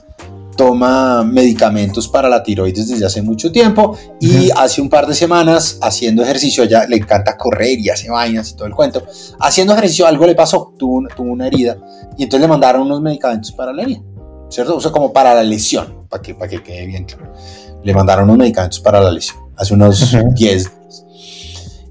toma 0.56 1.24
medicamentos 1.24 2.08
para 2.08 2.30
la 2.30 2.44
tiroides 2.44 2.90
desde 2.90 3.06
hace 3.06 3.22
mucho 3.22 3.52
tiempo 3.52 3.98
y 4.20 4.50
hace 4.52 4.82
un 4.82 4.90
par 4.90 5.08
de 5.08 5.16
semanas 5.16 5.78
haciendo 5.82 6.24
ejercicio, 6.24 6.64
ella 6.64 6.86
le 6.88 6.98
encanta 6.98 7.38
correr 7.38 7.80
y 7.80 7.90
hace 7.90 8.10
vainas 8.10 8.52
y 8.52 8.56
todo 8.56 8.68
el 8.68 8.74
cuento, 8.74 9.04
haciendo 9.40 9.74
ejercicio 9.74 10.06
algo 10.06 10.26
le 10.26 10.36
pasó, 10.36 10.74
tuvo, 10.78 11.08
tuvo 11.16 11.32
una 11.32 11.48
herida 11.48 11.78
y 12.18 12.24
entonces 12.24 12.42
le 12.42 12.48
mandaron 12.48 12.84
unos 12.84 13.02
medicamentos 13.02 13.52
para 13.52 13.74
la 13.74 13.84
herida, 13.84 14.02
¿cierto? 14.50 14.76
O 14.76 14.82
sea, 14.82 14.92
como 14.92 15.14
para 15.14 15.34
la 15.34 15.44
lesión, 15.44 16.08
para 16.10 16.22
que, 16.22 16.36
para 16.36 16.50
que 16.50 16.62
quede 16.62 16.86
bien 16.86 17.06
claro. 17.06 17.34
Le 17.84 17.94
mandaron 17.94 18.26
unos 18.26 18.38
medicamentos 18.38 18.80
para 18.80 19.02
la 19.02 19.12
lesión, 19.12 19.38
hace 19.56 19.74
unos 19.74 20.12
10 20.12 20.36
días. 20.36 20.72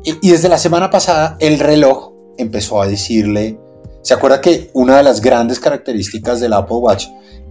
Y, 0.05 0.29
y 0.29 0.31
desde 0.31 0.49
la 0.49 0.59
semana 0.59 0.91
pasada 0.91 1.37
el 1.41 1.59
reloj 1.59 2.13
empezó 2.39 2.81
a 2.81 2.87
decirle, 2.87 3.59
¿se 4.03 4.15
acuerda 4.15 4.41
que 4.41 4.71
una 4.75 4.97
de 4.99 5.03
las 5.03 5.21
grandes 5.21 5.59
características 5.59 6.41
del 6.41 6.53
Apple 6.53 6.77
Watch 6.77 7.07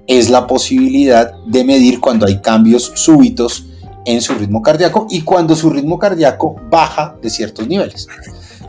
es 0.10 0.32
la 0.32 0.48
posibilidad 0.48 1.36
de 1.46 1.64
medir 1.64 2.00
cuando 2.00 2.26
hay 2.26 2.42
cambios 2.42 2.92
súbitos 2.96 3.68
en 4.06 4.22
su 4.22 4.34
ritmo 4.34 4.64
cardíaco 4.64 5.06
y 5.08 5.22
cuando 5.22 5.56
su 5.56 5.70
ritmo 5.70 6.00
cardíaco 6.00 6.56
baja 6.68 7.16
de 7.22 7.30
ciertos 7.30 7.68
niveles. 7.68 8.08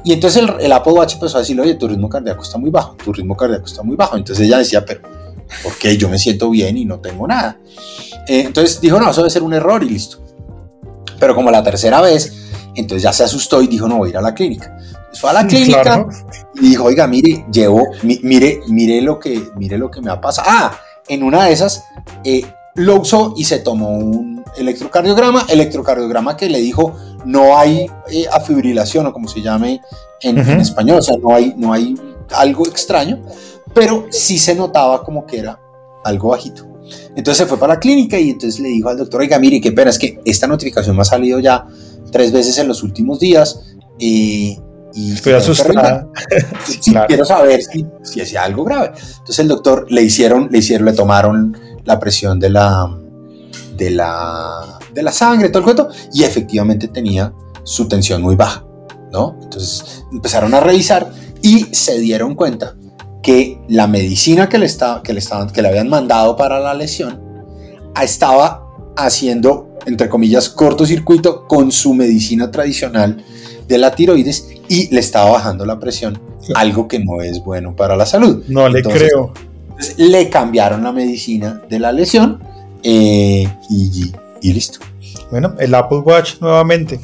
Y 0.04 0.12
entonces 0.12 0.44
el, 0.60 0.70
Apple 0.70 0.92
Watch 0.92 1.14
empezó 1.14 1.38
a 1.38 1.40
decirle, 1.40 1.62
oye, 1.62 1.74
tu 1.76 1.88
ritmo 1.88 2.10
cardíaco 2.10 2.42
está 2.42 2.58
muy 2.58 2.68
bajo, 2.68 2.94
tu 3.02 3.10
ritmo 3.10 3.34
cardíaco 3.34 3.64
está 3.64 3.82
muy 3.82 3.96
bajo. 3.96 4.18
Entonces 4.18 4.46
ella 4.46 4.58
decía, 4.58 4.84
pero 4.84 5.00
¿por 5.62 5.74
qué 5.78 5.96
yo 5.96 6.10
me 6.10 6.18
siento 6.18 6.50
bien 6.50 6.76
y 6.76 6.84
no 6.84 7.00
tengo 7.00 7.26
nada? 7.26 7.56
Eh, 8.28 8.42
entonces 8.44 8.78
dijo, 8.78 9.00
no, 9.00 9.10
eso 9.10 9.22
debe 9.22 9.30
ser 9.30 9.42
un 9.42 9.54
error 9.54 9.82
y 9.82 9.88
listo. 9.88 10.18
Pero 11.18 11.34
como 11.34 11.50
la 11.50 11.62
tercera 11.62 12.02
vez, 12.02 12.34
entonces 12.74 13.02
ya 13.02 13.14
se 13.14 13.24
asustó 13.24 13.62
y 13.62 13.66
dijo, 13.66 13.88
no, 13.88 13.96
voy 13.96 14.08
a 14.08 14.10
ir 14.10 14.16
a 14.18 14.22
la 14.22 14.34
clínica. 14.34 14.76
fue 15.14 15.30
a 15.30 15.32
la 15.32 15.46
clínica 15.46 16.06
y 16.56 16.68
dijo, 16.68 16.84
oiga, 16.84 17.06
mire, 17.06 17.46
llevo, 17.50 17.88
mire, 18.02 18.60
mire 18.68 19.00
lo 19.00 19.18
que, 19.18 19.48
mire 19.56 19.78
lo 19.78 19.90
que 19.90 20.02
me 20.02 20.10
ha 20.10 20.20
pasado. 20.20 20.46
Ah, 20.50 20.78
en 21.10 21.22
una 21.22 21.44
de 21.44 21.52
esas 21.52 21.84
eh, 22.24 22.44
lo 22.76 23.00
usó 23.00 23.34
y 23.36 23.44
se 23.44 23.58
tomó 23.58 23.90
un 23.90 24.42
electrocardiograma, 24.56 25.46
electrocardiograma 25.48 26.36
que 26.36 26.48
le 26.48 26.60
dijo 26.60 26.94
no 27.24 27.58
hay 27.58 27.90
eh, 28.10 28.24
afibrilación 28.32 29.06
o 29.06 29.12
como 29.12 29.28
se 29.28 29.42
llame 29.42 29.80
en, 30.22 30.38
español, 30.38 30.98
o 30.98 31.02
sea, 31.02 31.16
no 31.16 31.34
hay, 31.34 31.54
no 31.56 31.72
hay 31.72 31.94
algo 32.30 32.66
extraño, 32.66 33.22
pero 33.74 34.06
sí 34.10 34.38
se 34.38 34.54
notaba 34.54 35.02
como 35.02 35.26
que 35.26 35.38
era 35.38 35.60
algo 36.04 36.30
bajito. 36.30 36.66
Entonces 37.16 37.38
se 37.38 37.46
fue 37.46 37.58
para 37.58 37.74
la 37.74 37.80
clínica 37.80 38.18
y 38.18 38.30
entonces 38.30 38.60
le 38.60 38.68
dijo 38.68 38.88
al 38.88 38.98
doctor, 38.98 39.20
oiga, 39.20 39.38
mire, 39.38 39.60
qué 39.60 39.72
pena, 39.72 39.90
es 39.90 39.98
que 39.98 40.20
esta 40.24 40.46
notificación 40.46 40.96
me 40.96 41.02
ha 41.02 41.04
salido 41.04 41.38
ya 41.38 41.66
tres 42.10 42.32
veces 42.32 42.58
en 42.58 42.68
los 42.68 42.82
últimos 42.82 43.18
días. 43.18 43.60
y 43.98 44.58
Estoy 44.94 45.34
asustada. 45.34 46.08
Quiero 47.06 47.24
saber 47.24 47.62
si, 47.62 47.86
si 48.02 48.20
es 48.20 48.34
algo 48.36 48.64
grave. 48.64 48.92
Entonces 48.96 49.38
el 49.38 49.48
doctor 49.48 49.86
le 49.90 50.02
hicieron, 50.02 50.48
le 50.50 50.58
hicieron, 50.58 50.86
le 50.86 50.92
tomaron 50.92 51.56
la 51.84 51.98
presión 51.98 52.38
de 52.38 52.50
la, 52.50 52.88
de 53.76 53.90
la, 53.90 54.78
de 54.92 55.02
la 55.02 55.12
sangre, 55.12 55.48
todo 55.48 55.58
el 55.60 55.64
cuento, 55.64 55.88
y 56.12 56.24
efectivamente 56.24 56.88
tenía 56.88 57.32
su 57.62 57.88
tensión 57.88 58.22
muy 58.22 58.36
baja, 58.36 58.64
¿no? 59.12 59.36
Entonces 59.42 60.04
empezaron 60.12 60.54
a 60.54 60.60
revisar 60.60 61.10
y 61.42 61.66
se 61.72 61.98
dieron 61.98 62.34
cuenta 62.34 62.76
que 63.22 63.60
la 63.68 63.86
medicina 63.86 64.48
que 64.48 64.58
le, 64.58 64.66
estaba, 64.66 65.02
que 65.02 65.12
le, 65.12 65.18
estaban, 65.18 65.50
que 65.50 65.62
le 65.62 65.68
habían 65.68 65.88
mandado 65.88 66.36
para 66.36 66.58
la 66.58 66.74
lesión 66.74 67.20
estaba 68.00 68.66
haciendo, 68.96 69.76
entre 69.86 70.08
comillas, 70.08 70.48
cortocircuito 70.48 71.46
con 71.46 71.70
su 71.70 71.92
medicina 71.94 72.50
tradicional 72.50 73.22
de 73.70 73.78
la 73.78 73.94
tiroides 73.94 74.48
y 74.68 74.92
le 74.92 75.00
estaba 75.00 75.30
bajando 75.30 75.64
la 75.64 75.78
presión, 75.78 76.20
algo 76.54 76.88
que 76.88 76.98
no 76.98 77.22
es 77.22 77.42
bueno 77.42 77.74
para 77.76 77.96
la 77.96 78.04
salud. 78.04 78.42
No 78.48 78.68
le 78.68 78.82
creo. 78.82 79.32
le 79.96 80.28
cambiaron 80.28 80.82
la 80.82 80.92
medicina 80.92 81.62
de 81.70 81.78
la 81.78 81.92
lesión 81.92 82.42
eh, 82.82 83.48
y, 83.70 84.52
listo. 84.52 84.80
Bueno, 85.30 85.54
el 85.58 85.72
Apple 85.72 85.98
Watch 85.98 86.40
nuevamente. 86.40 87.00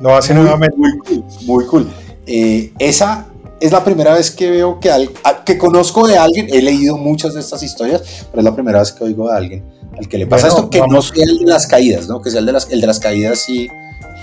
Lo 0.00 0.14
hace 0.14 0.34
nuevamente. 0.34 0.76
Muy 0.76 0.98
cool. 0.98 1.24
Muy 1.46 1.66
cool. 1.66 1.88
Eh, 2.26 2.72
esa 2.80 3.28
es 3.60 3.70
la 3.70 3.84
primera 3.84 4.12
vez 4.12 4.32
que 4.32 4.50
veo 4.50 4.80
que, 4.80 4.90
al, 4.90 5.10
que 5.44 5.56
conozco 5.56 6.08
de 6.08 6.18
alguien, 6.18 6.48
he 6.50 6.60
leído 6.60 6.98
muchas 6.98 7.34
de 7.34 7.40
estas 7.40 7.62
historias, 7.62 8.26
pero 8.30 8.40
es 8.40 8.44
la 8.44 8.54
primera 8.54 8.80
vez 8.80 8.90
que 8.90 9.04
oigo 9.04 9.28
de 9.28 9.36
alguien 9.36 9.64
al 9.96 10.08
que 10.08 10.18
le 10.18 10.26
pasa 10.26 10.48
esto, 10.48 10.68
que 10.68 10.82
no 10.90 11.00
sea 11.00 11.24
el 11.24 11.38
de 11.38 11.46
las 11.46 11.66
caídas, 11.66 12.08
¿no? 12.08 12.20
Que 12.20 12.30
sea 12.30 12.40
el 12.40 12.46
de 12.46 12.52
las, 12.52 12.70
el 12.70 12.80
de 12.80 12.86
las 12.86 12.98
caídas 12.98 13.38
sí 13.38 13.70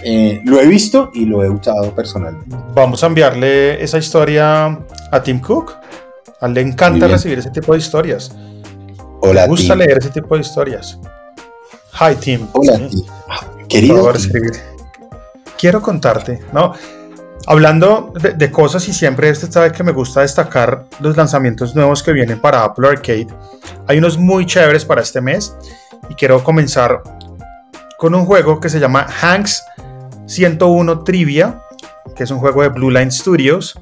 eh, 0.04 0.42
lo 0.44 0.60
he 0.60 0.68
visto 0.68 1.12
y 1.14 1.26
lo 1.26 1.44
he 1.44 1.50
usado 1.50 1.94
personalmente. 1.96 2.56
Vamos 2.74 3.04
a 3.04 3.08
enviarle 3.08 3.82
esa 3.84 3.98
historia 3.98 4.80
a 5.12 5.24
Tim 5.24 5.40
Cook. 5.40 5.74
A 6.42 6.48
él 6.48 6.54
le 6.54 6.62
encanta 6.62 7.08
recibir 7.08 7.40
ese 7.40 7.50
tipo 7.50 7.74
de 7.74 7.80
historias. 7.80 8.36
Hola, 9.22 9.44
Le 9.44 9.48
gusta 9.48 9.76
leer 9.76 10.00
ese 10.00 10.10
tipo 10.10 10.36
de 10.36 10.42
historias. 10.42 11.00
Hi, 11.94 12.16
Tim. 12.20 12.48
Hola, 12.52 12.78
Tim. 12.78 13.04
Querido. 13.70 14.12
Quiero 15.58 15.82
contarte, 15.82 16.42
¿no? 16.52 16.74
Hablando 17.46 18.14
de, 18.20 18.52
cosas 18.52 18.88
y 18.88 18.94
siempre 18.94 19.30
este 19.30 19.52
sabe 19.52 19.72
que 19.72 19.84
me 19.84 19.92
gusta 19.92 20.22
destacar 20.22 20.86
los 21.00 21.18
lanzamientos 21.18 21.76
nuevos 21.76 22.02
que 22.02 22.14
vienen 22.14 22.40
para 22.40 22.64
Apple 22.64 22.88
Arcade. 22.88 23.28
Hay 23.88 23.98
unos 23.98 24.18
muy 24.18 24.46
chéveres 24.46 24.86
para 24.86 25.02
este 25.02 25.20
mes 25.20 25.54
y 26.10 26.16
quiero 26.16 26.42
comenzar 26.44 27.02
con 27.98 28.16
un 28.16 28.26
juego 28.26 28.60
que 28.60 28.70
se 28.70 28.80
llama 28.80 29.08
Hanks 29.22 29.64
101 30.26 31.04
Trivia, 31.04 31.62
que 32.16 32.24
es 32.24 32.32
un 32.32 32.40
juego 32.40 32.62
de 32.62 32.70
Blue 32.70 32.90
Line 32.90 33.12
Studios, 33.12 33.76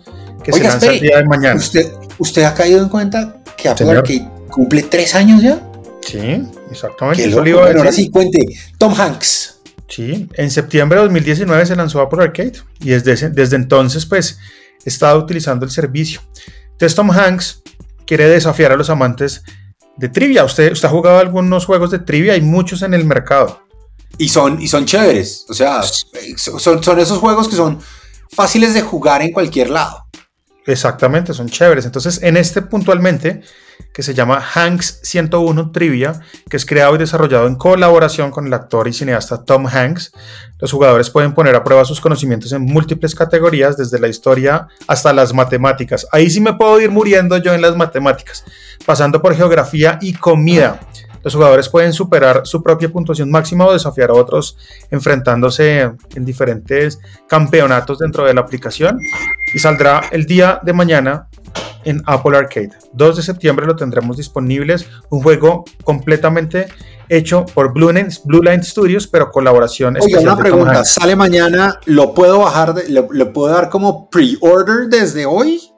que 0.44 0.52
se 0.52 0.64
lanza 0.64 0.92
el 0.92 1.00
día 1.00 1.18
de 1.18 1.26
mañana. 1.26 1.56
¿Usted, 1.56 1.92
¿Usted 2.18 2.44
ha 2.44 2.54
caído 2.54 2.82
en 2.82 2.90
cuenta 2.90 3.42
que 3.56 3.70
Apple 3.70 3.92
Arcade 3.92 4.30
cumple 4.50 4.84
tres 4.84 5.16
años 5.16 5.42
ya? 5.42 5.62
Sí, 6.02 6.44
exactamente. 6.70 7.34
ahora 7.34 7.92
sí, 7.92 8.10
cuente. 8.10 8.40
Tom 8.78 8.94
Hanks. 8.98 9.60
Sí, 9.88 10.30
en 10.36 10.50
septiembre 10.50 10.98
de 11.00 11.04
2019 11.04 11.66
se 11.66 11.76
lanzó 11.76 12.00
Apple 12.00 12.24
Arcade 12.24 12.54
y 12.80 12.92
desde, 12.92 13.30
desde 13.30 13.58
entonces 13.58 14.06
pues 14.06 14.40
he 14.86 14.90
estado 14.90 15.20
utilizando 15.20 15.66
el 15.66 15.72
servicio. 15.72 16.22
Entonces 16.72 16.96
Tom 16.96 17.12
Hanks 17.12 17.62
quiere 18.06 18.30
desafiar 18.30 18.72
a 18.72 18.78
los 18.78 18.90
amantes 18.90 19.44
de 19.98 20.08
trivia. 20.08 20.46
¿Usted, 20.46 20.72
usted 20.72 20.88
ha 20.88 20.92
jugado 20.92 21.20
algunos 21.20 21.66
juegos 21.66 21.92
de 21.92 22.00
trivia? 22.00 22.34
Hay 22.34 22.42
muchos 22.42 22.82
en 22.84 22.94
el 22.94 23.04
mercado. 23.04 23.64
Y 24.18 24.30
son, 24.30 24.62
y 24.62 24.68
son 24.68 24.86
chéveres. 24.86 25.46
O 25.50 25.54
sea, 25.54 25.82
son, 26.36 26.84
son 26.84 27.00
esos 27.00 27.18
juegos 27.18 27.48
que 27.48 27.56
son 27.56 27.80
fáciles 28.32 28.74
de 28.74 28.82
jugar 28.82 29.22
en 29.22 29.32
cualquier 29.32 29.70
lado. 29.70 30.06
Exactamente, 30.66 31.34
son 31.34 31.50
chéveres. 31.50 31.86
Entonces, 31.86 32.22
en 32.22 32.38
este 32.38 32.62
puntualmente, 32.62 33.42
que 33.94 34.04
se 34.04 34.14
llama 34.14 34.44
Hanks 34.54 35.00
101 35.04 35.72
Trivia, 35.72 36.22
que 36.50 36.58
es 36.58 36.66
creado 36.66 36.96
y 36.96 37.00
desarrollado 37.00 37.48
en 37.48 37.56
colaboración 37.56 38.30
con 38.30 38.46
el 38.46 38.54
actor 38.54 38.88
y 38.88 38.94
cineasta 38.94 39.44
Tom 39.44 39.66
Hanks, 39.68 40.12
los 40.60 40.72
jugadores 40.72 41.10
pueden 41.10 41.34
poner 41.34 41.56
a 41.56 41.64
prueba 41.64 41.84
sus 41.84 42.00
conocimientos 42.00 42.52
en 42.52 42.62
múltiples 42.62 43.16
categorías, 43.16 43.76
desde 43.76 44.00
la 44.00 44.08
historia 44.08 44.68
hasta 44.88 45.12
las 45.14 45.34
matemáticas. 45.34 46.08
Ahí 46.12 46.30
sí 46.30 46.40
me 46.40 46.54
puedo 46.54 46.80
ir 46.80 46.92
muriendo 46.92 47.38
yo 47.38 47.54
en 47.54 47.62
las 47.62 47.76
matemáticas, 47.76 48.44
pasando 48.86 49.22
por 49.22 49.36
geografía 49.36 49.98
y 50.00 50.14
comida. 50.14 50.80
Los 51.24 51.36
jugadores 51.36 51.70
pueden 51.70 51.94
superar 51.94 52.42
su 52.46 52.62
propia 52.64 52.90
puntuación 52.90 53.30
máxima 53.30 53.66
o 53.66 53.74
desafiar 53.74 54.10
a 54.10 54.14
otros 54.14 54.58
enfrentándose 54.90 55.82
en 56.16 56.26
diferentes 56.26 57.00
campeonatos 57.28 58.00
dentro 58.00 58.26
de 58.26 58.34
la 58.34 58.42
aplicación 58.42 59.00
y 59.54 59.60
saldrá 59.60 60.02
el 60.12 60.26
día 60.26 60.60
de 60.64 60.74
mañana 60.74 61.28
en 61.84 62.02
Apple 62.06 62.38
Arcade. 62.38 62.72
2 62.94 63.18
de 63.18 63.24
septiembre 63.24 63.66
lo 63.66 63.76
tendremos 63.76 64.18
disponibles, 64.18 64.88
un 65.10 65.22
juego 65.22 65.66
completamente 65.84 66.68
hecho 67.10 67.46
por 67.54 67.74
Blue 67.74 67.92
Line, 67.92 68.10
Blue 68.24 68.42
Line 68.42 68.64
Studios, 68.64 69.08
pero 69.08 69.32
colaboración 69.32 69.98
Oiga, 70.00 70.20
una 70.22 70.38
pregunta, 70.38 70.86
¿sale 70.86 71.16
mañana? 71.16 71.80
¿Lo 71.86 72.14
puedo 72.14 72.40
bajar? 72.40 72.76
¿Le, 72.88 73.26
puedo 73.26 73.54
dar 73.54 73.70
como 73.70 74.10
pre-order 74.10 74.88
desde 74.88 75.26
hoy? 75.26 75.71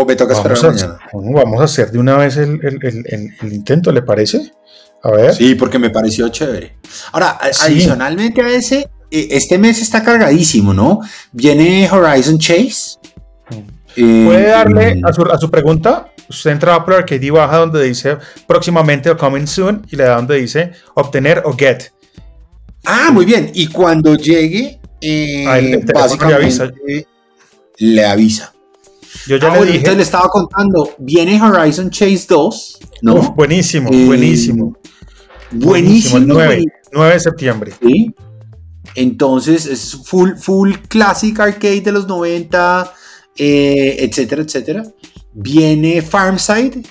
¿O 0.00 0.04
me 0.04 0.14
toca 0.14 0.32
esperar 0.32 0.62
mañana? 0.62 0.98
Vamos 1.12 1.60
a 1.60 1.64
hacer 1.64 1.90
de 1.90 1.98
una 1.98 2.16
vez 2.16 2.36
el, 2.36 2.60
el, 2.62 3.52
intento, 3.52 3.90
¿le 3.90 4.00
parece? 4.00 4.52
A 5.02 5.10
ver. 5.10 5.34
Sí, 5.34 5.56
porque 5.56 5.76
me 5.76 5.90
pareció 5.90 6.28
chévere. 6.28 6.76
Ahora, 7.10 7.36
adicionalmente 7.40 8.40
a 8.40 8.48
ese, 8.48 8.88
eh, 9.10 9.28
este 9.32 9.58
mes 9.58 9.82
está 9.82 10.04
cargadísimo, 10.04 10.72
¿no? 10.72 11.00
Viene 11.32 11.90
Horizon 11.90 12.38
Chase. 12.38 12.98
Puede 13.96 14.46
darle 14.46 14.94
mm. 14.94 15.06
a 15.06 15.12
su, 15.12 15.22
a 15.22 15.36
su 15.36 15.50
pregunta, 15.50 16.12
usted 16.28 16.52
entra 16.52 16.74
a 16.74 16.76
Apple 16.76 16.94
Arcade 16.94 17.26
y 17.26 17.30
baja 17.30 17.56
donde 17.56 17.82
dice 17.82 18.18
próximamente 18.46 19.10
o 19.10 19.16
coming 19.16 19.48
soon 19.48 19.84
y 19.90 19.96
le 19.96 20.04
da 20.04 20.14
donde 20.14 20.36
dice 20.36 20.74
obtener 20.94 21.42
o 21.44 21.56
get. 21.56 21.90
Ah, 22.84 23.10
muy 23.12 23.24
bien. 23.24 23.50
Y 23.52 23.66
cuando 23.66 24.14
llegue, 24.14 24.78
eh, 25.00 25.44
ah, 25.48 25.58
básicamente 25.92 26.36
le 26.36 26.44
avisa. 26.44 26.70
Le 27.78 28.06
avisa. 28.06 28.52
Yo 29.28 29.36
ya 29.36 29.52
ah, 29.52 29.60
le 29.60 29.72
dije. 29.72 29.94
le 29.94 30.02
estaba 30.02 30.26
contando, 30.30 30.94
viene 30.96 31.38
Horizon 31.40 31.90
Chase 31.90 32.24
2, 32.26 32.78
¿no? 33.02 33.34
buenísimo, 33.34 33.90
eh, 33.92 34.06
buenísimo. 34.06 34.74
Buenísimo. 35.50 36.20
9, 36.20 36.64
9 36.92 37.12
de 37.12 37.20
septiembre. 37.20 37.72
Sí. 37.78 38.14
Entonces 38.94 39.66
es 39.66 39.98
full, 40.02 40.30
full 40.36 40.72
classic 40.88 41.38
arcade 41.40 41.82
de 41.82 41.92
los 41.92 42.08
90, 42.08 42.94
eh, 43.36 43.96
etcétera, 43.98 44.40
etcétera. 44.40 44.82
Viene 45.34 46.00
Farmside. 46.00 46.86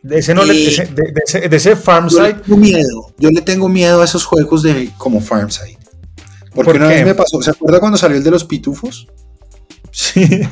De 0.00 0.18
ese, 0.18 0.32
no 0.32 0.44
le, 0.44 0.54
de, 0.54 0.68
ese, 0.68 0.86
de, 1.48 1.56
ese, 1.56 1.74
Farmside. 1.74 2.20
Yo 2.20 2.22
le 2.22 2.34
tengo 2.34 2.56
miedo. 2.56 3.14
Yo 3.18 3.30
le 3.30 3.42
tengo 3.42 3.68
miedo 3.68 4.00
a 4.00 4.04
esos 4.04 4.24
juegos 4.24 4.62
de 4.62 4.90
como 4.96 5.20
Farmside. 5.20 5.78
Porque 6.54 6.76
una 6.76 6.86
vez 6.86 7.04
me 7.04 7.14
pasó. 7.16 7.42
¿Se 7.42 7.50
acuerda 7.50 7.80
cuando 7.80 7.98
salió 7.98 8.16
el 8.16 8.22
de 8.22 8.30
los 8.30 8.44
pitufos? 8.44 9.08
Sí. 9.92 10.48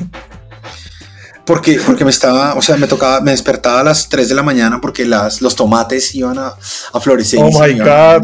Porque, 1.45 1.79
porque 1.85 2.05
me 2.05 2.11
estaba, 2.11 2.53
o 2.53 2.61
sea, 2.61 2.77
me 2.77 2.87
tocaba, 2.87 3.19
me 3.19 3.31
despertaba 3.31 3.81
a 3.81 3.83
las 3.83 4.07
3 4.07 4.29
de 4.29 4.35
la 4.35 4.43
mañana 4.43 4.79
porque 4.79 5.05
las, 5.05 5.41
los 5.41 5.55
tomates 5.55 6.13
iban 6.15 6.37
a, 6.37 6.53
a 6.93 6.99
florecer. 6.99 7.39
Oh 7.41 7.47
my 7.47 7.77
God. 7.77 8.21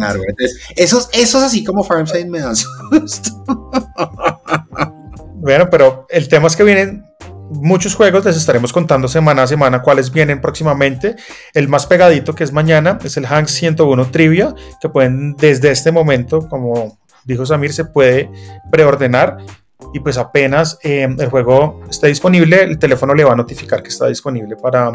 esos, 0.76 1.10
esos 1.12 1.44
así 1.44 1.64
como 1.64 1.84
Farmside 1.84 2.28
me 2.28 2.40
dan 2.40 2.56
Bueno, 5.36 5.70
pero 5.70 6.06
el 6.10 6.28
tema 6.28 6.48
es 6.48 6.56
que 6.56 6.64
vienen 6.64 7.04
muchos 7.50 7.96
juegos, 7.96 8.26
les 8.26 8.38
estaremos 8.38 8.74
contando 8.74 9.08
semana 9.08 9.44
a 9.44 9.48
semana 9.48 9.82
cuáles 9.82 10.12
vienen 10.12 10.40
próximamente. 10.40 11.16
El 11.54 11.68
más 11.68 11.86
pegadito 11.86 12.36
que 12.36 12.44
es 12.44 12.52
mañana 12.52 13.00
es 13.04 13.18
el 13.18 13.26
Hanks 13.26 13.52
101 13.52 14.12
Trivia, 14.12 14.54
que 14.80 14.90
pueden 14.90 15.36
desde 15.36 15.72
este 15.72 15.92
momento, 15.92 16.48
como 16.48 17.00
dijo 17.26 17.46
Samir, 17.46 17.74
se 17.74 17.86
puede 17.86 18.30
preordenar 18.72 19.38
y 19.94 20.00
pues 20.00 20.18
apenas 20.18 20.78
eh, 20.84 21.08
el 21.18 21.30
juego 21.30 21.82
esté 21.90 22.08
disponible, 22.08 22.64
el 22.64 22.80
teléfono 22.80 23.14
le 23.14 23.24
va 23.24 23.34
a 23.34 23.36
notificar 23.36 23.82
que 23.82 23.90
está 23.90 24.08
disponible 24.08 24.56
para 24.56 24.92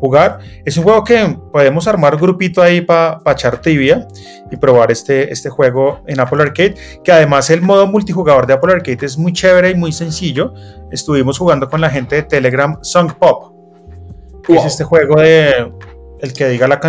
jugar. 0.00 0.38
Es 0.64 0.76
un 0.76 0.84
juego 0.84 1.02
que 1.02 1.36
podemos 1.52 1.88
armar 1.88 2.14
un 2.14 2.20
grupito 2.20 2.62
ahí 2.62 2.80
para 2.80 3.20
echar 3.32 3.60
trivia 3.60 4.06
y 4.50 4.56
probar 4.56 4.92
este, 4.92 5.32
este 5.32 5.50
juego 5.50 6.00
en 6.06 6.20
Apple 6.20 6.42
Arcade, 6.42 6.74
que 7.02 7.12
además 7.12 7.50
el 7.50 7.62
modo 7.62 7.86
multijugador 7.86 8.46
de 8.46 8.54
Apple 8.54 8.72
Arcade 8.74 9.04
es 9.04 9.16
muy 9.18 9.32
chévere 9.32 9.70
y 9.70 9.74
muy 9.74 9.92
sencillo. 9.92 10.52
Estuvimos 10.90 11.38
jugando 11.38 11.68
con 11.68 11.80
la 11.80 11.90
gente 11.90 12.16
de 12.16 12.22
Telegram 12.22 12.78
Song 12.82 13.12
Pop, 13.14 13.54
que 14.44 14.56
es 14.56 14.64
este 14.64 14.84
juego 14.84 15.20
de 15.20 15.72
el 16.20 16.32
que 16.32 16.48
diga 16.48 16.66
la 16.66 16.80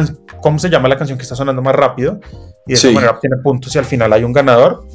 cómo 0.42 0.58
se 0.58 0.70
llama 0.70 0.88
la 0.88 0.98
canción 0.98 1.18
que 1.18 1.22
está 1.22 1.36
sonando 1.36 1.62
más 1.62 1.76
rápido 1.76 2.20
y 2.66 2.72
de 2.72 2.74
esa 2.74 2.90
manera 2.92 3.12
obtiene 3.12 3.38
puntos 3.38 3.76
y 3.76 3.80
al 3.80 3.86
final 3.86 4.12
hay 4.14 4.24
un 4.24 4.34
ganador. 4.34 4.86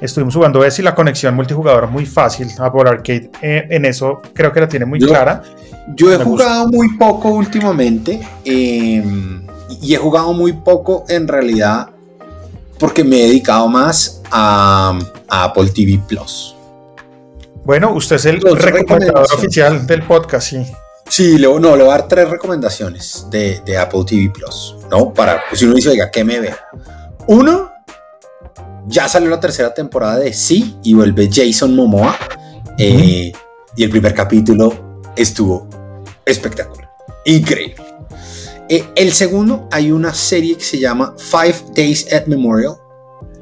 Estuvimos 0.00 0.34
jugando 0.34 0.64
ese 0.64 0.82
y 0.82 0.84
la 0.84 0.94
conexión 0.94 1.34
multijugador 1.34 1.88
muy 1.88 2.06
fácil. 2.06 2.48
Apple 2.58 2.88
Arcade 2.88 3.30
eh, 3.42 3.66
en 3.68 3.84
eso 3.84 4.22
creo 4.32 4.52
que 4.52 4.60
la 4.60 4.68
tiene 4.68 4.86
muy 4.86 4.98
clara. 4.98 5.42
Yo 5.94 6.12
he 6.12 6.16
jugado 6.16 6.68
muy 6.68 6.96
poco 6.96 7.30
últimamente 7.30 8.20
em, 8.44 9.42
y 9.82 9.94
he 9.94 9.96
jugado 9.96 10.32
muy 10.32 10.52
poco 10.52 11.04
en 11.08 11.26
realidad 11.26 11.88
porque 12.78 13.04
me 13.04 13.24
he 13.24 13.26
dedicado 13.28 13.68
más 13.68 14.22
a, 14.30 14.98
Apple 15.28 15.70
TV 15.70 16.00
Plus. 16.08 16.56
Bueno, 17.64 17.92
usted 17.92 18.16
es 18.16 18.24
el 18.24 18.40
recomendador 18.40 19.26
oficial 19.32 19.86
del 19.86 20.02
podcast, 20.02 20.48
sí. 20.48 20.66
Sí, 21.08 21.38
le, 21.38 21.46
no, 21.46 21.76
le 21.76 21.82
voy 21.82 21.92
a 21.92 21.98
dar 21.98 22.08
tres 22.08 22.30
recomendaciones 22.30 23.26
de, 23.30 23.60
Apple 23.76 24.04
TV 24.06 24.30
Plus, 24.30 24.76
¿no? 24.90 25.12
Para, 25.12 25.42
pues 25.48 25.58
si 25.58 25.66
uno 25.66 25.74
dice, 25.74 25.90
oiga, 25.90 26.10
¿qué 26.10 26.24
me 26.24 26.40
veo? 26.40 26.56
Uno, 27.26 27.69
ya 28.86 29.08
salió 29.08 29.30
la 29.30 29.40
tercera 29.40 29.72
temporada 29.72 30.18
de 30.18 30.32
Sí 30.32 30.76
y 30.82 30.94
vuelve 30.94 31.28
Jason 31.32 31.74
Momoa. 31.74 32.16
Eh, 32.78 33.32
y 33.76 33.84
el 33.84 33.90
primer 33.90 34.14
capítulo 34.14 35.00
estuvo 35.16 35.68
espectacular, 36.24 36.90
increíble. 37.24 37.76
Eh, 38.68 38.84
el 38.94 39.12
segundo, 39.12 39.68
hay 39.70 39.90
una 39.90 40.14
serie 40.14 40.56
que 40.56 40.64
se 40.64 40.78
llama 40.78 41.14
Five 41.18 41.72
Days 41.74 42.12
at 42.12 42.26
Memorial, 42.26 42.74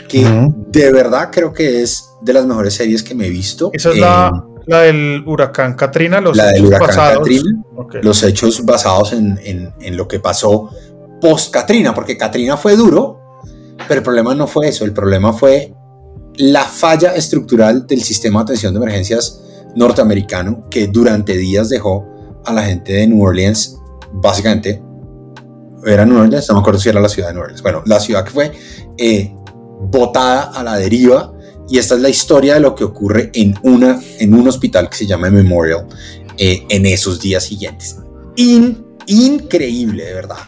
que 0.09 0.27
de 0.69 0.93
verdad 0.93 1.29
creo 1.31 1.53
que 1.53 1.83
es 1.83 2.09
de 2.23 2.33
las 2.33 2.47
mejores 2.47 2.75
series 2.75 3.03
que 3.03 3.15
me 3.15 3.27
he 3.27 3.31
visto. 3.31 3.71
Esa 3.75 3.91
es 3.91 3.99
la, 3.99 4.33
del 4.67 5.23
huracán 5.27 5.75
Katrina, 5.75 6.21
los 6.21 6.37
la 6.37 6.51
hechos 6.51 6.71
basados. 6.71 7.29
los 8.03 8.23
hechos 8.23 8.65
basados 8.65 9.13
en, 9.13 9.39
en, 9.45 9.75
en 9.81 9.97
lo 9.97 10.09
que 10.09 10.19
pasó 10.19 10.71
post 11.21 11.53
Katrina, 11.53 11.95
porque 11.95 12.17
Katrina 12.17 12.57
fue 12.57 12.77
duro, 12.77 13.18
pero 13.89 13.99
el 13.99 14.05
problema 14.05 14.35
no 14.35 14.47
fue 14.47 14.69
eso, 14.69 14.85
el 14.85 14.93
problema 14.93 15.33
fue 15.33 15.75
la 16.37 16.63
falla 16.63 17.15
estructural 17.17 17.87
del 17.87 18.03
sistema 18.03 18.41
de 18.41 18.43
atención 18.45 18.73
de 18.73 18.79
emergencias 18.79 19.41
norteamericano 19.75 20.69
que 20.71 20.87
durante 20.87 21.37
días 21.37 21.69
dejó 21.69 22.07
a 22.45 22.53
la 22.53 22.63
gente 22.63 22.93
de 22.93 23.07
New 23.07 23.23
Orleans, 23.23 23.77
básicamente, 24.13 24.83
era 25.85 26.05
New 26.05 26.19
Orleans, 26.19 26.49
no 26.49 26.55
me 26.55 26.61
acuerdo 26.61 26.81
si 26.81 26.89
era 26.89 27.01
la 27.01 27.09
ciudad 27.09 27.29
de 27.29 27.35
New 27.35 27.43
Orleans, 27.43 27.63
bueno, 27.63 27.83
la 27.87 27.99
ciudad 27.99 28.25
que 28.25 28.31
fue 28.31 28.53
eh, 28.97 29.35
botada 29.91 30.53
a 30.55 30.63
la 30.63 30.77
deriva 30.77 31.33
y 31.69 31.79
esta 31.79 31.95
es 31.95 32.01
la 32.01 32.09
historia 32.09 32.55
de 32.55 32.61
lo 32.61 32.75
que 32.75 32.85
ocurre 32.85 33.31
en, 33.35 33.55
una, 33.63 34.01
en 34.19 34.35
un 34.35 34.49
hospital 34.49 34.89
que 34.89 34.97
se 34.97 35.07
llama 35.07 35.31
Memorial 35.31 35.87
eh, 36.39 36.65
en 36.69 36.87
esos 36.87 37.21
días 37.21 37.45
siguientes. 37.45 37.97
increíble, 39.07 40.05
de 40.05 40.15
verdad, 40.15 40.39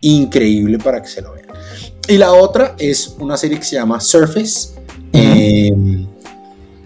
increíble 0.00 0.78
para 0.78 1.00
que 1.00 1.08
se 1.08 1.22
lo 1.22 1.32
vean. 1.32 1.43
Y 2.08 2.18
la 2.18 2.32
otra 2.32 2.74
es 2.78 3.14
una 3.18 3.36
serie 3.36 3.58
que 3.58 3.64
se 3.64 3.76
llama 3.76 4.00
Surface, 4.00 4.70
em, 5.12 6.06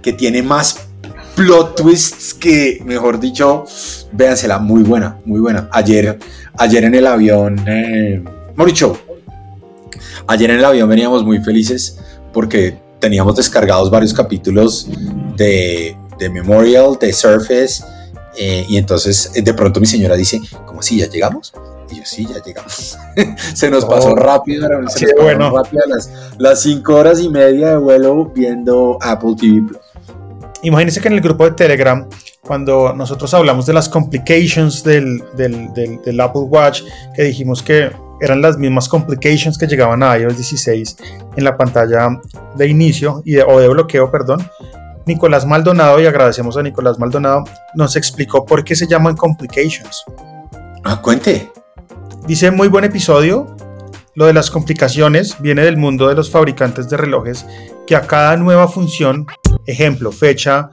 que 0.01 0.13
tiene 0.13 0.43
más 0.43 0.89
plot 1.35 1.77
twists 1.77 2.35
que, 2.35 2.81
mejor 2.85 3.19
dicho, 3.19 3.65
véansela, 4.13 4.59
muy 4.59 4.83
buena, 4.83 5.19
muy 5.25 5.41
buena. 5.41 5.69
Ayer, 5.73 6.19
ayer 6.57 6.85
en 6.85 6.95
el 6.95 7.07
avión, 7.07 7.59
eh, 7.67 8.23
Moricho, 8.55 8.99
ayer 10.27 10.51
en 10.51 10.59
el 10.59 10.65
avión 10.65 10.89
veníamos 10.89 11.25
muy 11.25 11.41
felices 11.41 11.99
porque 12.33 12.77
teníamos 13.01 13.37
descargados 13.37 13.91
varios 13.91 14.13
capítulos 14.13 14.89
de, 15.37 15.97
de 16.19 16.31
Memorial, 16.31 16.97
de 17.01 17.13
Surface, 17.13 17.83
eh, 18.37 18.65
y 18.69 18.77
entonces 18.77 19.33
de 19.35 19.55
pronto 19.55 19.81
mi 19.81 19.87
señora 19.87 20.15
dice, 20.15 20.41
¿cómo 20.65 20.81
así? 20.81 20.99
¿Ya 20.99 21.09
llegamos? 21.09 21.53
Y 21.91 21.97
yo, 21.97 22.03
sí, 22.05 22.27
ya 22.27 22.43
llegamos. 22.43 22.99
se 23.55 23.71
nos 23.71 23.85
pasó 23.85 24.11
oh, 24.11 24.17
rápido, 24.17 24.67
se 24.89 25.07
nos 25.07 25.15
bueno. 25.23 25.51
rápido 25.51 25.83
las, 25.89 26.11
las 26.39 26.61
cinco 26.63 26.97
horas 26.97 27.21
y 27.21 27.29
media 27.29 27.71
de 27.71 27.77
vuelo 27.77 28.27
viendo 28.27 28.99
Apple 29.01 29.35
TV 29.39 29.67
Plus. 29.67 29.81
Imagínense 30.63 31.01
que 31.01 31.09
en 31.09 31.15
el 31.15 31.21
grupo 31.21 31.45
de 31.45 31.53
Telegram 31.53 32.07
cuando 32.49 32.95
nosotros 32.95 33.33
hablamos 33.35 33.67
de 33.67 33.75
las 33.75 33.89
complications 33.91 34.83
del, 34.83 35.23
del, 35.37 35.73
del, 35.75 36.21
Apple 36.21 36.43
Watch, 36.43 36.83
que 37.15 37.25
dijimos 37.25 37.63
que 37.63 37.91
eran 38.21 38.41
las 38.41 38.57
mismas 38.57 38.89
complications 38.89 39.59
que 39.59 39.67
llegaban 39.67 40.03
a 40.03 40.17
iOS 40.17 40.37
16 40.37 40.97
en 41.37 41.45
la 41.45 41.57
pantalla 41.57 42.09
de 42.57 42.67
inicio 42.67 43.23
y 43.25 43.37
o 43.39 43.61
de 43.61 43.69
bloqueo, 43.69 44.11
perdón. 44.11 44.51
Nicolás 45.05 45.47
Maldonado, 45.47 46.01
y 46.01 46.07
agradecemos 46.07 46.57
a 46.57 46.63
Nicolás 46.63 46.99
Maldonado, 46.99 47.45
nos 47.75 47.97
explicó 47.97 48.45
por 48.45 48.65
qué 48.65 48.75
se 48.75 48.87
llaman 48.87 49.15
complications. 49.15 50.05
Ah, 50.85 51.01
cuente. 51.03 51.51
Dice 52.29 52.51
muy 52.51 52.69
buen 52.69 52.85
episodio. 52.85 53.57
Lo 54.15 54.27
de 54.27 54.35
las 54.35 54.51
complicaciones 54.51 55.37
viene 55.41 55.65
del 55.65 55.79
mundo 55.79 56.09
de 56.09 56.15
los 56.15 56.31
fabricantes 56.31 56.91
de 56.91 56.99
relojes 56.99 57.47
que 57.87 57.97
a 57.97 58.03
cada 58.03 58.37
nueva 58.37 58.69
función, 58.69 59.27
ejemplo, 59.65 60.13
fecha, 60.13 60.69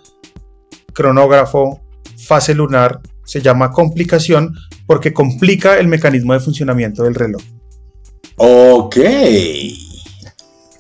cronógrafo, 0.92 1.80
fase 2.18 2.54
lunar, 2.54 3.00
se 3.24 3.42
llama 3.42 3.72
complicación 3.72 4.54
porque 4.86 5.14
complica 5.14 5.80
el 5.80 5.88
mecanismo 5.88 6.34
de 6.34 6.42
funcionamiento 6.42 7.04
del 7.04 7.16
reloj. 7.16 7.42
Ok. 8.36 8.98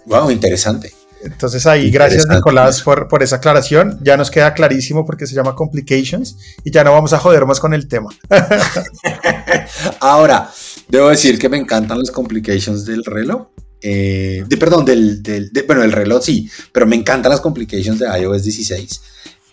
Wow, 0.08 0.30
interesante. 0.30 0.92
Entonces 1.24 1.66
ahí, 1.66 1.90
gracias 1.90 2.28
Nicolás 2.28 2.82
por, 2.82 3.08
por, 3.08 3.24
esa 3.24 3.38
aclaración. 3.38 4.00
Ya 4.04 4.16
nos 4.18 4.30
queda 4.30 4.54
clarísimo 4.54 5.06
porque 5.06 5.26
se 5.26 5.34
llama 5.34 5.56
Complications 5.56 6.38
y 6.64 6.72
ya 6.72 6.84
no 6.84 6.92
vamos 6.92 7.14
a 7.14 7.20
joder 7.20 7.46
más 7.46 7.60
con 7.60 7.74
el 7.74 7.88
tema. 7.88 8.10
Ahora, 10.00 10.52
debo 10.88 11.10
decir 11.10 11.40
que 11.40 11.50
me 11.50 11.58
encantan 11.58 12.00
las 12.00 12.12
Complications 12.12 12.86
del 12.86 13.04
reloj. 13.04 13.48
Eh, 13.82 14.44
de, 14.48 14.58
perdón, 14.58 14.86
del, 14.86 15.22
del 15.22 15.52
bueno, 15.68 15.84
el 15.84 15.92
reloj 15.92 16.24
sí, 16.24 16.50
pero 16.72 16.86
me 16.86 16.96
encantan 16.96 17.32
las 17.32 17.42
Complications 17.42 18.00
de 18.00 18.08
iOS 18.20 18.44
16. 18.44 19.02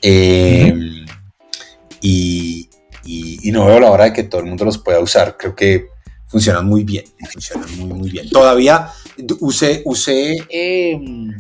Eh, 0.03 0.75
y, 2.01 2.69
y, 3.05 3.51
no 3.53 3.67
veo 3.67 3.79
la 3.79 3.91
hora 3.91 4.05
de 4.05 4.13
que 4.13 4.25
todo 4.25 4.41
el 4.41 4.47
mundo 4.47 4.65
los 4.65 4.79
pueda 4.79 5.01
usar. 5.01 5.37
Creo 5.39 5.55
que 5.55 5.87
funcionan 6.27 6.67
muy 6.67 6.83
bien. 6.85 7.05
Funcionan 7.33 7.69
muy, 7.79 7.99
muy 7.99 8.11
bien. 8.11 8.29
Todavía 8.31 8.89
usé, 9.41 9.83
usé, 9.85 10.39
em, 10.49 11.37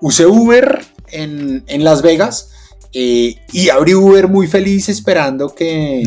usé 0.00 0.26
Uber 0.26 0.80
en, 1.08 1.64
en, 1.66 1.84
Las 1.84 2.02
Vegas 2.02 2.50
eh, 2.92 3.36
y 3.52 3.68
abrí 3.68 3.94
Uber 3.94 4.28
muy 4.28 4.46
feliz 4.46 4.88
esperando 4.88 5.54
que, 5.54 6.02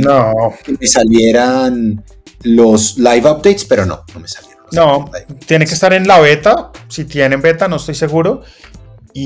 que, 0.63 0.77
me 0.79 0.87
salieran 0.87 2.03
los 2.43 2.97
live 2.97 3.29
updates, 3.29 3.65
pero 3.65 3.85
no, 3.85 4.03
no 4.13 4.19
me 4.19 4.27
salieron. 4.27 4.61
No, 4.71 5.11
tiene 5.45 5.65
que 5.65 5.73
estar 5.73 5.93
en 5.93 6.07
la 6.07 6.19
beta. 6.19 6.71
Si 6.87 7.05
tienen 7.05 7.41
beta, 7.41 7.67
no 7.67 7.75
estoy 7.75 7.95
seguro 7.95 8.43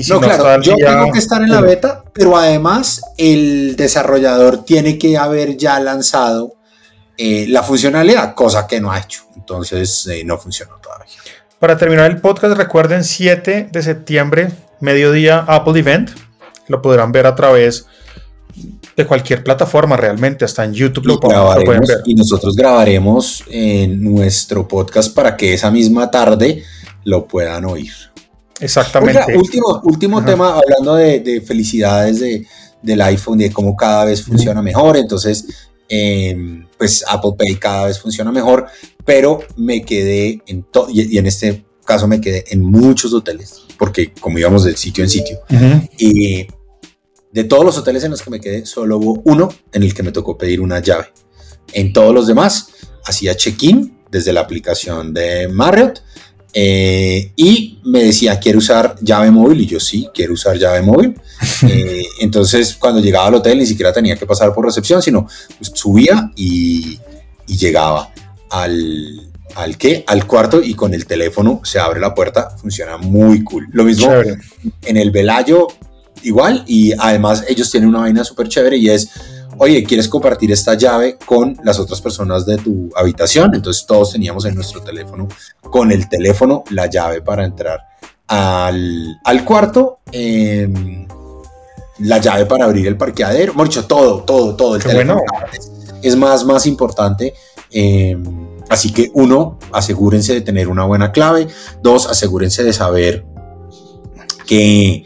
no, 0.08 0.20
claro, 0.20 0.62
yo 0.62 0.76
tengo 0.76 1.12
que 1.12 1.18
estar 1.18 1.42
en 1.42 1.50
la 1.50 1.60
beta, 1.60 2.02
pero 2.12 2.36
además 2.36 3.02
el 3.16 3.76
desarrollador 3.76 4.64
tiene 4.64 4.98
que 4.98 5.16
haber 5.16 5.56
ya 5.56 5.78
lanzado 5.80 6.54
eh, 7.16 7.46
la 7.48 7.62
funcionalidad, 7.62 8.34
cosa 8.34 8.66
que 8.66 8.80
no 8.80 8.90
ha 8.90 8.98
hecho. 8.98 9.22
Entonces 9.36 10.06
eh, 10.08 10.24
no 10.24 10.38
funcionó 10.38 10.76
todavía. 10.82 11.14
Para 11.58 11.78
terminar 11.78 12.10
el 12.10 12.20
podcast, 12.20 12.56
recuerden 12.56 13.04
7 13.04 13.68
de 13.70 13.82
septiembre, 13.82 14.50
mediodía 14.80 15.44
Apple 15.46 15.78
Event. 15.78 16.10
Lo 16.68 16.82
podrán 16.82 17.12
ver 17.12 17.26
a 17.26 17.36
través 17.36 17.86
de 18.96 19.06
cualquier 19.06 19.44
plataforma 19.44 19.96
realmente, 19.96 20.44
hasta 20.44 20.64
en 20.64 20.72
YouTube 20.72 21.06
lo, 21.06 21.20
pueden 21.20 21.80
ver. 21.80 21.98
Y 22.06 22.14
nosotros 22.14 22.56
grabaremos 22.56 23.44
en 23.50 24.02
nuestro 24.02 24.66
podcast 24.66 25.14
para 25.14 25.36
que 25.36 25.52
esa 25.52 25.70
misma 25.70 26.10
tarde 26.10 26.62
lo 27.04 27.28
puedan 27.28 27.66
oír. 27.66 27.92
Exactamente. 28.58 29.36
último 29.36 29.82
último 29.84 30.24
tema, 30.24 30.58
hablando 30.58 30.94
de, 30.94 31.42
felicidades 31.46 32.20
de, 32.20 32.46
del 32.80 33.02
iPhone, 33.02 33.36
de 33.36 33.52
cómo 33.52 33.76
cada 33.76 34.06
vez 34.06 34.22
funciona 34.22 34.62
mejor. 34.62 34.96
Entonces, 34.96 35.46
em, 35.90 36.66
pues 36.78 37.04
Apple 37.06 37.32
Pay 37.36 37.56
cada 37.56 37.88
vez 37.88 37.98
funciona 37.98 38.32
mejor, 38.32 38.66
pero 39.04 39.40
me 39.56 39.82
quedé 39.82 40.40
en 40.46 40.62
todo, 40.62 40.88
y, 40.90 41.18
en 41.18 41.26
este 41.26 41.66
caso 41.84 42.08
me 42.08 42.20
quedé 42.20 42.44
en 42.48 42.64
muchos 42.64 43.12
hoteles, 43.12 43.62
porque 43.78 44.12
como 44.14 44.38
íbamos 44.38 44.64
de 44.64 44.74
sitio 44.74 45.04
en 45.04 45.10
sitio, 45.10 45.38
y 45.98 46.46
de 47.36 47.44
todos 47.44 47.66
los 47.66 47.76
hoteles 47.76 48.02
en 48.02 48.12
los 48.12 48.22
que 48.22 48.30
me 48.30 48.40
quedé, 48.40 48.64
solo 48.64 48.96
hubo 48.96 49.20
uno 49.26 49.50
en 49.70 49.82
el 49.82 49.92
que 49.92 50.02
me 50.02 50.10
tocó 50.10 50.38
pedir 50.38 50.58
una 50.58 50.80
llave. 50.80 51.12
En 51.74 51.92
todos 51.92 52.14
los 52.14 52.26
demás, 52.26 52.68
hacía 53.04 53.36
check-in 53.36 53.98
desde 54.10 54.32
la 54.32 54.40
aplicación 54.40 55.12
de 55.12 55.46
Marriott 55.46 56.00
eh, 56.54 57.32
y 57.36 57.78
me 57.84 58.04
decía, 58.04 58.40
¿quiere 58.40 58.56
usar 58.56 58.96
llave 59.02 59.30
móvil? 59.30 59.60
Y 59.60 59.66
yo 59.66 59.78
sí, 59.78 60.08
quiero 60.14 60.32
usar 60.32 60.56
llave 60.56 60.80
móvil. 60.80 61.14
Eh, 61.68 62.04
entonces, 62.20 62.74
cuando 62.74 63.00
llegaba 63.00 63.26
al 63.26 63.34
hotel, 63.34 63.58
ni 63.58 63.66
siquiera 63.66 63.92
tenía 63.92 64.16
que 64.16 64.26
pasar 64.26 64.54
por 64.54 64.64
recepción, 64.64 65.02
sino 65.02 65.26
pues, 65.58 65.72
subía 65.74 66.30
y, 66.36 66.98
llegaba 67.46 68.12
al, 68.50 69.30
al 69.54 69.76
qué? 69.78 70.04
Al 70.06 70.26
cuarto 70.26 70.62
y 70.62 70.74
con 70.74 70.92
el 70.92 71.06
teléfono 71.06 71.60
se 71.64 71.78
abre 71.78 72.00
la 72.00 72.14
puerta, 72.14 72.50
funciona 72.56 72.96
muy 72.98 73.42
cool. 73.44 73.68
Lo 73.72 73.84
mismo 73.84 74.10
en 74.82 74.96
el 74.96 75.10
Velayo, 75.10 75.68
igual, 76.26 76.64
y 76.66 76.92
además 76.98 77.44
ellos 77.48 77.70
tienen 77.70 77.88
una 77.88 78.00
vaina 78.00 78.24
súper 78.24 78.48
chévere 78.48 78.76
y 78.76 78.90
es 78.90 79.10
oye, 79.58 79.82
¿quieres 79.84 80.08
compartir 80.08 80.52
esta 80.52 80.74
llave 80.74 81.18
con 81.24 81.56
las 81.64 81.78
otras 81.78 82.00
personas 82.00 82.44
de 82.46 82.58
tu 82.58 82.90
habitación? 82.94 83.54
Entonces 83.54 83.86
todos 83.86 84.12
teníamos 84.12 84.44
en 84.44 84.54
nuestro 84.54 84.82
teléfono, 84.82 85.28
con 85.62 85.92
el 85.92 86.08
teléfono, 86.08 86.64
la 86.70 86.86
llave 86.86 87.22
para 87.22 87.44
entrar 87.44 87.80
al, 88.28 89.44
cuarto, 89.44 90.00
em, 90.12 91.06
la 92.00 92.18
llave 92.18 92.46
para 92.46 92.64
abrir 92.64 92.86
el 92.86 92.96
parqueadero, 92.96 93.52
hemos 93.52 93.86
todo, 93.86 94.22
todo, 94.22 94.56
todo, 94.56 94.76
el 94.76 94.82
teléfono 94.82 95.20
es 96.02 96.16
más, 96.16 96.44
más 96.44 96.66
importante. 96.66 97.34
Em, 97.70 98.22
así 98.68 98.92
que 98.92 99.10
uno, 99.14 99.58
asegúrense 99.72 100.34
de 100.34 100.40
tener 100.40 100.68
una 100.68 100.84
buena 100.84 101.12
clave. 101.12 101.48
Dos, 101.82 102.06
asegúrense 102.06 102.64
de 102.64 102.72
saber 102.72 103.24
que, 104.46 105.04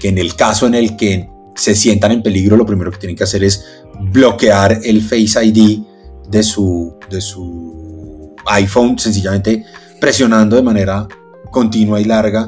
que 0.00 0.08
en 0.08 0.18
el 0.18 0.34
caso 0.34 0.66
en 0.66 0.74
el 0.74 0.96
que 0.96 1.30
se 1.54 1.74
sientan 1.74 2.10
en 2.10 2.22
peligro, 2.22 2.56
lo 2.56 2.66
primero 2.66 2.90
que 2.90 2.98
tienen 2.98 3.16
que 3.16 3.24
hacer 3.24 3.44
es 3.44 3.64
bloquear 4.00 4.80
el 4.82 5.02
Face 5.02 5.44
ID 5.44 5.82
de 6.28 6.42
su, 6.42 6.96
de 7.10 7.20
su 7.20 8.34
iPhone, 8.46 8.98
sencillamente 8.98 9.64
presionando 10.00 10.56
de 10.56 10.62
manera 10.62 11.06
continua 11.50 12.00
y 12.00 12.04
larga 12.04 12.46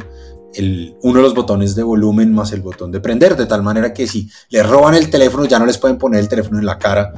el, 0.54 0.96
uno 1.02 1.18
de 1.18 1.22
los 1.22 1.34
botones 1.34 1.74
de 1.74 1.82
volumen 1.82 2.32
más 2.32 2.52
el 2.52 2.62
botón 2.62 2.90
de 2.90 3.00
prender, 3.00 3.36
de 3.36 3.46
tal 3.46 3.62
manera 3.62 3.92
que 3.92 4.06
si 4.06 4.28
le 4.48 4.62
roban 4.62 4.94
el 4.94 5.10
teléfono 5.10 5.44
ya 5.44 5.58
no 5.58 5.66
les 5.66 5.78
pueden 5.78 5.98
poner 5.98 6.20
el 6.20 6.28
teléfono 6.28 6.58
en 6.58 6.66
la 6.66 6.78
cara 6.78 7.12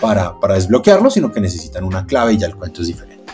para, 0.00 0.38
para 0.38 0.54
desbloquearlo, 0.54 1.10
sino 1.10 1.32
que 1.32 1.40
necesitan 1.40 1.84
una 1.84 2.06
clave 2.06 2.34
y 2.34 2.38
ya 2.38 2.46
el 2.46 2.56
cuento 2.56 2.82
es 2.82 2.88
diferente. 2.88 3.32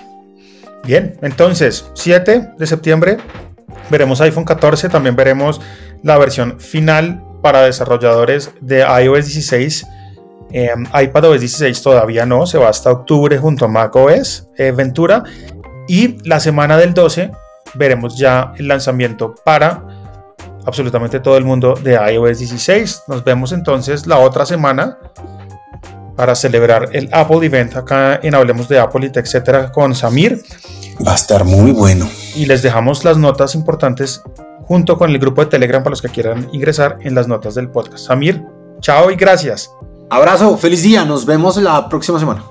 Bien, 0.84 1.18
entonces 1.22 1.84
7 1.94 2.52
de 2.58 2.66
septiembre 2.66 3.18
veremos 3.90 4.20
iPhone 4.20 4.44
14, 4.44 4.88
también 4.88 5.16
veremos 5.16 5.60
la 6.02 6.18
versión 6.18 6.60
final 6.60 7.22
para 7.42 7.62
desarrolladores 7.62 8.50
de 8.60 8.80
iOS 8.80 9.26
16. 9.26 9.86
Eh, 10.52 10.70
iPadOS 11.02 11.40
16 11.40 11.82
todavía 11.82 12.24
no, 12.24 12.46
se 12.46 12.58
va 12.58 12.68
hasta 12.68 12.90
octubre 12.90 13.36
junto 13.38 13.64
a 13.64 13.68
macOS 13.68 14.48
eh, 14.56 14.72
Ventura. 14.72 15.24
Y 15.88 16.18
la 16.28 16.40
semana 16.40 16.76
del 16.76 16.94
12 16.94 17.30
veremos 17.74 18.18
ya 18.18 18.52
el 18.58 18.68
lanzamiento 18.68 19.34
para 19.44 19.84
absolutamente 20.64 21.20
todo 21.20 21.36
el 21.36 21.44
mundo 21.44 21.74
de 21.74 21.94
iOS 21.94 22.38
16. 22.38 23.02
Nos 23.08 23.24
vemos 23.24 23.52
entonces 23.52 24.06
la 24.06 24.18
otra 24.18 24.46
semana 24.46 24.98
para 26.16 26.34
celebrar 26.34 26.88
el 26.92 27.08
Apple 27.12 27.46
Event 27.46 27.76
acá 27.76 28.18
en 28.22 28.34
Hablemos 28.34 28.68
de 28.68 28.78
Apple 28.78 29.10
etcétera 29.14 29.70
con 29.70 29.94
Samir. 29.94 30.42
Va 31.04 31.12
a 31.12 31.16
estar 31.16 31.44
muy 31.44 31.72
bueno. 31.72 32.08
Y 32.34 32.46
les 32.46 32.62
dejamos 32.62 33.04
las 33.04 33.16
notas 33.16 33.54
importantes 33.54 34.22
junto 34.62 34.98
con 34.98 35.10
el 35.10 35.18
grupo 35.18 35.42
de 35.42 35.50
Telegram 35.50 35.82
para 35.82 35.90
los 35.90 36.02
que 36.02 36.08
quieran 36.08 36.48
ingresar 36.52 36.98
en 37.02 37.14
las 37.14 37.28
notas 37.28 37.54
del 37.54 37.68
podcast. 37.68 38.06
Samir, 38.06 38.44
chao 38.80 39.10
y 39.10 39.16
gracias. 39.16 39.70
Abrazo, 40.10 40.56
feliz 40.56 40.82
día, 40.82 41.04
nos 41.04 41.26
vemos 41.26 41.56
la 41.56 41.88
próxima 41.88 42.18
semana. 42.18 42.44